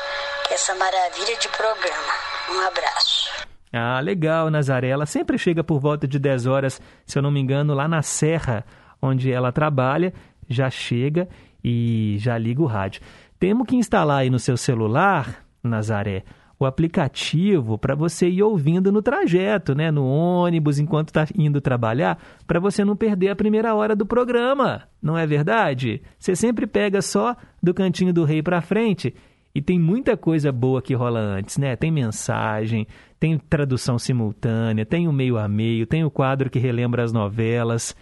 Que 0.48 0.54
essa 0.54 0.74
maravilha 0.74 1.36
de 1.36 1.48
programa. 1.50 2.12
Um 2.50 2.60
abraço. 2.66 3.30
Ah, 3.74 4.00
legal, 4.00 4.48
Nazaré. 4.48 4.88
Ela 4.88 5.04
sempre 5.04 5.36
chega 5.36 5.62
por 5.62 5.78
volta 5.80 6.08
de 6.08 6.18
10 6.18 6.46
horas, 6.46 6.80
se 7.04 7.18
eu 7.18 7.22
não 7.22 7.30
me 7.30 7.40
engano, 7.40 7.74
lá 7.74 7.86
na 7.86 8.00
Serra, 8.00 8.64
onde 9.02 9.30
ela 9.30 9.52
trabalha, 9.52 10.14
já 10.48 10.70
chega 10.70 11.28
e 11.64 12.16
já 12.18 12.36
liga 12.36 12.60
o 12.60 12.66
rádio. 12.66 13.00
Temos 13.38 13.66
que 13.66 13.76
instalar 13.76 14.18
aí 14.18 14.30
no 14.30 14.38
seu 14.38 14.56
celular, 14.56 15.44
Nazaré, 15.62 16.24
o 16.58 16.66
aplicativo 16.66 17.76
para 17.76 17.94
você 17.94 18.28
ir 18.28 18.42
ouvindo 18.42 18.92
no 18.92 19.02
trajeto, 19.02 19.74
né? 19.74 19.90
No 19.90 20.06
ônibus, 20.06 20.78
enquanto 20.78 21.08
está 21.08 21.26
indo 21.36 21.60
trabalhar, 21.60 22.18
para 22.46 22.60
você 22.60 22.84
não 22.84 22.94
perder 22.94 23.30
a 23.30 23.36
primeira 23.36 23.74
hora 23.74 23.96
do 23.96 24.06
programa. 24.06 24.82
Não 25.02 25.18
é 25.18 25.26
verdade? 25.26 26.00
Você 26.18 26.36
sempre 26.36 26.66
pega 26.66 27.02
só 27.02 27.36
do 27.62 27.74
cantinho 27.74 28.12
do 28.12 28.24
rei 28.24 28.42
para 28.42 28.62
frente 28.62 29.14
e 29.54 29.62
tem 29.62 29.78
muita 29.78 30.16
coisa 30.16 30.50
boa 30.50 30.82
que 30.82 30.94
rola 30.94 31.20
antes, 31.20 31.58
né? 31.58 31.76
Tem 31.76 31.90
mensagem, 31.90 32.86
tem 33.18 33.38
tradução 33.38 33.98
simultânea, 33.98 34.84
tem 34.84 35.06
o 35.06 35.12
meio 35.12 35.38
a 35.38 35.48
meio, 35.48 35.86
tem 35.86 36.04
o 36.04 36.10
quadro 36.10 36.50
que 36.50 36.58
relembra 36.58 37.04
as 37.04 37.12
novelas. 37.12 37.96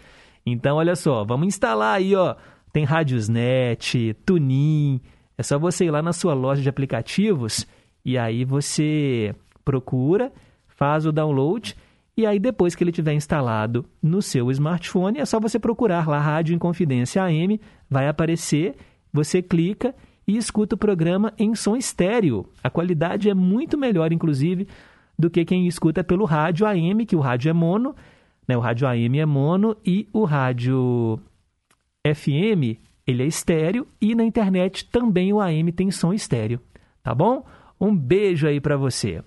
Então, 0.44 0.76
olha 0.76 0.97
só, 0.97 1.24
vamos 1.24 1.47
instalar 1.47 1.97
aí, 1.97 2.14
ó. 2.14 2.34
Tem 2.73 2.85
Radiosnet, 2.85 4.15
Tunin. 4.24 5.01
É 5.36 5.43
só 5.43 5.59
você 5.59 5.85
ir 5.85 5.90
lá 5.90 6.01
na 6.03 6.12
sua 6.12 6.35
loja 6.35 6.62
de 6.62 6.69
aplicativos 6.69 7.66
e 8.05 8.16
aí 8.16 8.44
você 8.44 9.35
procura, 9.65 10.32
faz 10.69 11.07
o 11.07 11.12
download 11.12 11.77
e 12.16 12.27
aí 12.27 12.39
depois 12.39 12.74
que 12.74 12.85
ele 12.85 12.93
tiver 12.93 13.15
instalado 13.15 13.86
no 14.03 14.20
seu 14.20 14.51
smartphone, 14.51 15.19
é 15.19 15.24
só 15.24 15.40
você 15.40 15.59
procurar 15.59 16.07
lá 16.07 16.19
Rádio 16.19 16.55
Inconfidência 16.55 17.23
AM, 17.23 17.61
vai 17.89 18.07
aparecer, 18.07 18.74
você 19.12 19.40
clica 19.40 19.94
e 20.27 20.36
escuta 20.36 20.74
o 20.74 20.78
programa 20.78 21.32
em 21.39 21.55
som 21.55 21.74
estéreo. 21.74 22.47
A 22.62 22.69
qualidade 22.69 23.31
é 23.31 23.35
muito 23.35 23.78
melhor, 23.78 24.12
inclusive, 24.12 24.69
do 25.19 25.31
que 25.31 25.44
quem 25.44 25.66
escuta 25.66 26.05
pelo 26.05 26.24
rádio 26.24 26.66
AM, 26.66 27.07
que 27.07 27.16
o 27.16 27.20
rádio 27.20 27.49
é 27.49 27.53
mono, 27.53 27.94
né? 28.47 28.57
o 28.57 28.61
rádio 28.61 28.86
AM 28.86 29.19
é 29.19 29.27
mono 29.27 29.77
e 29.85 30.07
o 30.12 30.24
rádio 30.24 31.19
FM 32.07 32.79
ele 33.07 33.23
é 33.23 33.27
estéreo 33.27 33.87
e 34.01 34.15
na 34.15 34.24
internet 34.24 34.85
também 34.87 35.33
o 35.33 35.41
AM 35.41 35.73
tem 35.73 35.91
som 35.91 36.12
estéreo, 36.12 36.61
tá 37.03 37.15
bom? 37.15 37.45
Um 37.81 37.95
beijo 37.95 38.47
aí 38.47 38.61
para 38.61 38.77
você. 38.77 39.23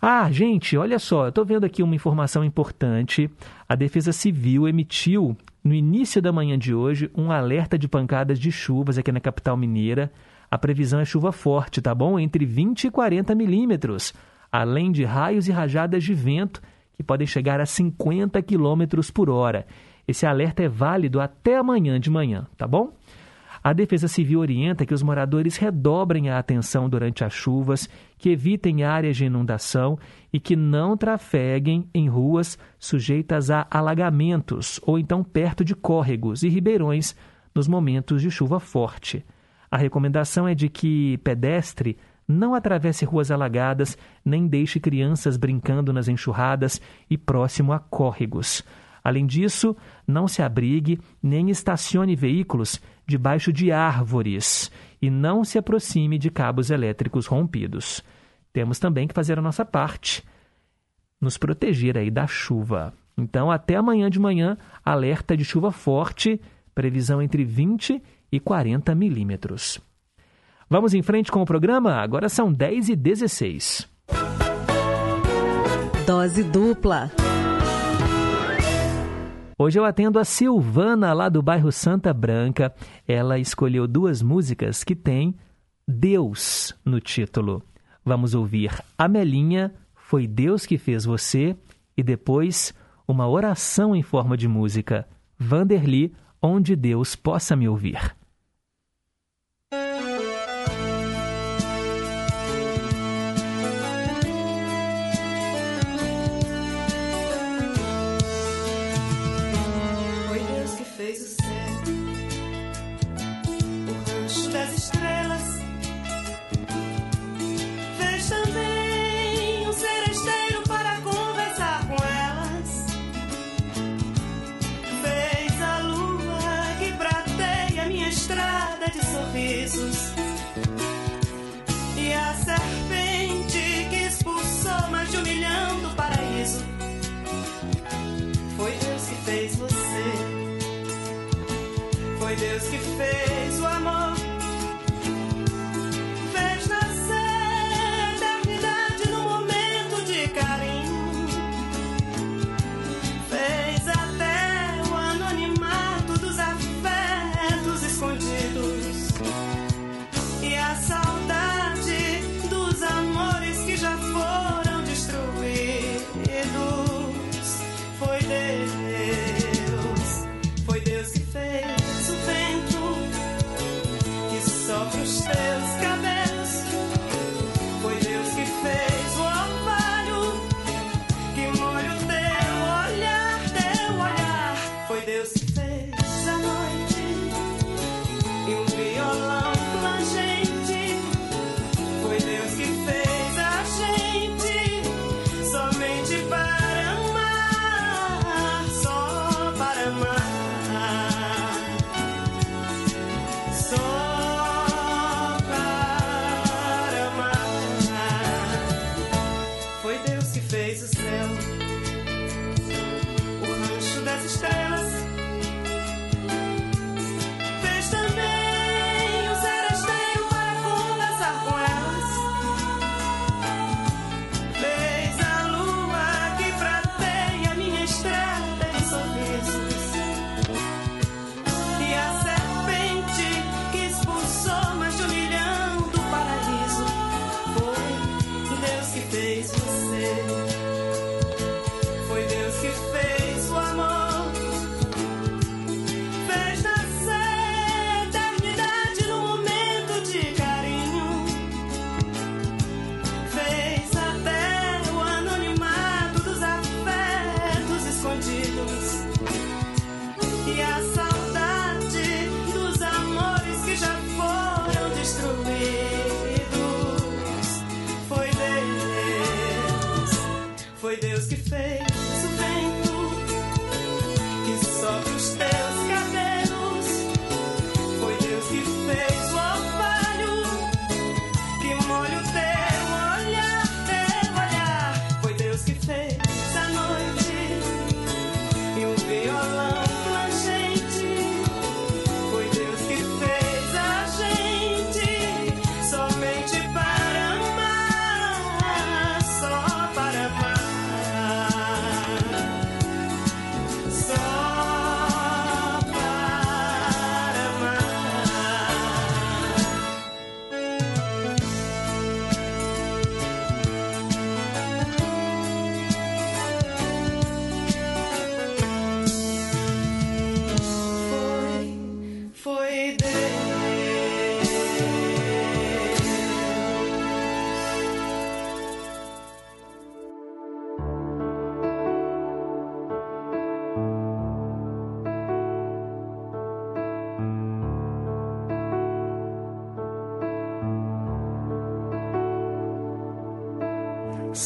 Ah, 0.00 0.30
gente, 0.30 0.76
olha 0.76 0.98
só, 0.98 1.24
eu 1.24 1.28
estou 1.30 1.44
vendo 1.44 1.64
aqui 1.64 1.82
uma 1.82 1.94
informação 1.94 2.44
importante. 2.44 3.30
A 3.68 3.74
Defesa 3.74 4.12
Civil 4.12 4.68
emitiu, 4.68 5.36
no 5.62 5.74
início 5.74 6.22
da 6.22 6.32
manhã 6.32 6.58
de 6.58 6.72
hoje, 6.72 7.10
um 7.14 7.32
alerta 7.32 7.78
de 7.78 7.88
pancadas 7.88 8.38
de 8.38 8.52
chuvas 8.52 8.96
aqui 8.96 9.10
na 9.10 9.20
capital 9.20 9.56
mineira. 9.56 10.12
A 10.50 10.56
previsão 10.56 11.00
é 11.00 11.04
chuva 11.04 11.32
forte, 11.32 11.82
tá 11.82 11.94
bom? 11.94 12.18
Entre 12.18 12.46
20 12.46 12.84
e 12.84 12.90
40 12.90 13.34
milímetros, 13.34 14.14
além 14.52 14.92
de 14.92 15.04
raios 15.04 15.48
e 15.48 15.52
rajadas 15.52 16.04
de 16.04 16.14
vento 16.14 16.62
que 16.94 17.02
podem 17.02 17.26
chegar 17.26 17.60
a 17.60 17.66
50 17.66 18.40
quilômetros 18.42 19.10
por 19.10 19.28
hora. 19.28 19.66
Esse 20.08 20.24
alerta 20.24 20.62
é 20.62 20.68
válido 20.68 21.20
até 21.20 21.58
amanhã 21.58 22.00
de 22.00 22.08
manhã, 22.08 22.46
tá 22.56 22.66
bom? 22.66 22.94
A 23.62 23.74
Defesa 23.74 24.08
Civil 24.08 24.40
orienta 24.40 24.86
que 24.86 24.94
os 24.94 25.02
moradores 25.02 25.58
redobrem 25.58 26.30
a 26.30 26.38
atenção 26.38 26.88
durante 26.88 27.22
as 27.24 27.34
chuvas, 27.34 27.86
que 28.16 28.30
evitem 28.30 28.84
áreas 28.84 29.18
de 29.18 29.26
inundação 29.26 29.98
e 30.32 30.40
que 30.40 30.56
não 30.56 30.96
trafeguem 30.96 31.86
em 31.92 32.08
ruas 32.08 32.58
sujeitas 32.78 33.50
a 33.50 33.66
alagamentos 33.70 34.80
ou 34.86 34.98
então 34.98 35.22
perto 35.22 35.62
de 35.62 35.74
córregos 35.74 36.42
e 36.42 36.48
ribeirões 36.48 37.14
nos 37.54 37.68
momentos 37.68 38.22
de 38.22 38.30
chuva 38.30 38.58
forte. 38.58 39.22
A 39.70 39.76
recomendação 39.76 40.48
é 40.48 40.54
de 40.54 40.70
que 40.70 41.18
pedestre 41.18 41.98
não 42.26 42.54
atravesse 42.54 43.04
ruas 43.04 43.30
alagadas, 43.30 43.98
nem 44.24 44.46
deixe 44.46 44.80
crianças 44.80 45.36
brincando 45.36 45.92
nas 45.92 46.08
enxurradas 46.08 46.80
e 47.10 47.18
próximo 47.18 47.74
a 47.74 47.78
córregos. 47.78 48.64
Além 49.02 49.26
disso, 49.26 49.76
não 50.06 50.28
se 50.28 50.42
abrigue 50.42 51.00
nem 51.22 51.50
estacione 51.50 52.14
veículos 52.16 52.80
debaixo 53.06 53.52
de 53.52 53.72
árvores 53.72 54.70
e 55.00 55.10
não 55.10 55.44
se 55.44 55.58
aproxime 55.58 56.18
de 56.18 56.30
cabos 56.30 56.70
elétricos 56.70 57.26
rompidos. 57.26 58.02
Temos 58.52 58.78
também 58.78 59.06
que 59.06 59.14
fazer 59.14 59.38
a 59.38 59.42
nossa 59.42 59.64
parte, 59.64 60.22
nos 61.20 61.38
proteger 61.38 61.96
aí 61.96 62.10
da 62.10 62.26
chuva. 62.26 62.92
Então, 63.16 63.50
até 63.50 63.76
amanhã 63.76 64.08
de 64.08 64.20
manhã, 64.20 64.56
alerta 64.84 65.36
de 65.36 65.44
chuva 65.44 65.72
forte, 65.72 66.40
previsão 66.74 67.20
entre 67.20 67.44
20 67.44 68.00
e 68.30 68.38
40 68.38 68.94
milímetros. 68.94 69.80
Vamos 70.70 70.92
em 70.92 71.02
frente 71.02 71.32
com 71.32 71.40
o 71.40 71.46
programa? 71.46 71.94
Agora 71.94 72.28
são 72.28 72.52
10 72.52 72.90
e 72.90 72.96
16. 72.96 73.88
Dose 76.06 76.42
dupla. 76.44 77.10
Hoje 79.60 79.76
eu 79.76 79.84
atendo 79.84 80.20
a 80.20 80.24
Silvana, 80.24 81.12
lá 81.12 81.28
do 81.28 81.42
bairro 81.42 81.72
Santa 81.72 82.14
Branca. 82.14 82.72
Ela 83.08 83.40
escolheu 83.40 83.88
duas 83.88 84.22
músicas 84.22 84.84
que 84.84 84.94
têm 84.94 85.34
Deus 85.86 86.72
no 86.84 87.00
título. 87.00 87.60
Vamos 88.04 88.34
ouvir 88.34 88.70
Amelinha, 88.96 89.74
Foi 89.96 90.28
Deus 90.28 90.64
que 90.64 90.78
Fez 90.78 91.04
Você, 91.04 91.56
e 91.96 92.04
depois 92.04 92.72
uma 93.06 93.26
oração 93.26 93.96
em 93.96 94.02
forma 94.02 94.36
de 94.36 94.46
música. 94.46 95.08
Vanderly, 95.36 96.14
Onde 96.40 96.76
Deus 96.76 97.16
Possa 97.16 97.56
Me 97.56 97.68
Ouvir. 97.68 98.14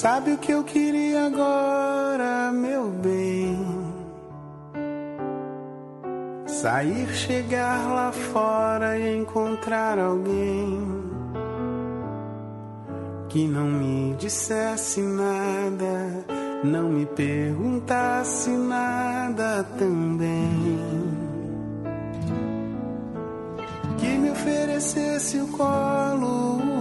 Sabe 0.03 0.33
o 0.33 0.39
que 0.39 0.51
eu 0.51 0.65
queria 0.65 1.27
agora, 1.27 2.51
meu 2.51 2.89
bem? 2.89 3.57
Sair, 6.45 7.07
chegar 7.15 7.87
lá 7.87 8.11
fora 8.11 8.99
e 8.99 9.17
encontrar 9.17 10.01
alguém 10.01 10.89
que 13.29 13.47
não 13.47 13.69
me 13.69 14.17
dissesse 14.17 15.01
nada, 15.01 16.27
não 16.65 16.89
me 16.89 17.07
perguntasse 17.07 18.51
nada 18.51 19.63
também. 19.79 20.51
Que 23.99 24.19
me 24.19 24.33
oferecesse 24.33 25.39
o 25.39 25.47
colo, 25.47 26.72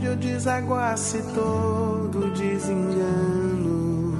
onde 0.00 0.06
eu 0.06 0.16
desaguasse 0.16 1.22
todo 1.34 2.32
desengano. 2.32 4.14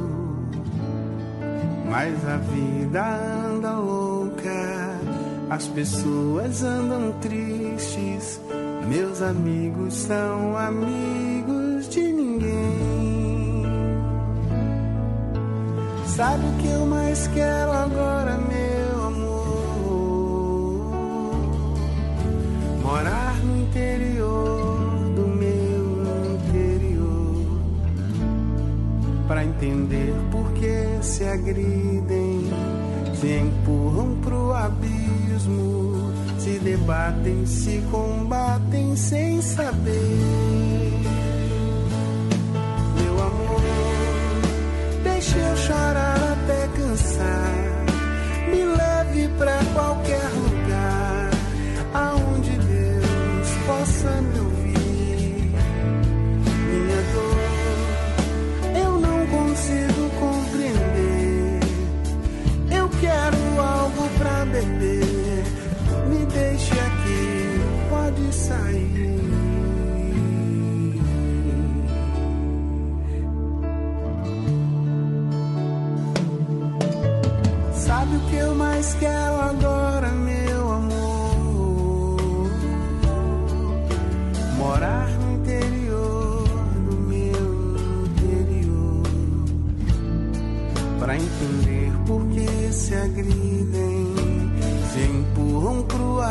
Mas 1.89 2.29
a 2.29 2.37
vida 2.37 3.03
anda 3.49 3.79
louca, 3.79 5.01
as 5.49 5.67
pessoas 5.69 6.63
andam 6.63 7.13
tristes, 7.21 8.39
meus 8.89 9.23
amigos 9.23 9.95
são 9.95 10.57
amigos 10.57 11.89
de 11.89 12.13
ninguém. 12.13 13.65
Sabe 16.05 16.45
o 16.45 16.53
que 16.59 16.69
eu 16.69 16.85
mais 16.85 17.27
quero 17.29 17.73
agora, 17.73 18.37
meu 18.37 19.07
amor? 19.07 19.31
Morar 22.83 23.37
no 23.43 23.63
interior 23.63 24.20
entender 29.61 30.15
por 30.31 30.51
que 30.55 31.03
se 31.03 31.23
agridem, 31.25 32.51
se 33.15 33.39
empurram 33.39 34.17
pro 34.23 34.55
abismo, 34.55 36.11
se 36.39 36.59
debatem, 36.61 37.45
se 37.45 37.83
combatem 37.91 38.97
sem 38.97 39.43
saber. 39.43 40.19
Meu 43.03 43.13
amor, 43.23 43.61
deixa 45.05 45.37
eu 45.37 45.57
chorar 45.59 46.17
até 46.17 46.69
cansar, 46.79 47.53
me 48.51 48.65
leve 48.65 49.29
pra 49.37 49.61
qualquer 49.75 50.30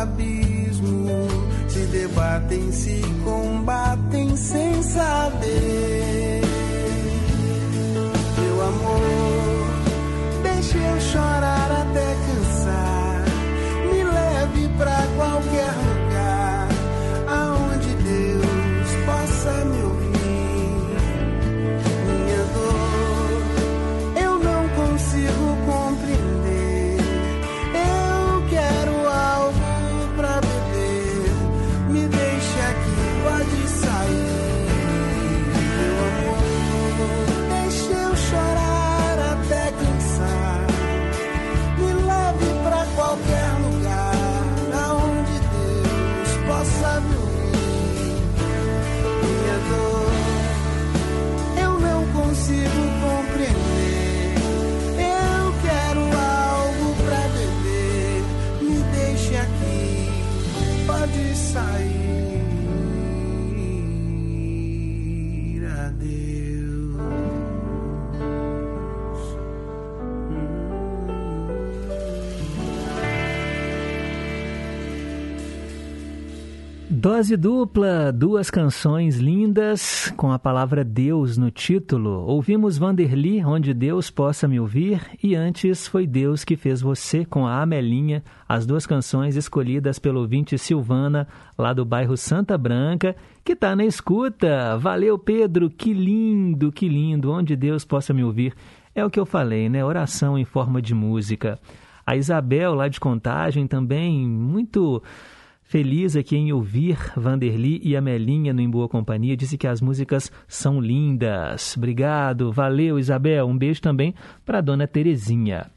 abismo. 0.01 1.27
Se 1.67 1.79
debatem, 1.87 2.71
se 2.71 3.01
combatem 3.23 4.35
sem 4.35 4.81
saber 4.83 5.88
Dose 76.99 77.37
dupla, 77.37 78.11
duas 78.11 78.51
canções 78.51 79.19
lindas 79.19 80.13
com 80.17 80.33
a 80.33 80.37
palavra 80.37 80.83
Deus 80.83 81.37
no 81.37 81.49
título. 81.49 82.25
Ouvimos 82.25 82.77
Vanderly, 82.77 83.41
Onde 83.45 83.73
Deus 83.73 84.11
Possa 84.11 84.49
Me 84.49 84.59
Ouvir, 84.59 84.99
e 85.23 85.33
antes 85.33 85.87
foi 85.87 86.05
Deus 86.05 86.43
que 86.43 86.57
fez 86.57 86.81
você 86.81 87.23
com 87.23 87.47
a 87.47 87.61
Amelinha, 87.61 88.21
as 88.49 88.65
duas 88.65 88.85
canções 88.85 89.37
escolhidas 89.37 89.97
pelo 89.97 90.19
ouvinte 90.19 90.57
Silvana, 90.57 91.25
lá 91.57 91.71
do 91.71 91.85
bairro 91.85 92.17
Santa 92.17 92.57
Branca, 92.57 93.15
que 93.45 93.53
está 93.53 93.77
na 93.77 93.85
escuta. 93.85 94.77
Valeu, 94.77 95.17
Pedro, 95.17 95.69
que 95.69 95.93
lindo, 95.93 96.69
que 96.69 96.89
lindo, 96.89 97.31
Onde 97.31 97.55
Deus 97.55 97.85
Possa 97.85 98.13
Me 98.13 98.25
Ouvir. 98.25 98.53
É 98.93 99.05
o 99.05 99.09
que 99.09 99.21
eu 99.21 99.25
falei, 99.25 99.69
né? 99.69 99.85
Oração 99.85 100.37
em 100.37 100.43
forma 100.43 100.81
de 100.81 100.93
música. 100.93 101.57
A 102.05 102.17
Isabel, 102.17 102.73
lá 102.73 102.89
de 102.89 102.99
Contagem, 102.99 103.67
também 103.67 104.27
muito 104.27 105.01
Feliz 105.69 106.15
aqui 106.15 106.35
em 106.35 106.51
ouvir 106.51 106.97
Vanderly 107.15 107.79
e 107.83 107.95
Amelinha 107.95 108.51
no 108.51 108.59
Em 108.59 108.67
Boa 108.67 108.89
Companhia. 108.89 109.37
Disse 109.37 109.55
que 109.55 109.67
as 109.67 109.79
músicas 109.79 110.31
são 110.47 110.81
lindas. 110.81 111.77
Obrigado, 111.77 112.51
valeu 112.51 112.97
Isabel. 112.97 113.45
Um 113.45 113.55
beijo 113.55 113.79
também 113.79 114.15
para 114.43 114.61
dona 114.61 114.87
Terezinha. 114.87 115.69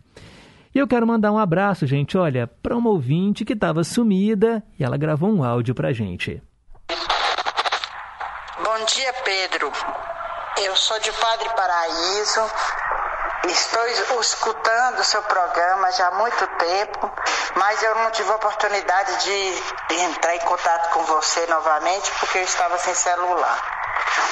E 0.74 0.78
eu 0.78 0.88
quero 0.88 1.06
mandar 1.06 1.30
um 1.30 1.36
abraço, 1.36 1.86
gente, 1.86 2.16
olha, 2.16 2.46
para 2.46 2.74
uma 2.74 2.88
ouvinte 2.88 3.44
que 3.44 3.52
estava 3.52 3.84
sumida 3.84 4.62
e 4.78 4.82
ela 4.82 4.96
gravou 4.96 5.28
um 5.28 5.44
áudio 5.44 5.74
para 5.74 5.92
gente. 5.92 6.42
Bom 8.64 8.84
dia, 8.86 9.12
Pedro. 9.26 9.70
Eu 10.64 10.74
sou 10.74 10.98
de 11.00 11.12
Padre 11.12 11.50
Paraíso. 11.54 12.40
Estou 13.48 14.20
escutando 14.20 15.00
o 15.00 15.04
seu 15.04 15.20
programa 15.22 15.90
já 15.92 16.06
há 16.06 16.10
muito 16.12 16.46
tempo, 16.58 17.12
mas 17.56 17.82
eu 17.82 17.94
não 17.96 18.10
tive 18.12 18.30
a 18.30 18.36
oportunidade 18.36 19.24
de 19.24 19.94
entrar 20.04 20.36
em 20.36 20.40
contato 20.40 20.90
com 20.90 21.02
você 21.04 21.46
novamente 21.46 22.10
porque 22.20 22.38
eu 22.38 22.44
estava 22.44 22.78
sem 22.78 22.94
celular. 22.94 23.82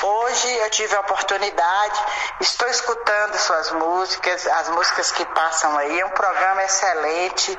Hoje 0.02 0.56
eu 0.58 0.70
tive 0.70 0.94
a 0.94 1.00
oportunidade, 1.00 2.00
estou 2.40 2.68
escutando 2.68 3.36
suas 3.36 3.70
músicas, 3.72 4.46
as 4.46 4.68
músicas 4.70 5.12
que 5.12 5.24
passam 5.26 5.76
aí, 5.76 6.00
é 6.00 6.06
um 6.06 6.10
programa 6.10 6.62
excelente. 6.62 7.58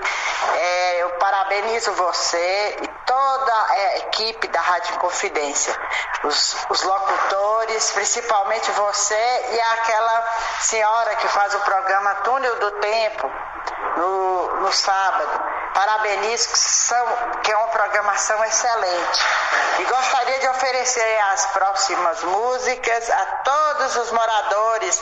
É, 0.55 1.03
eu 1.03 1.09
parabenizo 1.17 1.91
você 1.93 2.77
e 2.81 2.87
toda 3.05 3.53
a 3.53 3.97
equipe 3.99 4.47
da 4.47 4.59
Rádio 4.59 4.97
Confidência, 4.97 5.75
os, 6.23 6.55
os 6.69 6.81
locutores, 6.81 7.91
principalmente 7.91 8.71
você 8.71 9.45
e 9.51 9.61
aquela 9.61 10.27
senhora 10.61 11.15
que 11.15 11.27
faz 11.27 11.40
o 11.49 11.59
programa 11.61 12.15
Túnel 12.15 12.55
do 12.57 12.71
Tempo 12.71 13.31
no, 13.97 14.61
no 14.61 14.71
sábado. 14.71 15.41
parabenizo 15.73 16.49
que 17.43 17.51
é 17.51 17.57
uma 17.57 17.67
programação 17.69 18.43
excelente. 18.45 19.25
E 19.79 19.83
gostaria 19.85 20.39
de 20.39 20.47
oferecer 20.49 21.19
as 21.31 21.45
próximas 21.47 22.23
músicas 22.23 23.09
a 23.09 23.25
todos 23.25 23.95
os 23.97 24.11
moradores 24.11 25.01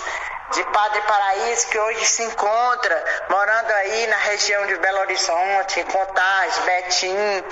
de 0.54 0.64
Padre 0.64 1.02
Paraíso 1.02 1.68
que 1.68 1.78
hoje 1.78 2.06
se 2.06 2.24
encontra 2.24 3.24
morando 3.30 3.72
aí 3.72 4.08
na 4.08 4.18
região 4.18 4.66
de 4.66 4.78
Belo 4.78 5.00
Horizonte, 5.00 5.84
Contagem, 5.84 6.64
Betim, 6.64 7.44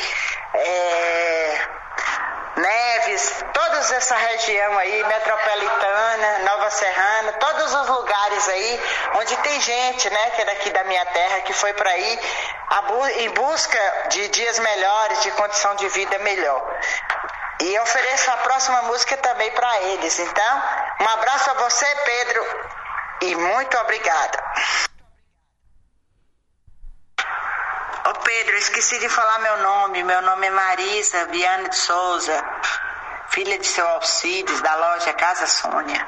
é, 0.54 1.62
Neves, 2.58 3.46
toda 3.54 3.78
essa 3.78 4.16
região 4.16 4.78
aí, 4.80 5.04
metropolitana, 5.04 6.40
Nova 6.40 6.72
Serrana, 6.72 7.34
todos 7.34 7.72
os 7.72 7.88
lugares 7.88 8.50
aí 8.50 8.82
onde 9.16 9.38
tem 9.38 9.62
gente, 9.62 10.10
né, 10.10 10.30
que 10.32 10.42
é 10.42 10.46
daqui 10.46 10.70
da 10.72 10.84
minha 10.86 11.06
terra, 11.06 11.42
que 11.42 11.54
foi 11.54 11.72
para 11.74 11.92
aí 11.92 12.20
em 13.18 13.30
busca 13.30 13.80
de 14.10 14.28
dias 14.30 14.58
melhores, 14.58 15.22
de 15.22 15.32
condição 15.32 15.76
de 15.76 15.88
vida 15.90 16.18
melhor. 16.20 16.80
E 17.60 17.80
ofereço 17.80 18.32
a 18.32 18.38
próxima 18.38 18.82
música 18.84 19.16
também 19.18 19.52
para 19.52 19.82
eles. 19.82 20.18
Então, 20.18 20.64
um 21.02 21.10
abraço 21.10 21.52
a 21.52 21.54
você, 21.54 21.86
Pedro, 22.06 22.46
e 23.22 23.36
muito 23.36 23.78
obrigada. 23.78 24.44
Pedro, 28.24 28.56
esqueci 28.56 29.00
de 29.00 29.10
falar 29.10 29.40
meu 29.40 29.64
nome. 29.64 30.04
Meu 30.04 30.22
nome 30.22 30.48
é 30.48 30.52
Marisa 30.52 31.26
Viana 31.32 31.70
de 31.70 31.76
Souza, 31.76 32.44
filha 33.30 33.58
de 33.58 33.66
seu 33.66 33.88
Alcides, 33.88 34.62
da 34.62 34.76
loja 34.76 35.14
Casa 35.14 35.46
Sônia. 35.48 36.06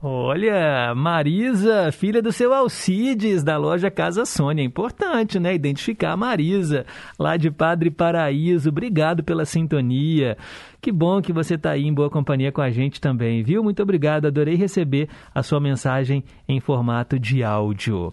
Olha, 0.00 0.94
Marisa, 0.94 1.90
filha 1.90 2.22
do 2.22 2.30
seu 2.30 2.54
Alcides, 2.54 3.42
da 3.42 3.56
loja 3.56 3.90
Casa 3.90 4.24
Sônia. 4.24 4.62
Importante, 4.62 5.40
né? 5.40 5.52
Identificar 5.52 6.12
a 6.12 6.16
Marisa, 6.16 6.86
lá 7.18 7.36
de 7.36 7.50
Padre 7.50 7.90
Paraíso. 7.90 8.68
Obrigado 8.68 9.24
pela 9.24 9.44
sintonia. 9.44 10.38
Que 10.80 10.92
bom 10.92 11.20
que 11.20 11.32
você 11.32 11.54
está 11.54 11.72
aí 11.72 11.84
em 11.84 11.92
boa 11.92 12.08
companhia 12.08 12.52
com 12.52 12.60
a 12.60 12.70
gente 12.70 13.00
também, 13.00 13.42
viu? 13.42 13.64
Muito 13.64 13.82
obrigado, 13.82 14.26
adorei 14.26 14.54
receber 14.54 15.08
a 15.34 15.42
sua 15.42 15.58
mensagem 15.58 16.22
em 16.48 16.60
formato 16.60 17.18
de 17.18 17.42
áudio. 17.42 18.12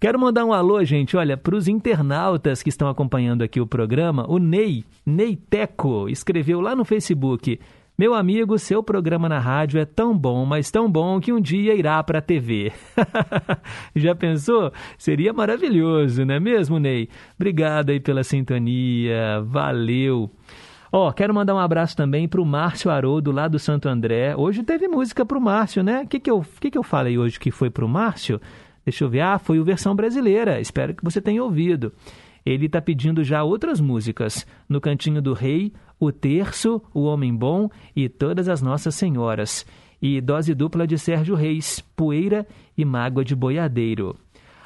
Quero 0.00 0.18
mandar 0.18 0.46
um 0.46 0.52
alô, 0.54 0.82
gente, 0.82 1.14
olha, 1.14 1.36
para 1.36 1.54
os 1.54 1.68
internautas 1.68 2.62
que 2.62 2.70
estão 2.70 2.88
acompanhando 2.88 3.42
aqui 3.42 3.60
o 3.60 3.66
programa. 3.66 4.24
O 4.26 4.38
Ney, 4.38 4.82
Ney 5.04 5.36
Teco, 5.36 6.08
escreveu 6.08 6.58
lá 6.58 6.74
no 6.74 6.86
Facebook. 6.86 7.60
Meu 7.98 8.14
amigo, 8.14 8.58
seu 8.58 8.82
programa 8.82 9.28
na 9.28 9.38
rádio 9.38 9.78
é 9.78 9.84
tão 9.84 10.16
bom, 10.16 10.46
mas 10.46 10.70
tão 10.70 10.90
bom 10.90 11.20
que 11.20 11.34
um 11.34 11.38
dia 11.38 11.74
irá 11.74 12.02
para 12.02 12.20
a 12.20 12.22
TV. 12.22 12.72
Já 13.94 14.14
pensou? 14.14 14.72
Seria 14.96 15.34
maravilhoso, 15.34 16.24
não 16.24 16.34
é 16.34 16.40
mesmo, 16.40 16.78
Ney? 16.78 17.10
Obrigado 17.36 17.90
aí 17.90 18.00
pela 18.00 18.24
sintonia, 18.24 19.42
valeu. 19.44 20.30
Ó, 20.90 21.10
oh, 21.10 21.12
quero 21.12 21.34
mandar 21.34 21.54
um 21.54 21.58
abraço 21.58 21.94
também 21.94 22.26
para 22.26 22.40
o 22.40 22.46
Márcio 22.46 22.90
Haroldo, 22.90 23.30
lá 23.30 23.48
do 23.48 23.58
Santo 23.58 23.86
André. 23.86 24.34
Hoje 24.34 24.62
teve 24.62 24.88
música 24.88 25.26
para 25.26 25.36
o 25.36 25.40
Márcio, 25.42 25.82
né? 25.82 26.04
O 26.04 26.08
que, 26.08 26.18
que, 26.18 26.30
eu, 26.30 26.42
que, 26.58 26.70
que 26.70 26.78
eu 26.78 26.82
falei 26.82 27.18
hoje 27.18 27.38
que 27.38 27.50
foi 27.50 27.68
para 27.68 27.84
o 27.84 27.88
Márcio? 27.88 28.40
Deixa 28.84 29.04
eu 29.04 29.08
ver. 29.08 29.20
Ah, 29.20 29.38
foi 29.38 29.58
o 29.58 29.64
versão 29.64 29.94
brasileira. 29.94 30.60
Espero 30.60 30.94
que 30.94 31.04
você 31.04 31.20
tenha 31.20 31.42
ouvido. 31.42 31.92
Ele 32.44 32.66
está 32.66 32.80
pedindo 32.80 33.22
já 33.22 33.42
outras 33.42 33.80
músicas. 33.80 34.46
No 34.68 34.80
Cantinho 34.80 35.20
do 35.20 35.32
Rei, 35.32 35.72
O 35.98 36.10
Terço, 36.10 36.82
O 36.94 37.02
Homem 37.02 37.34
Bom 37.34 37.68
e 37.94 38.08
Todas 38.08 38.48
as 38.48 38.62
Nossas 38.62 38.94
Senhoras. 38.94 39.66
E 40.00 40.20
dose 40.20 40.54
dupla 40.54 40.86
de 40.86 40.96
Sérgio 40.96 41.34
Reis, 41.34 41.80
Poeira 41.94 42.46
e 42.76 42.84
Mágoa 42.84 43.24
de 43.24 43.36
Boiadeiro. 43.36 44.16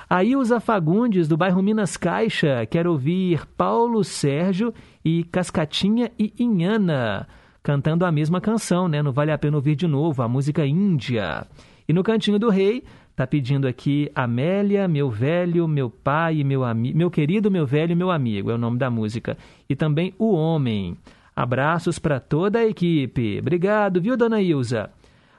A 0.08 0.22
Ilza 0.22 0.60
Fagundes, 0.60 1.26
do 1.26 1.36
bairro 1.36 1.62
Minas 1.62 1.96
Caixa, 1.96 2.66
quer 2.66 2.86
ouvir 2.86 3.46
Paulo 3.56 4.04
Sérgio 4.04 4.72
e 5.04 5.24
Cascatinha 5.24 6.12
e 6.18 6.32
Inhana, 6.38 7.26
cantando 7.62 8.04
a 8.04 8.12
mesma 8.12 8.40
canção, 8.40 8.86
né? 8.86 9.02
Não 9.02 9.10
vale 9.12 9.32
a 9.32 9.38
pena 9.38 9.56
ouvir 9.56 9.74
de 9.74 9.88
novo, 9.88 10.22
a 10.22 10.28
música 10.28 10.64
Índia. 10.64 11.46
E 11.88 11.92
no 11.92 12.02
Cantinho 12.02 12.38
do 12.38 12.50
Rei, 12.50 12.84
Tá 13.16 13.26
pedindo 13.26 13.68
aqui 13.68 14.10
Amélia, 14.12 14.88
meu 14.88 15.08
velho, 15.08 15.68
meu 15.68 15.88
pai, 15.88 16.42
meu 16.42 16.64
amigo, 16.64 16.98
meu 16.98 17.10
querido, 17.10 17.48
meu 17.48 17.64
velho, 17.64 17.96
meu 17.96 18.10
amigo, 18.10 18.50
é 18.50 18.54
o 18.54 18.58
nome 18.58 18.76
da 18.76 18.90
música. 18.90 19.36
E 19.68 19.76
também 19.76 20.12
O 20.18 20.32
Homem. 20.32 20.96
Abraços 21.34 21.98
para 21.98 22.18
toda 22.18 22.58
a 22.58 22.66
equipe. 22.66 23.38
Obrigado, 23.40 24.00
viu, 24.00 24.16
dona 24.16 24.40
Ilza? 24.40 24.90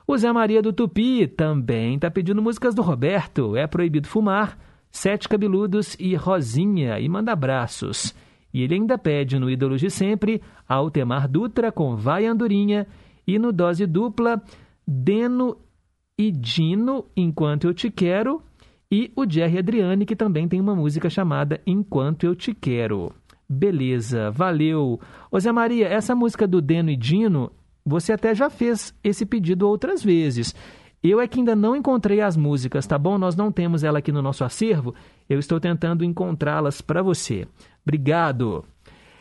O 0.07 0.17
Zé 0.17 0.31
Maria 0.31 0.61
do 0.61 0.71
Tupi 0.71 1.27
também 1.27 1.97
tá 1.97 2.11
pedindo 2.11 2.41
músicas 2.41 2.75
do 2.75 2.81
Roberto. 2.81 3.57
É 3.57 3.65
proibido 3.65 4.07
fumar, 4.07 4.57
Sete 4.91 5.27
Cabeludos 5.27 5.97
e 5.99 6.15
Rosinha. 6.15 6.99
E 6.99 7.09
manda 7.09 7.31
abraços. 7.31 8.15
E 8.53 8.61
ele 8.61 8.75
ainda 8.75 8.97
pede 8.97 9.37
no 9.37 9.49
Ídolos 9.49 9.81
de 9.81 9.89
Sempre, 9.89 10.41
Altemar 10.67 11.27
Dutra 11.27 11.71
com 11.71 11.95
Vai 11.95 12.25
Andorinha 12.25 12.87
e 13.27 13.37
no 13.39 13.51
Dose 13.51 13.85
Dupla, 13.85 14.41
Deno 14.87 15.57
e 16.17 16.31
Dino, 16.31 17.05
Enquanto 17.15 17.65
Eu 17.65 17.73
Te 17.73 17.91
Quero, 17.91 18.41
e 18.91 19.11
o 19.15 19.29
Jerry 19.29 19.57
Adriane, 19.57 20.05
que 20.05 20.15
também 20.15 20.47
tem 20.47 20.61
uma 20.61 20.75
música 20.75 21.09
chamada 21.09 21.61
Enquanto 21.65 22.23
Eu 22.23 22.35
Te 22.35 22.53
Quero. 22.53 23.11
Beleza, 23.47 24.31
valeu. 24.31 24.99
Ô 25.29 25.39
Zé 25.39 25.51
Maria, 25.51 25.87
essa 25.87 26.15
música 26.15 26.47
do 26.47 26.61
Deno 26.61 26.89
e 26.89 26.95
Dino, 26.95 27.51
você 27.85 28.13
até 28.13 28.33
já 28.33 28.49
fez 28.49 28.93
esse 29.03 29.25
pedido 29.25 29.67
outras 29.67 30.03
vezes. 30.03 30.55
Eu 31.03 31.19
é 31.19 31.27
que 31.27 31.39
ainda 31.39 31.55
não 31.55 31.75
encontrei 31.75 32.21
as 32.21 32.35
músicas, 32.35 32.87
tá 32.87 32.97
bom? 32.97 33.17
Nós 33.17 33.35
não 33.35 33.51
temos 33.51 33.83
ela 33.83 33.99
aqui 33.99 34.11
no 34.11 34.21
nosso 34.21 34.43
acervo. 34.43 34.95
Eu 35.29 35.37
estou 35.37 35.59
tentando 35.59 36.03
encontrá-las 36.03 36.81
para 36.81 37.03
você. 37.03 37.47
Obrigado. 37.85 38.65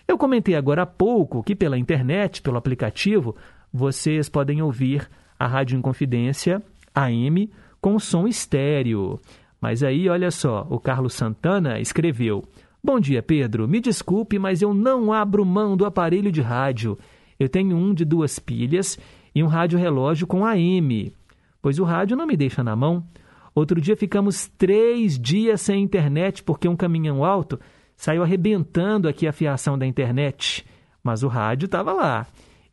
Eu 0.08 0.16
comentei 0.16 0.54
agora 0.54 0.82
há 0.82 0.86
pouco 0.86 1.42
que 1.42 1.54
pela 1.54 1.76
internet, 1.76 2.40
pelo 2.40 2.56
aplicativo, 2.56 3.36
vocês 3.70 4.28
podem 4.30 4.62
ouvir 4.62 5.06
a 5.38 5.46
Rádio 5.46 5.76
Inconfidência 5.76 6.62
AM 6.94 7.50
com 7.80 7.98
som 7.98 8.26
estéreo. 8.26 9.18
Mas 9.60 9.82
aí, 9.82 10.08
olha 10.08 10.30
só, 10.30 10.66
o 10.70 10.78
Carlos 10.78 11.14
Santana 11.14 11.80
escreveu: 11.80 12.44
Bom 12.82 13.00
dia, 13.00 13.22
Pedro. 13.22 13.66
Me 13.66 13.80
desculpe, 13.80 14.38
mas 14.38 14.60
eu 14.60 14.74
não 14.74 15.12
abro 15.12 15.44
mão 15.44 15.76
do 15.76 15.86
aparelho 15.86 16.30
de 16.30 16.42
rádio. 16.42 16.98
Eu 17.40 17.48
tenho 17.48 17.76
um 17.76 17.94
de 17.94 18.04
duas 18.04 18.38
pilhas 18.38 18.98
e 19.34 19.42
um 19.42 19.46
rádio 19.46 19.78
relógio 19.78 20.26
com 20.26 20.44
AM, 20.44 21.12
pois 21.60 21.78
o 21.78 21.84
rádio 21.84 22.16
não 22.16 22.26
me 22.26 22.36
deixa 22.36 22.62
na 22.62 22.76
mão. 22.76 23.02
Outro 23.54 23.80
dia 23.80 23.96
ficamos 23.96 24.48
três 24.58 25.18
dias 25.18 25.60
sem 25.62 25.82
internet 25.82 26.42
porque 26.42 26.68
um 26.68 26.76
caminhão 26.76 27.24
alto 27.24 27.58
saiu 27.96 28.22
arrebentando 28.22 29.08
aqui 29.08 29.26
a 29.26 29.32
fiação 29.32 29.78
da 29.78 29.86
internet. 29.86 30.64
Mas 31.02 31.22
o 31.22 31.28
rádio 31.28 31.66
estava 31.66 31.92
lá. 31.92 32.26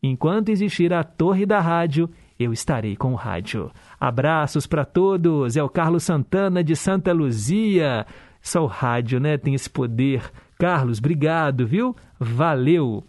Enquanto 0.04 0.50
existir 0.50 0.92
a 0.92 1.04
torre 1.04 1.46
da 1.46 1.60
rádio, 1.60 2.10
eu 2.42 2.54
estarei 2.54 2.96
com 2.96 3.14
o 3.14 3.16
rádio. 3.16 3.72
Abraços 4.00 4.68
para 4.68 4.86
todos. 4.86 5.56
É 5.56 5.64
o 5.64 5.70
Carlos 5.70 6.04
Santana 6.04 6.64
de 6.64 6.76
Santa 6.76 7.14
Luzia. 7.14 8.06
Só 8.42 8.64
o 8.64 8.68
rádio, 8.68 9.20
né? 9.20 9.38
Tem 9.38 9.54
esse 9.54 9.70
poder. 9.70 10.32
Carlos, 10.60 11.00
obrigado, 11.00 11.66
viu? 11.66 11.96
Valeu. 12.20 13.04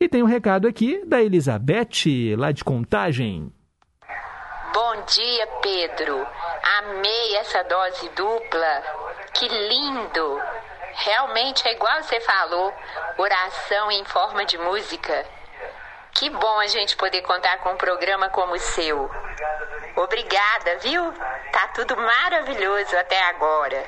E 0.00 0.08
tem 0.08 0.22
um 0.22 0.26
recado 0.26 0.68
aqui 0.68 1.04
da 1.04 1.20
Elizabeth, 1.20 2.36
lá 2.36 2.52
de 2.52 2.62
Contagem. 2.62 3.52
Bom 4.72 4.94
dia, 5.06 5.46
Pedro. 5.60 6.26
Amei 6.78 7.36
essa 7.36 7.62
dose 7.64 8.08
dupla. 8.10 8.82
Que 9.34 9.48
lindo! 9.48 10.40
Realmente 10.94 11.66
é 11.66 11.74
igual 11.74 12.02
você 12.02 12.20
falou, 12.20 12.72
oração 13.16 13.90
em 13.90 14.04
forma 14.04 14.44
de 14.44 14.58
música. 14.58 15.24
Que 16.18 16.28
bom 16.30 16.58
a 16.58 16.66
gente 16.66 16.96
poder 16.96 17.22
contar 17.22 17.58
com 17.58 17.70
um 17.70 17.76
programa 17.76 18.28
como 18.28 18.54
o 18.54 18.58
seu. 18.58 19.08
Obrigada, 19.96 20.78
viu? 20.82 21.12
Tá 21.52 21.68
tudo 21.72 21.96
maravilhoso 21.96 22.96
até 22.96 23.22
agora. 23.28 23.84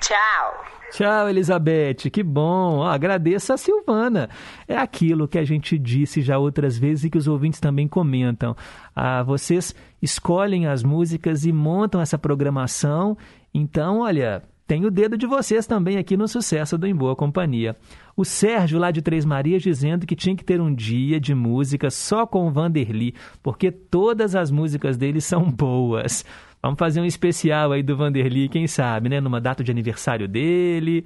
Tchau. 0.00 0.64
Tchau, 0.92 1.28
Elizabeth. 1.28 2.08
Que 2.12 2.22
bom. 2.22 2.84
agradeço 2.84 3.52
a 3.52 3.56
Silvana. 3.56 4.30
É 4.68 4.76
aquilo 4.76 5.26
que 5.26 5.38
a 5.38 5.44
gente 5.44 5.76
disse 5.76 6.22
já 6.22 6.38
outras 6.38 6.78
vezes 6.78 7.04
e 7.04 7.10
que 7.10 7.18
os 7.18 7.26
ouvintes 7.26 7.58
também 7.58 7.88
comentam. 7.88 8.54
Ah, 8.94 9.24
vocês 9.24 9.74
escolhem 10.00 10.68
as 10.68 10.84
músicas 10.84 11.44
e 11.44 11.52
montam 11.52 12.00
essa 12.00 12.16
programação. 12.16 13.18
Então, 13.52 14.00
olha, 14.00 14.42
tem 14.68 14.86
o 14.86 14.90
dedo 14.90 15.18
de 15.18 15.26
vocês 15.26 15.66
também 15.66 15.98
aqui 15.98 16.16
no 16.16 16.28
sucesso 16.28 16.78
do 16.78 16.86
Em 16.86 16.94
Boa 16.94 17.16
Companhia. 17.16 17.76
O 18.16 18.24
Sérgio, 18.24 18.78
lá 18.78 18.90
de 18.90 19.02
Três 19.02 19.24
Marias, 19.24 19.62
dizendo 19.62 20.06
que 20.06 20.14
tinha 20.14 20.36
que 20.36 20.44
ter 20.44 20.60
um 20.60 20.74
dia 20.74 21.18
de 21.18 21.34
música 21.34 21.90
só 21.90 22.26
com 22.26 22.46
o 22.46 22.50
Vanderly, 22.50 23.14
porque 23.42 23.70
todas 23.70 24.34
as 24.34 24.50
músicas 24.50 24.96
dele 24.96 25.20
são 25.20 25.50
boas. 25.50 26.24
Vamos 26.62 26.78
fazer 26.78 27.00
um 27.00 27.04
especial 27.04 27.72
aí 27.72 27.82
do 27.82 27.96
Vanderly, 27.96 28.48
quem 28.48 28.66
sabe, 28.66 29.08
né? 29.08 29.20
Numa 29.20 29.40
data 29.40 29.64
de 29.64 29.70
aniversário 29.70 30.28
dele. 30.28 31.04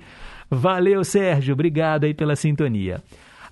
Valeu, 0.51 1.03
Sérgio. 1.03 1.55
Obrigado 1.55 2.05
aí 2.05 2.13
pela 2.13 2.37
sintonia. 2.37 3.03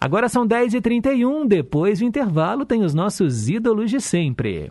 Agora 0.01 0.29
são 0.29 0.47
10h31. 0.47 1.47
Depois 1.47 2.01
do 2.01 2.05
intervalo, 2.05 2.67
tem 2.67 2.83
os 2.83 2.93
nossos 2.93 3.49
ídolos 3.49 3.91
de 3.91 4.01
sempre. 4.01 4.71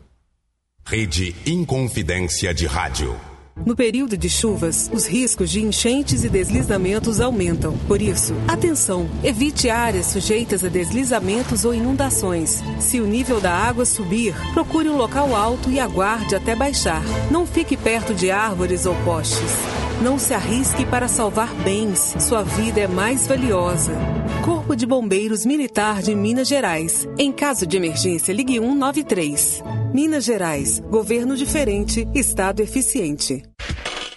Rede 0.86 1.34
Inconfidência 1.48 2.54
de 2.54 2.68
Rádio. 2.68 3.33
No 3.56 3.76
período 3.76 4.18
de 4.18 4.30
chuvas, 4.30 4.90
os 4.92 5.06
riscos 5.06 5.50
de 5.50 5.64
enchentes 5.64 6.24
e 6.24 6.30
deslizamentos 6.30 7.22
aumentam. 7.22 7.78
Por 7.88 8.02
isso, 8.02 8.34
atenção! 8.48 9.08
Evite 9.24 9.70
áreas 9.70 10.08
sujeitas 10.08 10.66
a 10.66 10.70
deslizamentos 10.70 11.64
ou 11.64 11.74
inundações. 11.74 12.62
Se 12.80 13.00
o 13.00 13.06
nível 13.06 13.40
da 13.40 13.54
água 13.54 13.86
subir, 13.86 14.36
procure 14.54 14.90
um 14.90 14.98
local 14.98 15.36
alto 15.36 15.70
e 15.70 15.80
aguarde 15.80 16.36
até 16.36 16.56
baixar. 16.56 17.04
Não 17.32 17.46
fique 17.46 17.78
perto 17.78 18.14
de 18.14 18.32
árvores 18.32 18.86
ou 18.86 18.96
postes. 19.04 19.52
Não 20.02 20.18
se 20.18 20.34
arrisque 20.34 20.86
para 20.86 21.08
salvar 21.08 21.54
bens. 21.64 22.16
Sua 22.20 22.44
vida 22.44 22.82
é 22.82 22.88
mais 22.88 23.28
valiosa. 23.28 23.94
Corpo 24.44 24.76
de 24.76 24.86
Bombeiros 24.86 25.46
Militar 25.46 26.02
de 26.02 26.14
Minas 26.14 26.48
Gerais. 26.48 27.08
Em 27.18 27.32
caso 27.32 27.66
de 27.66 27.78
emergência, 27.78 28.34
ligue 28.34 28.60
193. 28.60 29.64
Minas 29.94 30.26
Gerais. 30.26 30.82
Governo 30.90 31.36
diferente, 31.36 32.07
Estado 32.15 32.64
eficiente. 32.64 33.53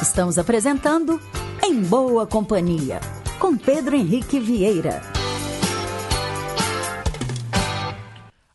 Estamos 0.00 0.38
apresentando 0.38 1.18
Em 1.64 1.80
Boa 1.82 2.26
Companhia, 2.26 3.00
com 3.38 3.56
Pedro 3.56 3.96
Henrique 3.96 4.38
Vieira. 4.38 5.00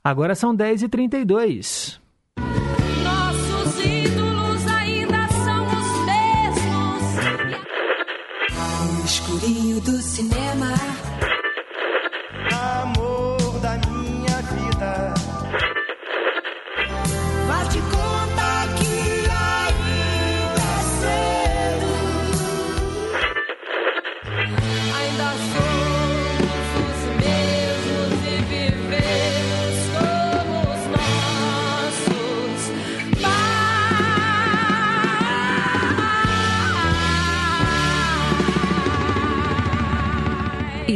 Agora 0.04 0.36
são 0.36 0.56
10h32. 0.56 2.01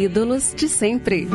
Ídolos 0.06 0.54
de 0.56 0.70
sempre. 0.70 1.28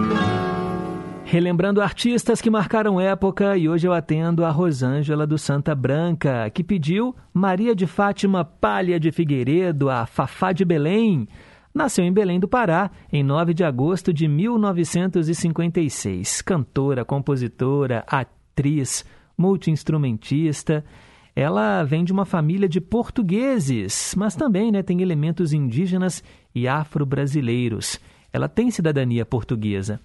Relembrando 1.25 1.83
artistas 1.83 2.41
que 2.41 2.49
marcaram 2.49 3.01
época 3.01 3.57
e 3.57 3.69
hoje 3.69 3.89
eu 3.89 3.93
atendo 3.93 4.45
a 4.45 4.51
Rosângela 4.51 5.27
do 5.27 5.37
Santa 5.37 5.75
Branca, 5.75 6.49
que 6.51 6.63
pediu 6.63 7.13
Maria 7.35 7.75
de 7.75 7.85
Fátima 7.85 8.45
Palha 8.45 9.01
de 9.01 9.11
Figueiredo, 9.11 9.91
a 9.91 10.07
Fafá 10.07 10.53
de 10.53 10.65
Belém. 10.65 11.27
Nasceu 11.75 12.05
em 12.05 12.13
Belém 12.13 12.39
do 12.39 12.47
Pará 12.47 12.93
em 13.13 13.25
9 13.25 13.55
de 13.55 13.65
agosto 13.65 14.13
de 14.13 14.29
1956. 14.29 16.41
Cantora, 16.41 17.05
compositora, 17.05 18.05
atriz, 18.07 19.05
multiinstrumentista. 19.37 20.85
Ela 21.35 21.83
vem 21.83 22.05
de 22.05 22.13
uma 22.13 22.25
família 22.25 22.69
de 22.69 22.81
portugueses, 22.81 24.15
mas 24.17 24.37
também 24.37 24.71
né, 24.71 24.81
tem 24.81 25.03
elementos 25.03 25.53
indígenas 25.53 26.23
e 26.55 26.69
afro-brasileiros. 26.69 27.99
Ela 28.33 28.49
tem 28.49 28.71
cidadania 28.71 29.25
portuguesa. 29.25 30.01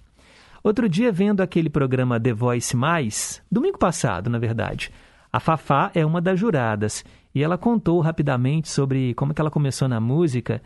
Outro 0.62 0.88
dia, 0.88 1.12
vendo 1.12 1.42
aquele 1.42 1.70
programa 1.70 2.18
The 2.18 2.32
Voice 2.32 2.76
Mais, 2.76 3.42
domingo 3.50 3.78
passado, 3.78 4.28
na 4.28 4.38
verdade, 4.38 4.90
a 5.32 5.38
Fafá 5.38 5.90
é 5.94 6.04
uma 6.04 6.20
das 6.20 6.40
juradas 6.40 7.04
e 7.34 7.42
ela 7.42 7.56
contou 7.56 8.00
rapidamente 8.00 8.68
sobre 8.68 9.14
como 9.14 9.32
que 9.32 9.40
ela 9.40 9.50
começou 9.50 9.86
na 9.86 10.00
música 10.00 10.60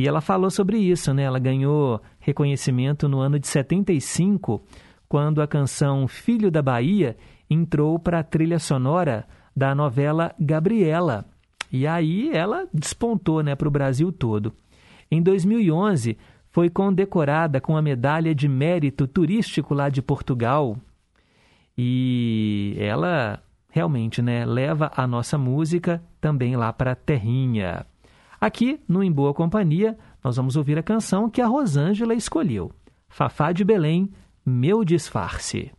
e 0.00 0.08
ela 0.08 0.22
falou 0.22 0.50
sobre 0.50 0.78
isso, 0.78 1.12
né? 1.12 1.24
Ela 1.24 1.38
ganhou 1.38 2.00
reconhecimento 2.18 3.06
no 3.06 3.20
ano 3.20 3.38
de 3.38 3.46
75, 3.46 4.62
quando 5.06 5.42
a 5.42 5.46
canção 5.46 6.08
Filho 6.08 6.50
da 6.50 6.62
Bahia 6.62 7.18
entrou 7.50 7.98
para 7.98 8.20
a 8.20 8.24
trilha 8.24 8.58
sonora 8.58 9.26
da 9.54 9.74
novela 9.74 10.34
Gabriela. 10.40 11.26
E 11.70 11.86
aí 11.86 12.30
ela 12.32 12.66
despontou 12.72 13.42
né, 13.42 13.54
para 13.54 13.68
o 13.68 13.70
Brasil 13.70 14.10
todo. 14.10 14.54
Em 15.10 15.20
2011, 15.20 16.16
foi 16.50 16.68
condecorada 16.68 17.60
com 17.60 17.76
a 17.76 17.82
medalha 17.82 18.34
de 18.34 18.48
mérito 18.48 19.06
turístico 19.06 19.72
lá 19.72 19.88
de 19.88 20.02
Portugal. 20.02 20.76
E 21.78 22.76
ela 22.78 23.42
realmente 23.70 24.20
né, 24.20 24.44
leva 24.44 24.90
a 24.96 25.06
nossa 25.06 25.38
música 25.38 26.02
também 26.20 26.56
lá 26.56 26.72
para 26.72 26.92
a 26.92 26.96
terrinha. 26.96 27.86
Aqui, 28.40 28.80
no 28.88 29.02
Em 29.02 29.12
Boa 29.12 29.32
Companhia, 29.32 29.96
nós 30.22 30.36
vamos 30.36 30.56
ouvir 30.56 30.78
a 30.78 30.82
canção 30.82 31.30
que 31.30 31.40
a 31.40 31.46
Rosângela 31.46 32.14
escolheu. 32.14 32.72
Fafá 33.08 33.52
de 33.52 33.64
Belém, 33.64 34.10
Meu 34.44 34.84
Disfarce. 34.84 35.70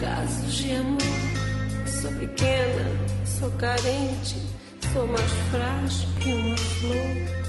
Casos 0.00 0.54
de 0.54 0.74
amor 0.74 1.40
sou 2.00 2.10
pequena, 2.12 2.90
sou 3.26 3.50
carente, 3.52 4.36
sou 4.92 5.06
mais 5.06 5.30
frágil 5.50 6.08
que 6.20 6.32
uma 6.32 6.56
flor. 6.56 7.39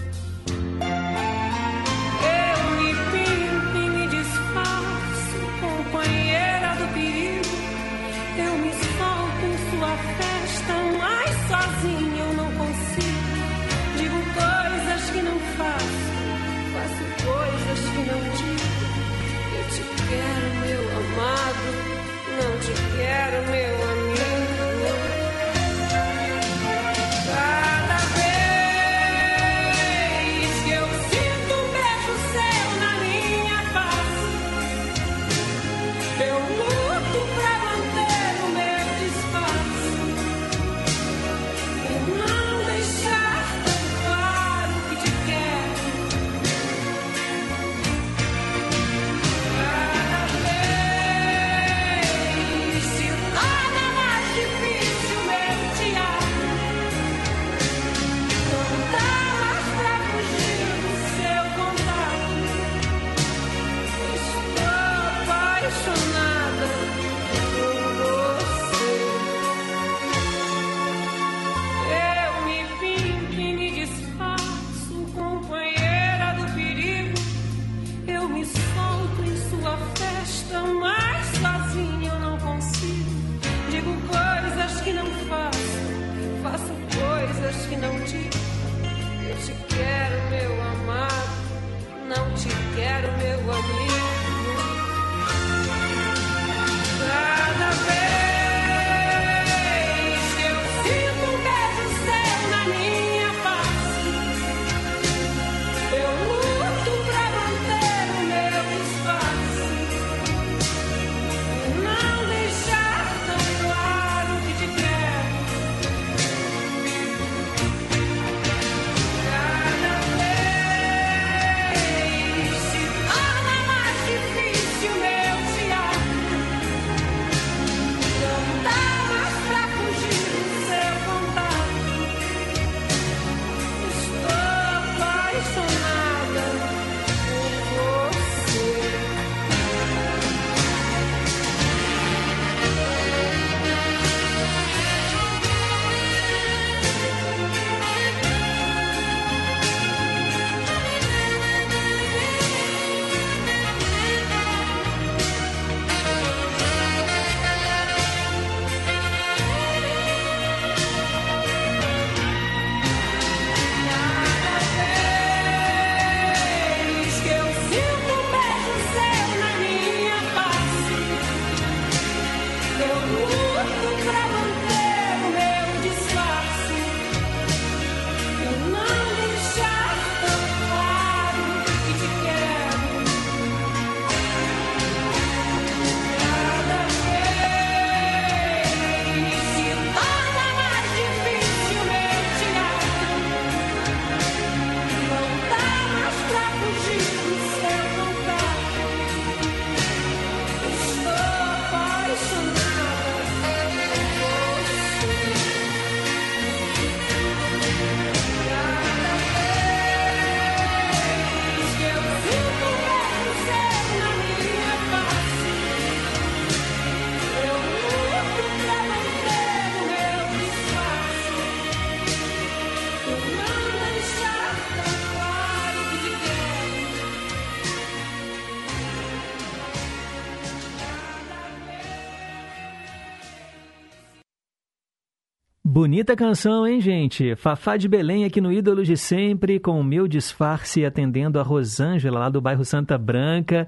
Bonita 235.82 236.16
canção, 236.16 236.68
hein, 236.68 236.80
gente? 236.80 237.36
Fafá 237.36 237.76
de 237.76 237.88
Belém 237.88 238.24
aqui 238.24 238.40
no 238.40 238.52
Ídolos 238.52 238.86
de 238.86 238.96
Sempre, 238.96 239.60
com 239.60 239.80
o 239.80 239.84
meu 239.84 240.08
disfarce 240.08 240.86
atendendo 240.86 241.40
a 241.40 241.42
Rosângela, 241.42 242.20
lá 242.20 242.30
do 242.30 242.40
bairro 242.40 242.64
Santa 242.64 243.00
Branca. 243.00 243.68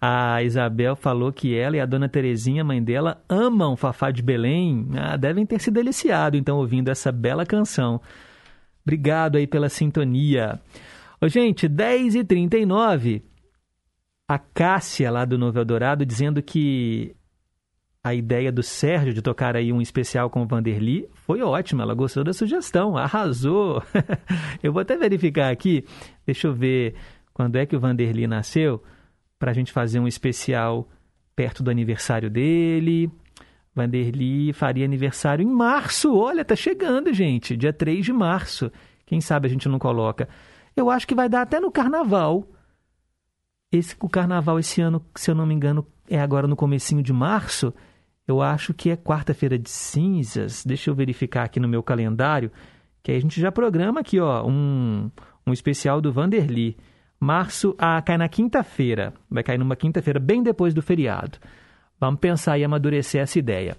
A 0.00 0.42
Isabel 0.42 0.96
falou 0.96 1.30
que 1.30 1.54
ela 1.54 1.76
e 1.76 1.80
a 1.80 1.84
dona 1.84 2.08
Terezinha, 2.08 2.64
mãe 2.64 2.82
dela, 2.82 3.22
amam 3.28 3.76
Fafá 3.76 4.10
de 4.10 4.22
Belém. 4.22 4.88
Ah, 4.96 5.18
devem 5.18 5.44
ter 5.44 5.60
se 5.60 5.70
deliciado, 5.70 6.34
então, 6.34 6.56
ouvindo 6.56 6.88
essa 6.88 7.12
bela 7.12 7.44
canção. 7.44 8.00
Obrigado 8.82 9.36
aí 9.36 9.46
pela 9.46 9.68
sintonia. 9.68 10.58
Ô, 11.20 11.28
gente, 11.28 11.68
10h39. 11.68 13.22
A 14.26 14.38
Cássia, 14.38 15.10
lá 15.10 15.26
do 15.26 15.36
Novo 15.36 15.58
Eldorado, 15.58 16.06
dizendo 16.06 16.42
que 16.42 17.14
a 18.02 18.14
ideia 18.14 18.50
do 18.50 18.62
Sérgio 18.62 19.12
de 19.12 19.20
tocar 19.20 19.54
aí 19.54 19.72
um 19.72 19.80
especial 19.80 20.30
com 20.30 20.42
o 20.42 20.46
Vanderly 20.46 21.06
foi 21.14 21.42
ótima. 21.42 21.82
Ela 21.82 21.94
gostou 21.94 22.24
da 22.24 22.32
sugestão, 22.32 22.96
arrasou. 22.96 23.82
eu 24.62 24.72
vou 24.72 24.80
até 24.80 24.96
verificar 24.96 25.52
aqui, 25.52 25.84
deixa 26.24 26.46
eu 26.46 26.54
ver 26.54 26.94
quando 27.34 27.56
é 27.56 27.66
que 27.66 27.76
o 27.76 27.80
Vanderly 27.80 28.26
nasceu, 28.26 28.82
para 29.38 29.50
a 29.50 29.54
gente 29.54 29.72
fazer 29.72 29.98
um 29.98 30.06
especial 30.06 30.88
perto 31.34 31.62
do 31.62 31.70
aniversário 31.70 32.30
dele. 32.30 33.10
Vanderly 33.74 34.52
faria 34.52 34.84
aniversário 34.84 35.42
em 35.42 35.50
março. 35.50 36.14
Olha, 36.14 36.44
tá 36.44 36.56
chegando, 36.56 37.12
gente. 37.12 37.56
Dia 37.56 37.72
3 37.72 38.04
de 38.04 38.12
março. 38.12 38.70
Quem 39.06 39.20
sabe 39.20 39.46
a 39.46 39.50
gente 39.50 39.68
não 39.68 39.78
coloca. 39.78 40.28
Eu 40.76 40.90
acho 40.90 41.06
que 41.06 41.14
vai 41.14 41.28
dar 41.28 41.42
até 41.42 41.60
no 41.60 41.70
carnaval. 41.70 42.46
Esse, 43.72 43.94
o 44.00 44.08
carnaval 44.08 44.58
esse 44.58 44.80
ano, 44.80 45.04
se 45.14 45.30
eu 45.30 45.34
não 45.34 45.46
me 45.46 45.54
engano, 45.54 45.86
é 46.08 46.20
agora 46.20 46.46
no 46.46 46.56
comecinho 46.56 47.02
de 47.02 47.12
março. 47.12 47.72
Eu 48.30 48.40
acho 48.40 48.72
que 48.72 48.90
é 48.90 48.96
quarta-feira 48.96 49.58
de 49.58 49.68
cinzas. 49.68 50.64
Deixa 50.64 50.88
eu 50.88 50.94
verificar 50.94 51.42
aqui 51.42 51.58
no 51.58 51.66
meu 51.66 51.82
calendário, 51.82 52.52
que 53.02 53.10
aí 53.10 53.18
a 53.18 53.20
gente 53.20 53.40
já 53.40 53.50
programa 53.50 53.98
aqui, 53.98 54.20
ó, 54.20 54.46
um, 54.46 55.10
um 55.44 55.52
especial 55.52 56.00
do 56.00 56.12
Vanderly. 56.12 56.76
Março 57.18 57.74
ah, 57.76 58.00
cai 58.00 58.16
na 58.16 58.28
quinta-feira. 58.28 59.12
Vai 59.28 59.42
cair 59.42 59.58
numa 59.58 59.74
quinta-feira, 59.74 60.20
bem 60.20 60.44
depois 60.44 60.72
do 60.72 60.80
feriado. 60.80 61.38
Vamos 61.98 62.20
pensar 62.20 62.56
e 62.56 62.62
amadurecer 62.62 63.20
essa 63.20 63.36
ideia. 63.36 63.76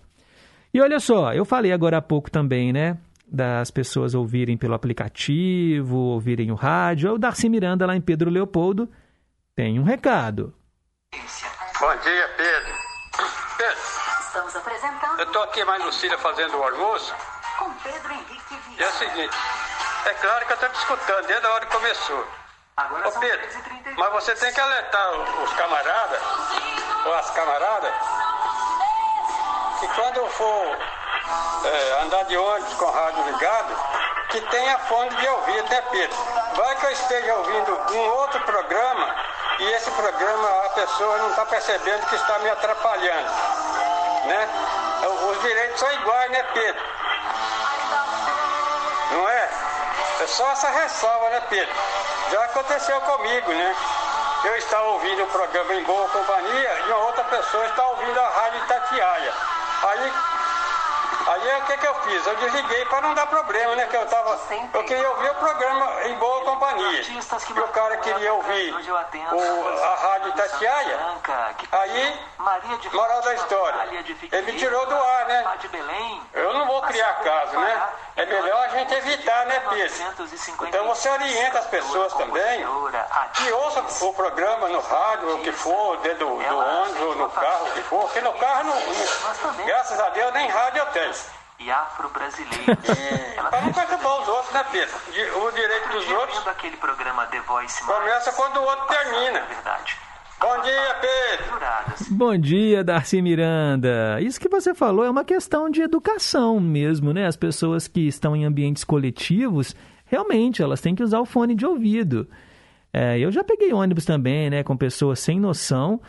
E 0.73 0.81
olha 0.81 0.99
só, 0.99 1.33
eu 1.33 1.45
falei 1.45 1.71
agora 1.71 1.99
há 1.99 2.01
pouco 2.01 2.29
também, 2.29 2.73
né? 2.73 2.97
Das 3.25 3.71
pessoas 3.71 4.13
ouvirem 4.13 4.57
pelo 4.57 4.73
aplicativo, 4.73 5.95
ouvirem 5.95 6.51
o 6.51 6.55
rádio. 6.55 7.13
O 7.13 7.17
Darcy 7.17 7.47
Miranda, 7.47 7.85
lá 7.85 7.95
em 7.95 8.01
Pedro 8.01 8.29
Leopoldo, 8.29 8.89
tem 9.55 9.79
um 9.79 9.83
recado. 9.83 10.53
Bom 11.79 11.95
dia, 12.03 12.27
Pedro. 12.35 12.80
Eu 15.21 15.27
tô 15.27 15.39
aqui 15.43 15.63
mais 15.63 15.85
Lucília 15.85 16.17
fazendo 16.17 16.57
o 16.57 16.63
almoço. 16.63 17.13
Com 17.59 17.71
Pedro 17.75 18.11
Henrique 18.11 18.55
Vieira. 18.65 18.73
E 18.75 18.83
é 18.83 18.87
o 18.87 18.91
seguinte: 18.93 19.37
é 20.05 20.13
claro 20.15 20.47
que 20.47 20.53
eu 20.53 20.57
tô 20.57 20.67
te 20.67 20.79
escutando 20.79 21.27
desde 21.27 21.45
a 21.45 21.49
hora 21.51 21.63
que 21.63 21.71
começou. 21.71 22.27
Agora 22.75 23.07
Ô 23.07 23.11
Pedro, 23.19 23.47
mas 23.97 24.11
você 24.13 24.33
tem 24.33 24.51
que 24.51 24.59
alertar 24.59 25.11
os 25.43 25.53
camaradas, 25.53 26.21
ou 27.05 27.13
as 27.13 27.29
camaradas, 27.29 27.93
que 29.79 29.87
quando 29.89 30.17
eu 30.17 30.29
for 30.31 30.77
é, 31.65 32.01
andar 32.01 32.23
de 32.23 32.35
ônibus 32.35 32.73
com 32.73 32.85
o 32.85 32.91
rádio 32.91 33.23
ligado, 33.25 33.75
que 34.29 34.41
tenha 34.41 34.79
fone 34.79 35.15
de 35.17 35.27
ouvido, 35.27 35.69
né, 35.69 35.81
Pedro? 35.91 36.17
Vai 36.55 36.75
que 36.77 36.85
eu 36.87 36.91
esteja 36.93 37.35
ouvindo 37.35 37.79
um 37.93 38.09
outro 38.09 38.39
programa 38.39 39.15
e 39.59 39.71
esse 39.73 39.91
programa 39.91 40.65
a 40.65 40.69
pessoa 40.69 41.17
não 41.19 41.29
está 41.29 41.45
percebendo 41.45 42.07
que 42.07 42.15
está 42.15 42.39
me 42.39 42.49
atrapalhando 42.49 43.61
né? 44.25 44.49
Os 45.07 45.41
direitos 45.41 45.79
são 45.79 45.91
iguais, 45.91 46.31
né, 46.31 46.43
Pedro? 46.53 46.83
Não 49.11 49.29
é? 49.29 49.49
É 50.21 50.27
só 50.27 50.51
essa 50.51 50.69
ressalva, 50.69 51.29
né, 51.29 51.41
Pedro? 51.49 51.73
Já 52.31 52.43
aconteceu 52.45 53.01
comigo, 53.01 53.51
né? 53.51 53.75
Eu 54.43 54.55
estava 54.55 54.83
ouvindo 54.87 55.23
o 55.23 55.27
programa 55.27 55.73
em 55.75 55.83
boa 55.83 56.07
companhia 56.09 56.79
e 56.79 56.91
uma 56.91 57.05
outra 57.05 57.23
pessoa 57.25 57.65
está 57.65 57.87
ouvindo 57.87 58.19
a 58.19 58.27
rádio 58.27 58.63
Itatiaia. 58.63 59.33
Aí 59.83 60.13
Aí 61.27 61.61
o 61.61 61.65
que, 61.65 61.77
que 61.77 61.87
eu 61.87 61.95
fiz? 62.01 62.25
Eu 62.25 62.35
desliguei 62.37 62.85
para 62.85 63.01
não 63.01 63.13
dar 63.13 63.27
problema, 63.27 63.75
né? 63.75 63.85
Que 63.87 63.97
eu 63.97 64.05
tava. 64.07 64.39
Eu 64.73 64.83
queria 64.83 65.09
ouvir 65.09 65.29
o 65.31 65.35
programa 65.35 66.03
em 66.05 66.15
boa 66.15 66.41
companhia. 66.45 67.01
E 67.01 67.59
o 67.59 67.67
cara 67.69 67.97
queria 67.97 68.33
ouvir 68.33 68.73
o, 69.31 69.83
a 69.83 69.95
rádio 69.95 70.29
Itatiaia. 70.29 70.99
Aí, 71.71 72.19
moral 72.93 73.21
da 73.21 73.33
história. 73.35 73.79
Ele 74.31 74.51
me 74.51 74.57
tirou 74.57 74.85
do 74.85 74.95
ar, 74.95 75.25
né? 75.25 75.43
Eu 76.33 76.53
não 76.53 76.65
vou 76.67 76.81
criar 76.83 77.13
caso, 77.23 77.57
né? 77.59 77.89
É 78.21 78.25
melhor 78.25 78.65
a 78.65 78.67
gente 78.69 78.93
evitar, 78.93 79.45
né, 79.45 79.59
Pedro? 79.69 80.67
Então 80.67 80.87
você 80.87 81.09
orienta 81.09 81.59
as 81.59 81.67
pessoas 81.67 82.13
também 82.13 82.63
que 83.33 83.51
ouçam 83.51 84.09
o 84.09 84.13
programa 84.13 84.67
no 84.69 84.79
rádio, 84.79 85.35
o 85.35 85.39
que 85.39 85.51
for, 85.51 85.97
dentro 85.97 86.27
do, 86.27 86.37
do 86.37 86.57
ônibus, 86.57 87.01
ou 87.01 87.15
no 87.15 87.29
carro, 87.29 87.67
o 87.67 87.71
que 87.71 87.81
for. 87.81 88.01
Porque 88.01 88.21
no 88.21 88.33
carro, 88.33 88.63
não, 88.65 89.65
graças 89.65 89.99
a 89.99 90.09
Deus, 90.09 90.33
nem 90.33 90.47
rádio 90.47 90.79
eu 90.79 90.85
tenho 90.87 91.13
e 91.61 91.71
afro-brasileiro. 91.71 92.75
Para 93.49 93.61
não 93.61 93.71
perturbar 93.71 94.21
os 94.21 94.27
outros, 94.27 94.51
né, 94.51 94.65
Pedro? 94.71 94.97
O 95.43 95.51
direito 95.51 95.89
dos 95.89 96.09
outros. 96.09 96.39
começa 97.85 98.31
quando 98.33 98.57
o 98.57 98.63
outro 98.63 98.87
termina. 98.87 99.41
Verdade. 99.41 99.97
Bom 100.41 100.61
dia, 100.63 100.95
Pedro. 100.99 102.17
Bom 102.17 102.35
dia, 102.35 102.83
Darcy 102.83 103.21
Miranda. 103.21 104.19
Isso 104.21 104.39
que 104.39 104.49
você 104.49 104.73
falou 104.73 105.05
é 105.05 105.09
uma 105.09 105.23
questão 105.23 105.69
de 105.69 105.83
educação 105.83 106.59
mesmo, 106.59 107.13
né? 107.13 107.27
As 107.27 107.35
pessoas 107.35 107.87
que 107.87 108.07
estão 108.07 108.35
em 108.35 108.43
ambientes 108.43 108.83
coletivos, 108.83 109.75
realmente, 110.03 110.63
elas 110.63 110.81
têm 110.81 110.95
que 110.95 111.03
usar 111.03 111.19
o 111.19 111.27
fone 111.27 111.53
de 111.53 111.63
ouvido. 111.63 112.27
É, 112.91 113.19
eu 113.19 113.31
já 113.31 113.43
peguei 113.43 113.71
ônibus 113.71 114.03
também, 114.03 114.49
né, 114.49 114.63
com 114.63 114.75
pessoas 114.75 115.19
sem 115.19 115.39
noção, 115.39 116.01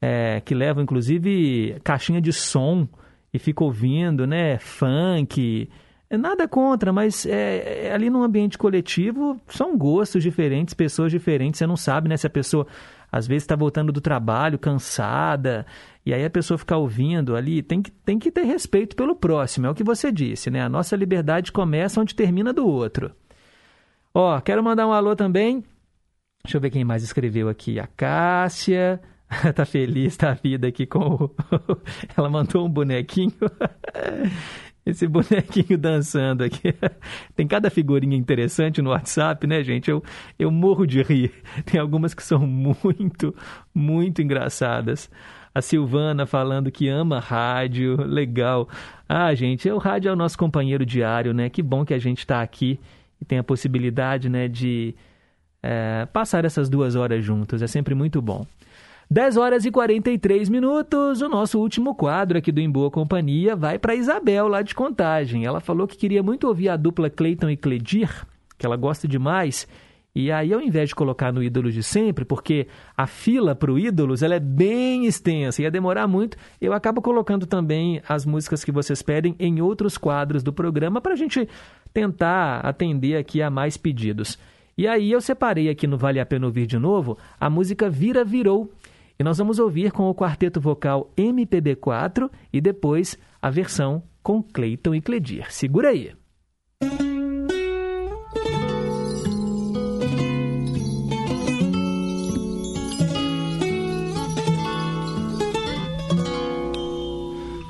é, 0.00 0.42
que 0.44 0.54
levam 0.54 0.82
inclusive 0.82 1.80
caixinha 1.82 2.20
de 2.20 2.34
som 2.34 2.86
e 3.32 3.38
fica 3.38 3.64
ouvindo, 3.64 4.26
né, 4.26 4.58
funk. 4.58 5.70
É 6.10 6.18
nada 6.18 6.46
contra, 6.46 6.92
mas 6.92 7.24
é, 7.24 7.86
é, 7.86 7.92
ali 7.94 8.10
num 8.10 8.22
ambiente 8.22 8.58
coletivo 8.58 9.40
são 9.48 9.76
gostos 9.78 10.22
diferentes, 10.22 10.74
pessoas 10.74 11.10
diferentes. 11.10 11.58
Você 11.58 11.66
não 11.66 11.76
sabe, 11.76 12.08
né, 12.08 12.16
se 12.16 12.26
a 12.26 12.30
pessoa 12.30 12.66
às 13.10 13.26
vezes 13.26 13.44
está 13.44 13.56
voltando 13.56 13.92
do 13.92 14.00
trabalho 14.00 14.58
cansada 14.58 15.66
e 16.04 16.14
aí 16.14 16.24
a 16.24 16.30
pessoa 16.30 16.58
ficar 16.58 16.76
ouvindo 16.76 17.36
ali. 17.36 17.62
Tem 17.62 17.82
que, 17.82 17.90
tem 17.90 18.18
que 18.18 18.30
ter 18.30 18.44
respeito 18.44 18.96
pelo 18.96 19.14
próximo, 19.14 19.66
é 19.66 19.70
o 19.70 19.74
que 19.74 19.84
você 19.84 20.10
disse, 20.10 20.50
né? 20.50 20.62
A 20.62 20.68
nossa 20.68 20.96
liberdade 20.96 21.52
começa 21.52 22.00
onde 22.00 22.14
termina 22.14 22.52
do 22.52 22.66
outro. 22.66 23.12
Ó, 24.14 24.40
quero 24.40 24.62
mandar 24.62 24.86
um 24.86 24.92
alô 24.92 25.14
também. 25.14 25.64
Deixa 26.44 26.56
eu 26.56 26.60
ver 26.60 26.70
quem 26.70 26.84
mais 26.84 27.02
escreveu 27.02 27.48
aqui. 27.48 27.78
A 27.78 27.86
Cássia. 27.86 29.00
tá 29.54 29.64
feliz 29.64 30.16
da 30.16 30.34
vida 30.34 30.66
aqui 30.66 30.86
com 30.86 30.98
o... 30.98 31.30
Ela 32.16 32.28
mandou 32.28 32.66
um 32.66 32.70
bonequinho. 32.70 33.32
Esse 34.84 35.06
bonequinho 35.06 35.76
dançando 35.78 36.42
aqui. 36.42 36.74
Tem 37.36 37.46
cada 37.46 37.70
figurinha 37.70 38.16
interessante 38.16 38.80
no 38.80 38.90
WhatsApp, 38.90 39.46
né, 39.46 39.62
gente? 39.62 39.90
Eu, 39.90 40.02
eu 40.38 40.50
morro 40.50 40.86
de 40.86 41.02
rir. 41.02 41.32
Tem 41.64 41.80
algumas 41.80 42.14
que 42.14 42.22
são 42.22 42.46
muito, 42.46 43.34
muito 43.74 44.22
engraçadas. 44.22 45.10
A 45.54 45.60
Silvana 45.60 46.26
falando 46.26 46.70
que 46.70 46.88
ama 46.88 47.18
rádio, 47.18 47.96
legal. 48.02 48.68
Ah, 49.08 49.34
gente, 49.34 49.68
o 49.68 49.78
rádio 49.78 50.08
é 50.08 50.12
o 50.12 50.16
nosso 50.16 50.38
companheiro 50.38 50.86
diário, 50.86 51.34
né? 51.34 51.50
Que 51.50 51.62
bom 51.62 51.84
que 51.84 51.92
a 51.92 51.98
gente 51.98 52.18
está 52.18 52.40
aqui 52.40 52.78
e 53.20 53.24
tem 53.24 53.38
a 53.38 53.44
possibilidade, 53.44 54.28
né, 54.28 54.48
de 54.48 54.94
é, 55.62 56.06
passar 56.06 56.44
essas 56.44 56.68
duas 56.68 56.96
horas 56.96 57.22
juntos. 57.24 57.60
É 57.62 57.66
sempre 57.66 57.94
muito 57.94 58.22
bom. 58.22 58.46
10 59.12 59.36
horas 59.38 59.64
e 59.64 59.72
43 59.72 60.48
minutos. 60.48 61.20
O 61.20 61.28
nosso 61.28 61.58
último 61.58 61.96
quadro 61.96 62.38
aqui 62.38 62.52
do 62.52 62.60
Em 62.60 62.70
Boa 62.70 62.92
Companhia 62.92 63.56
vai 63.56 63.76
para 63.76 63.96
Isabel, 63.96 64.46
lá 64.46 64.62
de 64.62 64.72
Contagem. 64.72 65.44
Ela 65.44 65.58
falou 65.58 65.88
que 65.88 65.96
queria 65.96 66.22
muito 66.22 66.46
ouvir 66.46 66.68
a 66.68 66.76
dupla 66.76 67.10
Cleiton 67.10 67.50
e 67.50 67.56
Cledir, 67.56 68.24
que 68.56 68.64
ela 68.64 68.76
gosta 68.76 69.08
demais. 69.08 69.66
E 70.14 70.30
aí, 70.30 70.52
ao 70.52 70.60
invés 70.60 70.90
de 70.90 70.94
colocar 70.94 71.32
no 71.32 71.42
Ídolos 71.42 71.74
de 71.74 71.82
Sempre, 71.82 72.24
porque 72.24 72.68
a 72.96 73.04
fila 73.04 73.52
para 73.52 73.72
o 73.72 73.78
Ídolos 73.80 74.22
ela 74.22 74.36
é 74.36 74.40
bem 74.40 75.06
extensa, 75.06 75.60
ia 75.60 75.72
demorar 75.72 76.06
muito, 76.06 76.36
eu 76.60 76.72
acabo 76.72 77.02
colocando 77.02 77.46
também 77.46 78.00
as 78.08 78.24
músicas 78.24 78.62
que 78.62 78.70
vocês 78.70 79.02
pedem 79.02 79.34
em 79.40 79.60
outros 79.60 79.98
quadros 79.98 80.44
do 80.44 80.52
programa 80.52 81.00
para 81.00 81.14
a 81.14 81.16
gente 81.16 81.48
tentar 81.92 82.60
atender 82.60 83.16
aqui 83.16 83.42
a 83.42 83.50
mais 83.50 83.76
pedidos. 83.76 84.38
E 84.80 84.86
aí 84.88 85.12
eu 85.12 85.20
separei 85.20 85.68
aqui 85.68 85.86
no 85.86 85.98
Vale 85.98 86.20
a 86.20 86.24
Pena 86.24 86.46
Ouvir 86.46 86.64
de 86.64 86.78
Novo 86.78 87.18
a 87.38 87.50
música 87.50 87.90
Vira 87.90 88.24
Virou, 88.24 88.72
e 89.20 89.22
nós 89.22 89.36
vamos 89.36 89.58
ouvir 89.58 89.92
com 89.92 90.08
o 90.08 90.14
quarteto 90.14 90.58
vocal 90.62 91.12
MPB4 91.14 92.30
e 92.50 92.58
depois 92.58 93.18
a 93.42 93.50
versão 93.50 94.02
com 94.22 94.42
Cleiton 94.42 94.94
e 94.94 95.00
Cledir. 95.02 95.52
Segura 95.52 95.90
aí! 95.90 96.14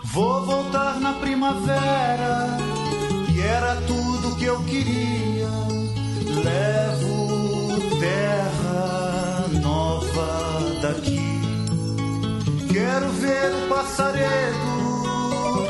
Vou 0.05 0.47
voltar 0.47 1.01
na 1.01 1.15
primavera, 1.15 2.47
que 3.27 3.41
era 3.41 3.75
tudo 3.89 4.37
que 4.37 4.45
eu 4.45 4.63
queria. 4.67 5.49
Levo 6.45 7.20
quero 13.01 13.13
ver 13.13 13.55
o 13.55 13.69
passaredo 13.69 14.59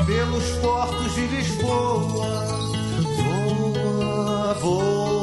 pelos 0.05 0.49
portos 0.61 1.15
de 1.15 1.27
Lisboa. 1.27 2.45
Voa, 3.15 4.53
voa. 4.55 5.20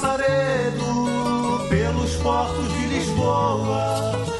Passaredo, 0.00 1.68
pelos 1.68 2.12
portos 2.22 2.72
de 2.72 2.86
Lisboa 2.86 4.39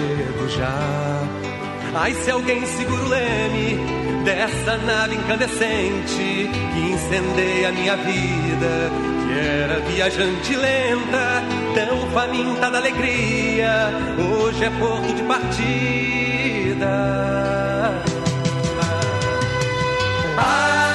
Chego 0.00 0.48
já. 0.48 1.28
Ai, 1.94 2.14
se 2.14 2.30
alguém 2.30 2.64
segura 2.66 3.02
o 3.02 3.08
leme 3.08 3.78
dessa 4.24 4.76
nave 4.78 5.16
incandescente 5.16 6.48
que 6.72 6.80
incendeia 6.92 7.68
a 7.68 7.72
minha 7.72 7.96
vida, 7.96 8.90
que 9.26 9.38
era 9.38 9.80
viajante 9.80 10.56
lenta, 10.56 11.42
tão 11.74 12.10
faminta 12.10 12.70
da 12.70 12.78
alegria, 12.78 13.90
hoje 14.18 14.64
é 14.64 14.70
porto 14.70 15.14
de 15.14 15.22
partida. 15.24 16.86
A 20.38 20.89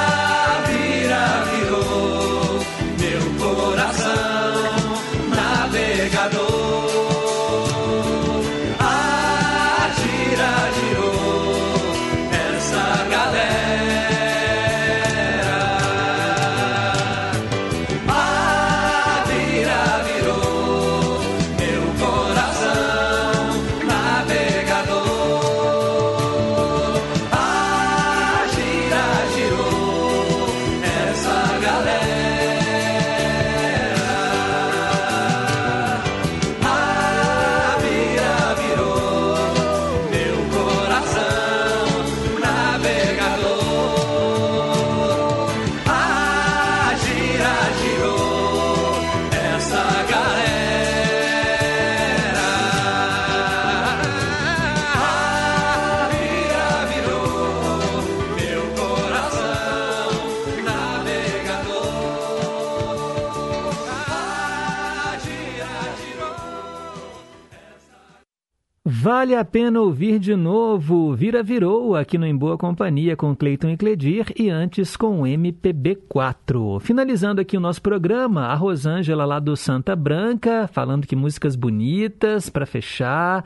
Vale 69.26 69.38
a 69.38 69.44
pena 69.44 69.82
ouvir 69.82 70.20
de 70.20 70.36
novo. 70.36 71.16
Vira 71.16 71.42
virou 71.42 71.96
aqui 71.96 72.16
no 72.16 72.28
Em 72.28 72.38
Boa 72.38 72.60
Companhia 72.60 73.16
com 73.16 73.36
Cleiton 73.36 73.70
e 73.70 73.76
Cledir 73.76 74.32
e 74.38 74.52
antes 74.52 74.96
com 74.96 75.22
o 75.22 75.24
MPB4. 75.24 76.80
Finalizando 76.80 77.42
aqui 77.42 77.58
o 77.58 77.60
nosso 77.60 77.82
programa, 77.82 78.42
a 78.46 78.54
Rosângela 78.54 79.26
lá 79.26 79.40
do 79.40 79.58
Santa 79.58 79.96
Branca, 79.96 80.70
falando 80.72 81.08
que 81.08 81.16
músicas 81.16 81.56
bonitas 81.56 82.52
para 82.52 82.68
fechar. 82.68 83.44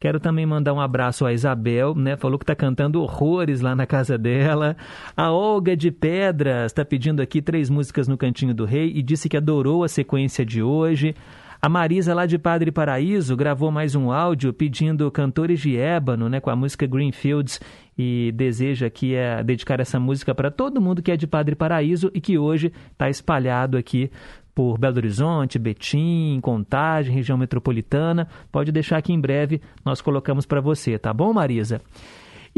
Quero 0.00 0.18
também 0.18 0.44
mandar 0.44 0.74
um 0.74 0.80
abraço 0.80 1.24
à 1.24 1.32
Isabel, 1.32 1.94
né? 1.94 2.16
Falou 2.16 2.36
que 2.36 2.44
tá 2.44 2.56
cantando 2.56 3.00
horrores 3.00 3.60
lá 3.60 3.76
na 3.76 3.86
casa 3.86 4.18
dela. 4.18 4.76
A 5.16 5.30
Olga 5.30 5.76
de 5.76 5.92
Pedras 5.92 6.72
está 6.72 6.84
pedindo 6.84 7.22
aqui 7.22 7.40
três 7.40 7.70
músicas 7.70 8.08
no 8.08 8.18
Cantinho 8.18 8.52
do 8.52 8.64
Rei 8.64 8.90
e 8.96 9.00
disse 9.00 9.28
que 9.28 9.36
adorou 9.36 9.84
a 9.84 9.88
sequência 9.88 10.44
de 10.44 10.60
hoje. 10.60 11.14
A 11.62 11.68
Marisa, 11.68 12.14
lá 12.14 12.24
de 12.24 12.38
Padre 12.38 12.72
Paraíso, 12.72 13.36
gravou 13.36 13.70
mais 13.70 13.94
um 13.94 14.10
áudio 14.10 14.50
pedindo 14.50 15.10
cantores 15.10 15.60
de 15.60 15.76
ébano, 15.76 16.26
né, 16.26 16.40
com 16.40 16.48
a 16.48 16.56
música 16.56 16.86
Greenfields, 16.86 17.60
e 17.98 18.32
deseja 18.34 18.86
aqui 18.86 19.14
é, 19.14 19.44
dedicar 19.44 19.78
essa 19.78 20.00
música 20.00 20.34
para 20.34 20.50
todo 20.50 20.80
mundo 20.80 21.02
que 21.02 21.12
é 21.12 21.18
de 21.18 21.26
Padre 21.26 21.54
Paraíso 21.54 22.10
e 22.14 22.20
que 22.20 22.38
hoje 22.38 22.72
está 22.92 23.10
espalhado 23.10 23.76
aqui 23.76 24.10
por 24.54 24.78
Belo 24.78 24.96
Horizonte, 24.96 25.58
Betim, 25.58 26.40
Contagem, 26.40 27.14
região 27.14 27.36
metropolitana. 27.36 28.26
Pode 28.50 28.72
deixar 28.72 29.02
que 29.02 29.12
em 29.12 29.20
breve 29.20 29.60
nós 29.84 30.00
colocamos 30.00 30.46
para 30.46 30.62
você, 30.62 30.98
tá 30.98 31.12
bom, 31.12 31.30
Marisa? 31.34 31.82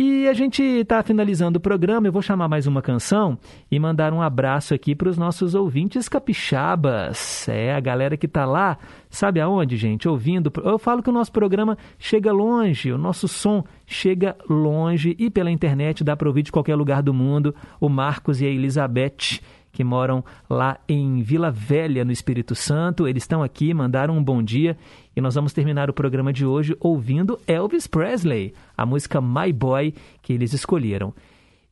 E 0.04 0.26
a 0.26 0.32
gente 0.32 0.60
está 0.64 1.00
finalizando 1.00 1.58
o 1.58 1.60
programa. 1.60 2.08
Eu 2.08 2.12
vou 2.12 2.20
chamar 2.20 2.48
mais 2.48 2.66
uma 2.66 2.82
canção 2.82 3.38
e 3.70 3.78
mandar 3.78 4.12
um 4.12 4.20
abraço 4.20 4.74
aqui 4.74 4.96
para 4.96 5.08
os 5.08 5.16
nossos 5.16 5.54
ouvintes 5.54 6.08
capixabas. 6.08 7.48
É, 7.48 7.72
a 7.72 7.78
galera 7.78 8.16
que 8.16 8.26
está 8.26 8.44
lá, 8.44 8.78
sabe 9.08 9.40
aonde, 9.40 9.76
gente? 9.76 10.08
Ouvindo. 10.08 10.52
Eu 10.64 10.76
falo 10.76 11.04
que 11.04 11.08
o 11.08 11.12
nosso 11.12 11.30
programa 11.30 11.78
chega 12.00 12.32
longe, 12.32 12.90
o 12.90 12.98
nosso 12.98 13.28
som 13.28 13.62
chega 13.86 14.36
longe 14.50 15.14
e 15.20 15.30
pela 15.30 15.52
internet 15.52 16.02
dá 16.02 16.16
para 16.16 16.26
ouvir 16.26 16.42
de 16.42 16.50
qualquer 16.50 16.74
lugar 16.74 17.00
do 17.00 17.14
mundo. 17.14 17.54
O 17.80 17.88
Marcos 17.88 18.40
e 18.40 18.44
a 18.44 18.48
Elizabeth 18.48 19.38
que 19.72 19.82
moram 19.82 20.22
lá 20.48 20.78
em 20.86 21.22
Vila 21.22 21.50
Velha, 21.50 22.04
no 22.04 22.12
Espírito 22.12 22.54
Santo. 22.54 23.08
Eles 23.08 23.22
estão 23.22 23.42
aqui, 23.42 23.72
mandaram 23.72 24.16
um 24.16 24.22
bom 24.22 24.42
dia 24.42 24.76
e 25.14 25.20
nós 25.20 25.34
vamos 25.34 25.52
terminar 25.52 25.90
o 25.90 25.94
programa 25.94 26.32
de 26.32 26.44
hoje 26.44 26.76
ouvindo 26.80 27.38
Elvis 27.46 27.86
Presley, 27.86 28.54
a 28.76 28.86
música 28.86 29.20
My 29.20 29.52
Boy 29.52 29.94
que 30.22 30.32
eles 30.32 30.52
escolheram. 30.52 31.14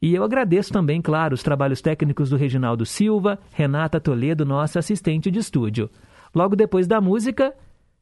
E 0.02 0.14
eu 0.14 0.24
agradeço 0.24 0.72
também, 0.72 1.02
claro, 1.02 1.34
os 1.34 1.42
trabalhos 1.42 1.82
técnicos 1.82 2.30
do 2.30 2.36
Reginaldo 2.36 2.86
Silva, 2.86 3.38
Renata 3.52 4.00
Toledo, 4.00 4.46
nossa 4.46 4.78
assistente 4.78 5.30
de 5.30 5.38
estúdio. 5.38 5.90
Logo 6.34 6.56
depois 6.56 6.86
da 6.86 7.00
música, 7.00 7.54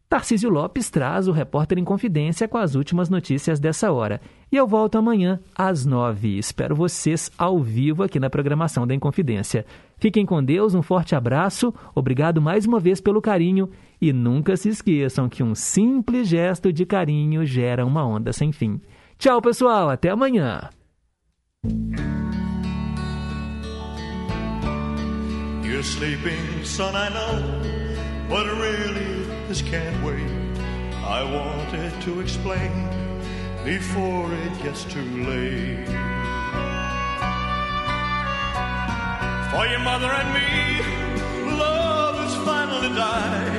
Tarcísio 0.09 0.48
Lopes 0.48 0.89
traz 0.89 1.28
o 1.28 1.32
Repórter 1.32 1.77
em 1.77 1.85
Confidência 1.85 2.48
com 2.48 2.56
as 2.56 2.74
últimas 2.74 3.10
notícias 3.10 3.60
dessa 3.60 3.93
hora. 3.93 4.20
E 4.51 4.56
eu 4.56 4.66
volto 4.66 4.97
amanhã 4.97 5.39
às 5.55 5.85
nove. 5.85 6.39
Espero 6.39 6.74
vocês 6.74 7.31
ao 7.36 7.59
vivo 7.60 8.02
aqui 8.02 8.19
na 8.19 8.31
programação 8.31 8.86
da 8.86 8.94
Inconfidência. 8.94 9.66
Fiquem 9.98 10.24
com 10.24 10.43
Deus, 10.43 10.74
um 10.74 10.82
forte 10.82 11.15
abraço, 11.15 11.74
obrigado 11.94 12.40
mais 12.40 12.65
uma 12.65 12.81
vez 12.81 13.01
pelo 13.01 13.20
carinho 13.20 13.69
e 14.01 14.12
nunca 14.12 14.57
se 14.57 14.69
esqueçam 14.69 15.29
que 15.29 15.43
um 15.43 15.55
simples 15.55 16.29
gesto 16.29 16.73
de 16.73 16.87
carinho 16.87 17.45
gera 17.45 17.85
uma 17.85 18.07
onda 18.07 18.33
sem 18.33 18.53
fim. 18.53 18.81
Tchau, 19.19 19.43
pessoal, 19.43 19.91
até 19.91 20.11
amanhã. 20.11 20.70
You're 25.65 25.83
sleeping, 25.83 26.65
son, 26.65 26.95
I 26.97 27.09
know, 27.11 27.43
but 28.29 28.47
really 28.47 29.27
this 29.49 29.62
can't 29.62 30.03
wait. 30.05 30.27
I 31.05 31.23
wanted 31.23 31.93
to 32.03 32.20
explain 32.20 32.70
before 33.65 34.33
it 34.33 34.62
gets 34.62 34.85
too 34.85 35.03
late. 35.25 35.87
For 39.51 39.66
your 39.66 39.81
mother 39.81 40.11
and 40.11 40.33
me, 40.35 41.59
love 41.59 42.16
has 42.16 42.35
finally 42.45 42.89
died. 42.95 43.57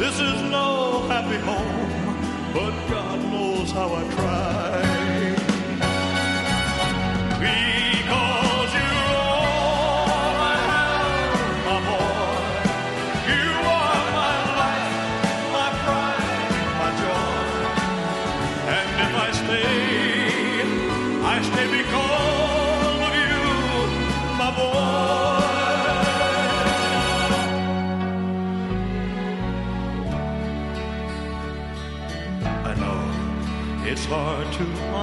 This 0.00 0.18
is 0.18 0.42
no 0.44 1.02
happy 1.08 1.36
home, 1.44 2.54
but 2.54 2.72
God 2.88 3.18
knows 3.30 3.70
how 3.70 3.94
I 3.94 4.02
tried. 4.14 4.89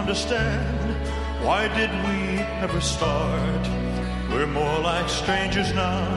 Understand. 0.08 1.06
Why 1.46 1.68
did 1.68 1.92
we 2.08 2.40
ever 2.64 2.80
start? 2.80 3.64
We're 4.32 4.48
more 4.48 4.80
like 4.80 5.10
strangers 5.10 5.74
now, 5.74 6.08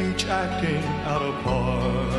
each 0.00 0.24
acting 0.24 0.82
out 1.04 1.20
of 1.20 1.34
part. 1.44 2.14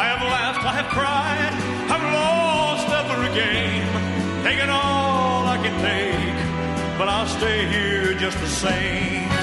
I 0.00 0.04
have 0.12 0.22
laughed, 0.36 0.62
I 0.62 0.72
have 0.80 0.90
cried, 0.92 1.54
I've 1.94 2.06
lost 2.20 2.88
every 3.00 3.32
game, 3.32 4.44
taken 4.44 4.68
all 4.68 5.46
I 5.46 5.56
can 5.56 5.74
take, 5.80 6.98
but 6.98 7.08
I'll 7.08 7.26
stay 7.26 7.66
here 7.66 8.12
just 8.12 8.38
the 8.40 8.46
same. 8.46 9.33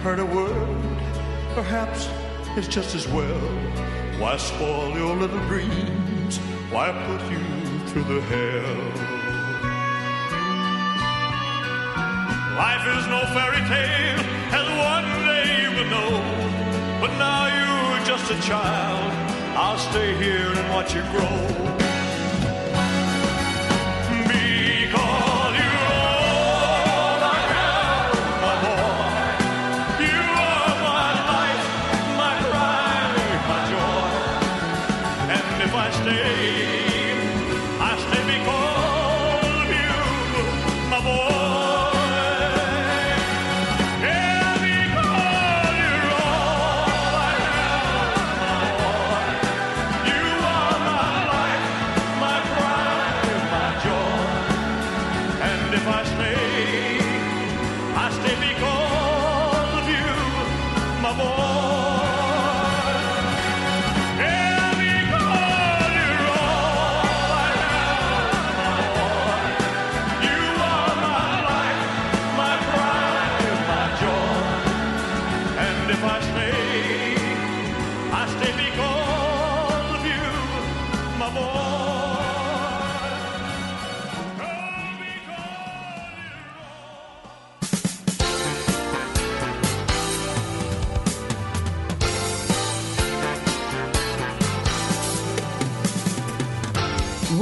Heard 0.00 0.18
a 0.18 0.24
word. 0.24 0.78
Perhaps 1.54 2.08
it's 2.56 2.68
just 2.68 2.94
as 2.94 3.06
well. 3.08 3.40
Why 4.18 4.38
spoil 4.38 4.96
your 4.96 5.14
little 5.14 5.40
dreams? 5.46 6.38
Why 6.70 6.90
put 7.06 7.20
you 7.30 7.44
through 7.88 8.04
the 8.04 8.20
hell? 8.22 8.80
Life 12.56 12.86
is 12.96 13.06
no 13.08 13.20
fairy 13.36 13.62
tale, 13.68 14.20
as 14.56 14.66
one 14.90 15.08
day 15.28 15.64
you 15.64 15.70
will 15.76 15.90
know. 15.90 16.10
But 17.02 17.12
now 17.18 17.42
you're 17.56 18.06
just 18.06 18.30
a 18.30 18.40
child. 18.40 19.12
I'll 19.54 19.78
stay 19.78 20.14
here 20.14 20.48
and 20.48 20.70
watch 20.70 20.94
you 20.94 21.02
grow. 21.12 21.79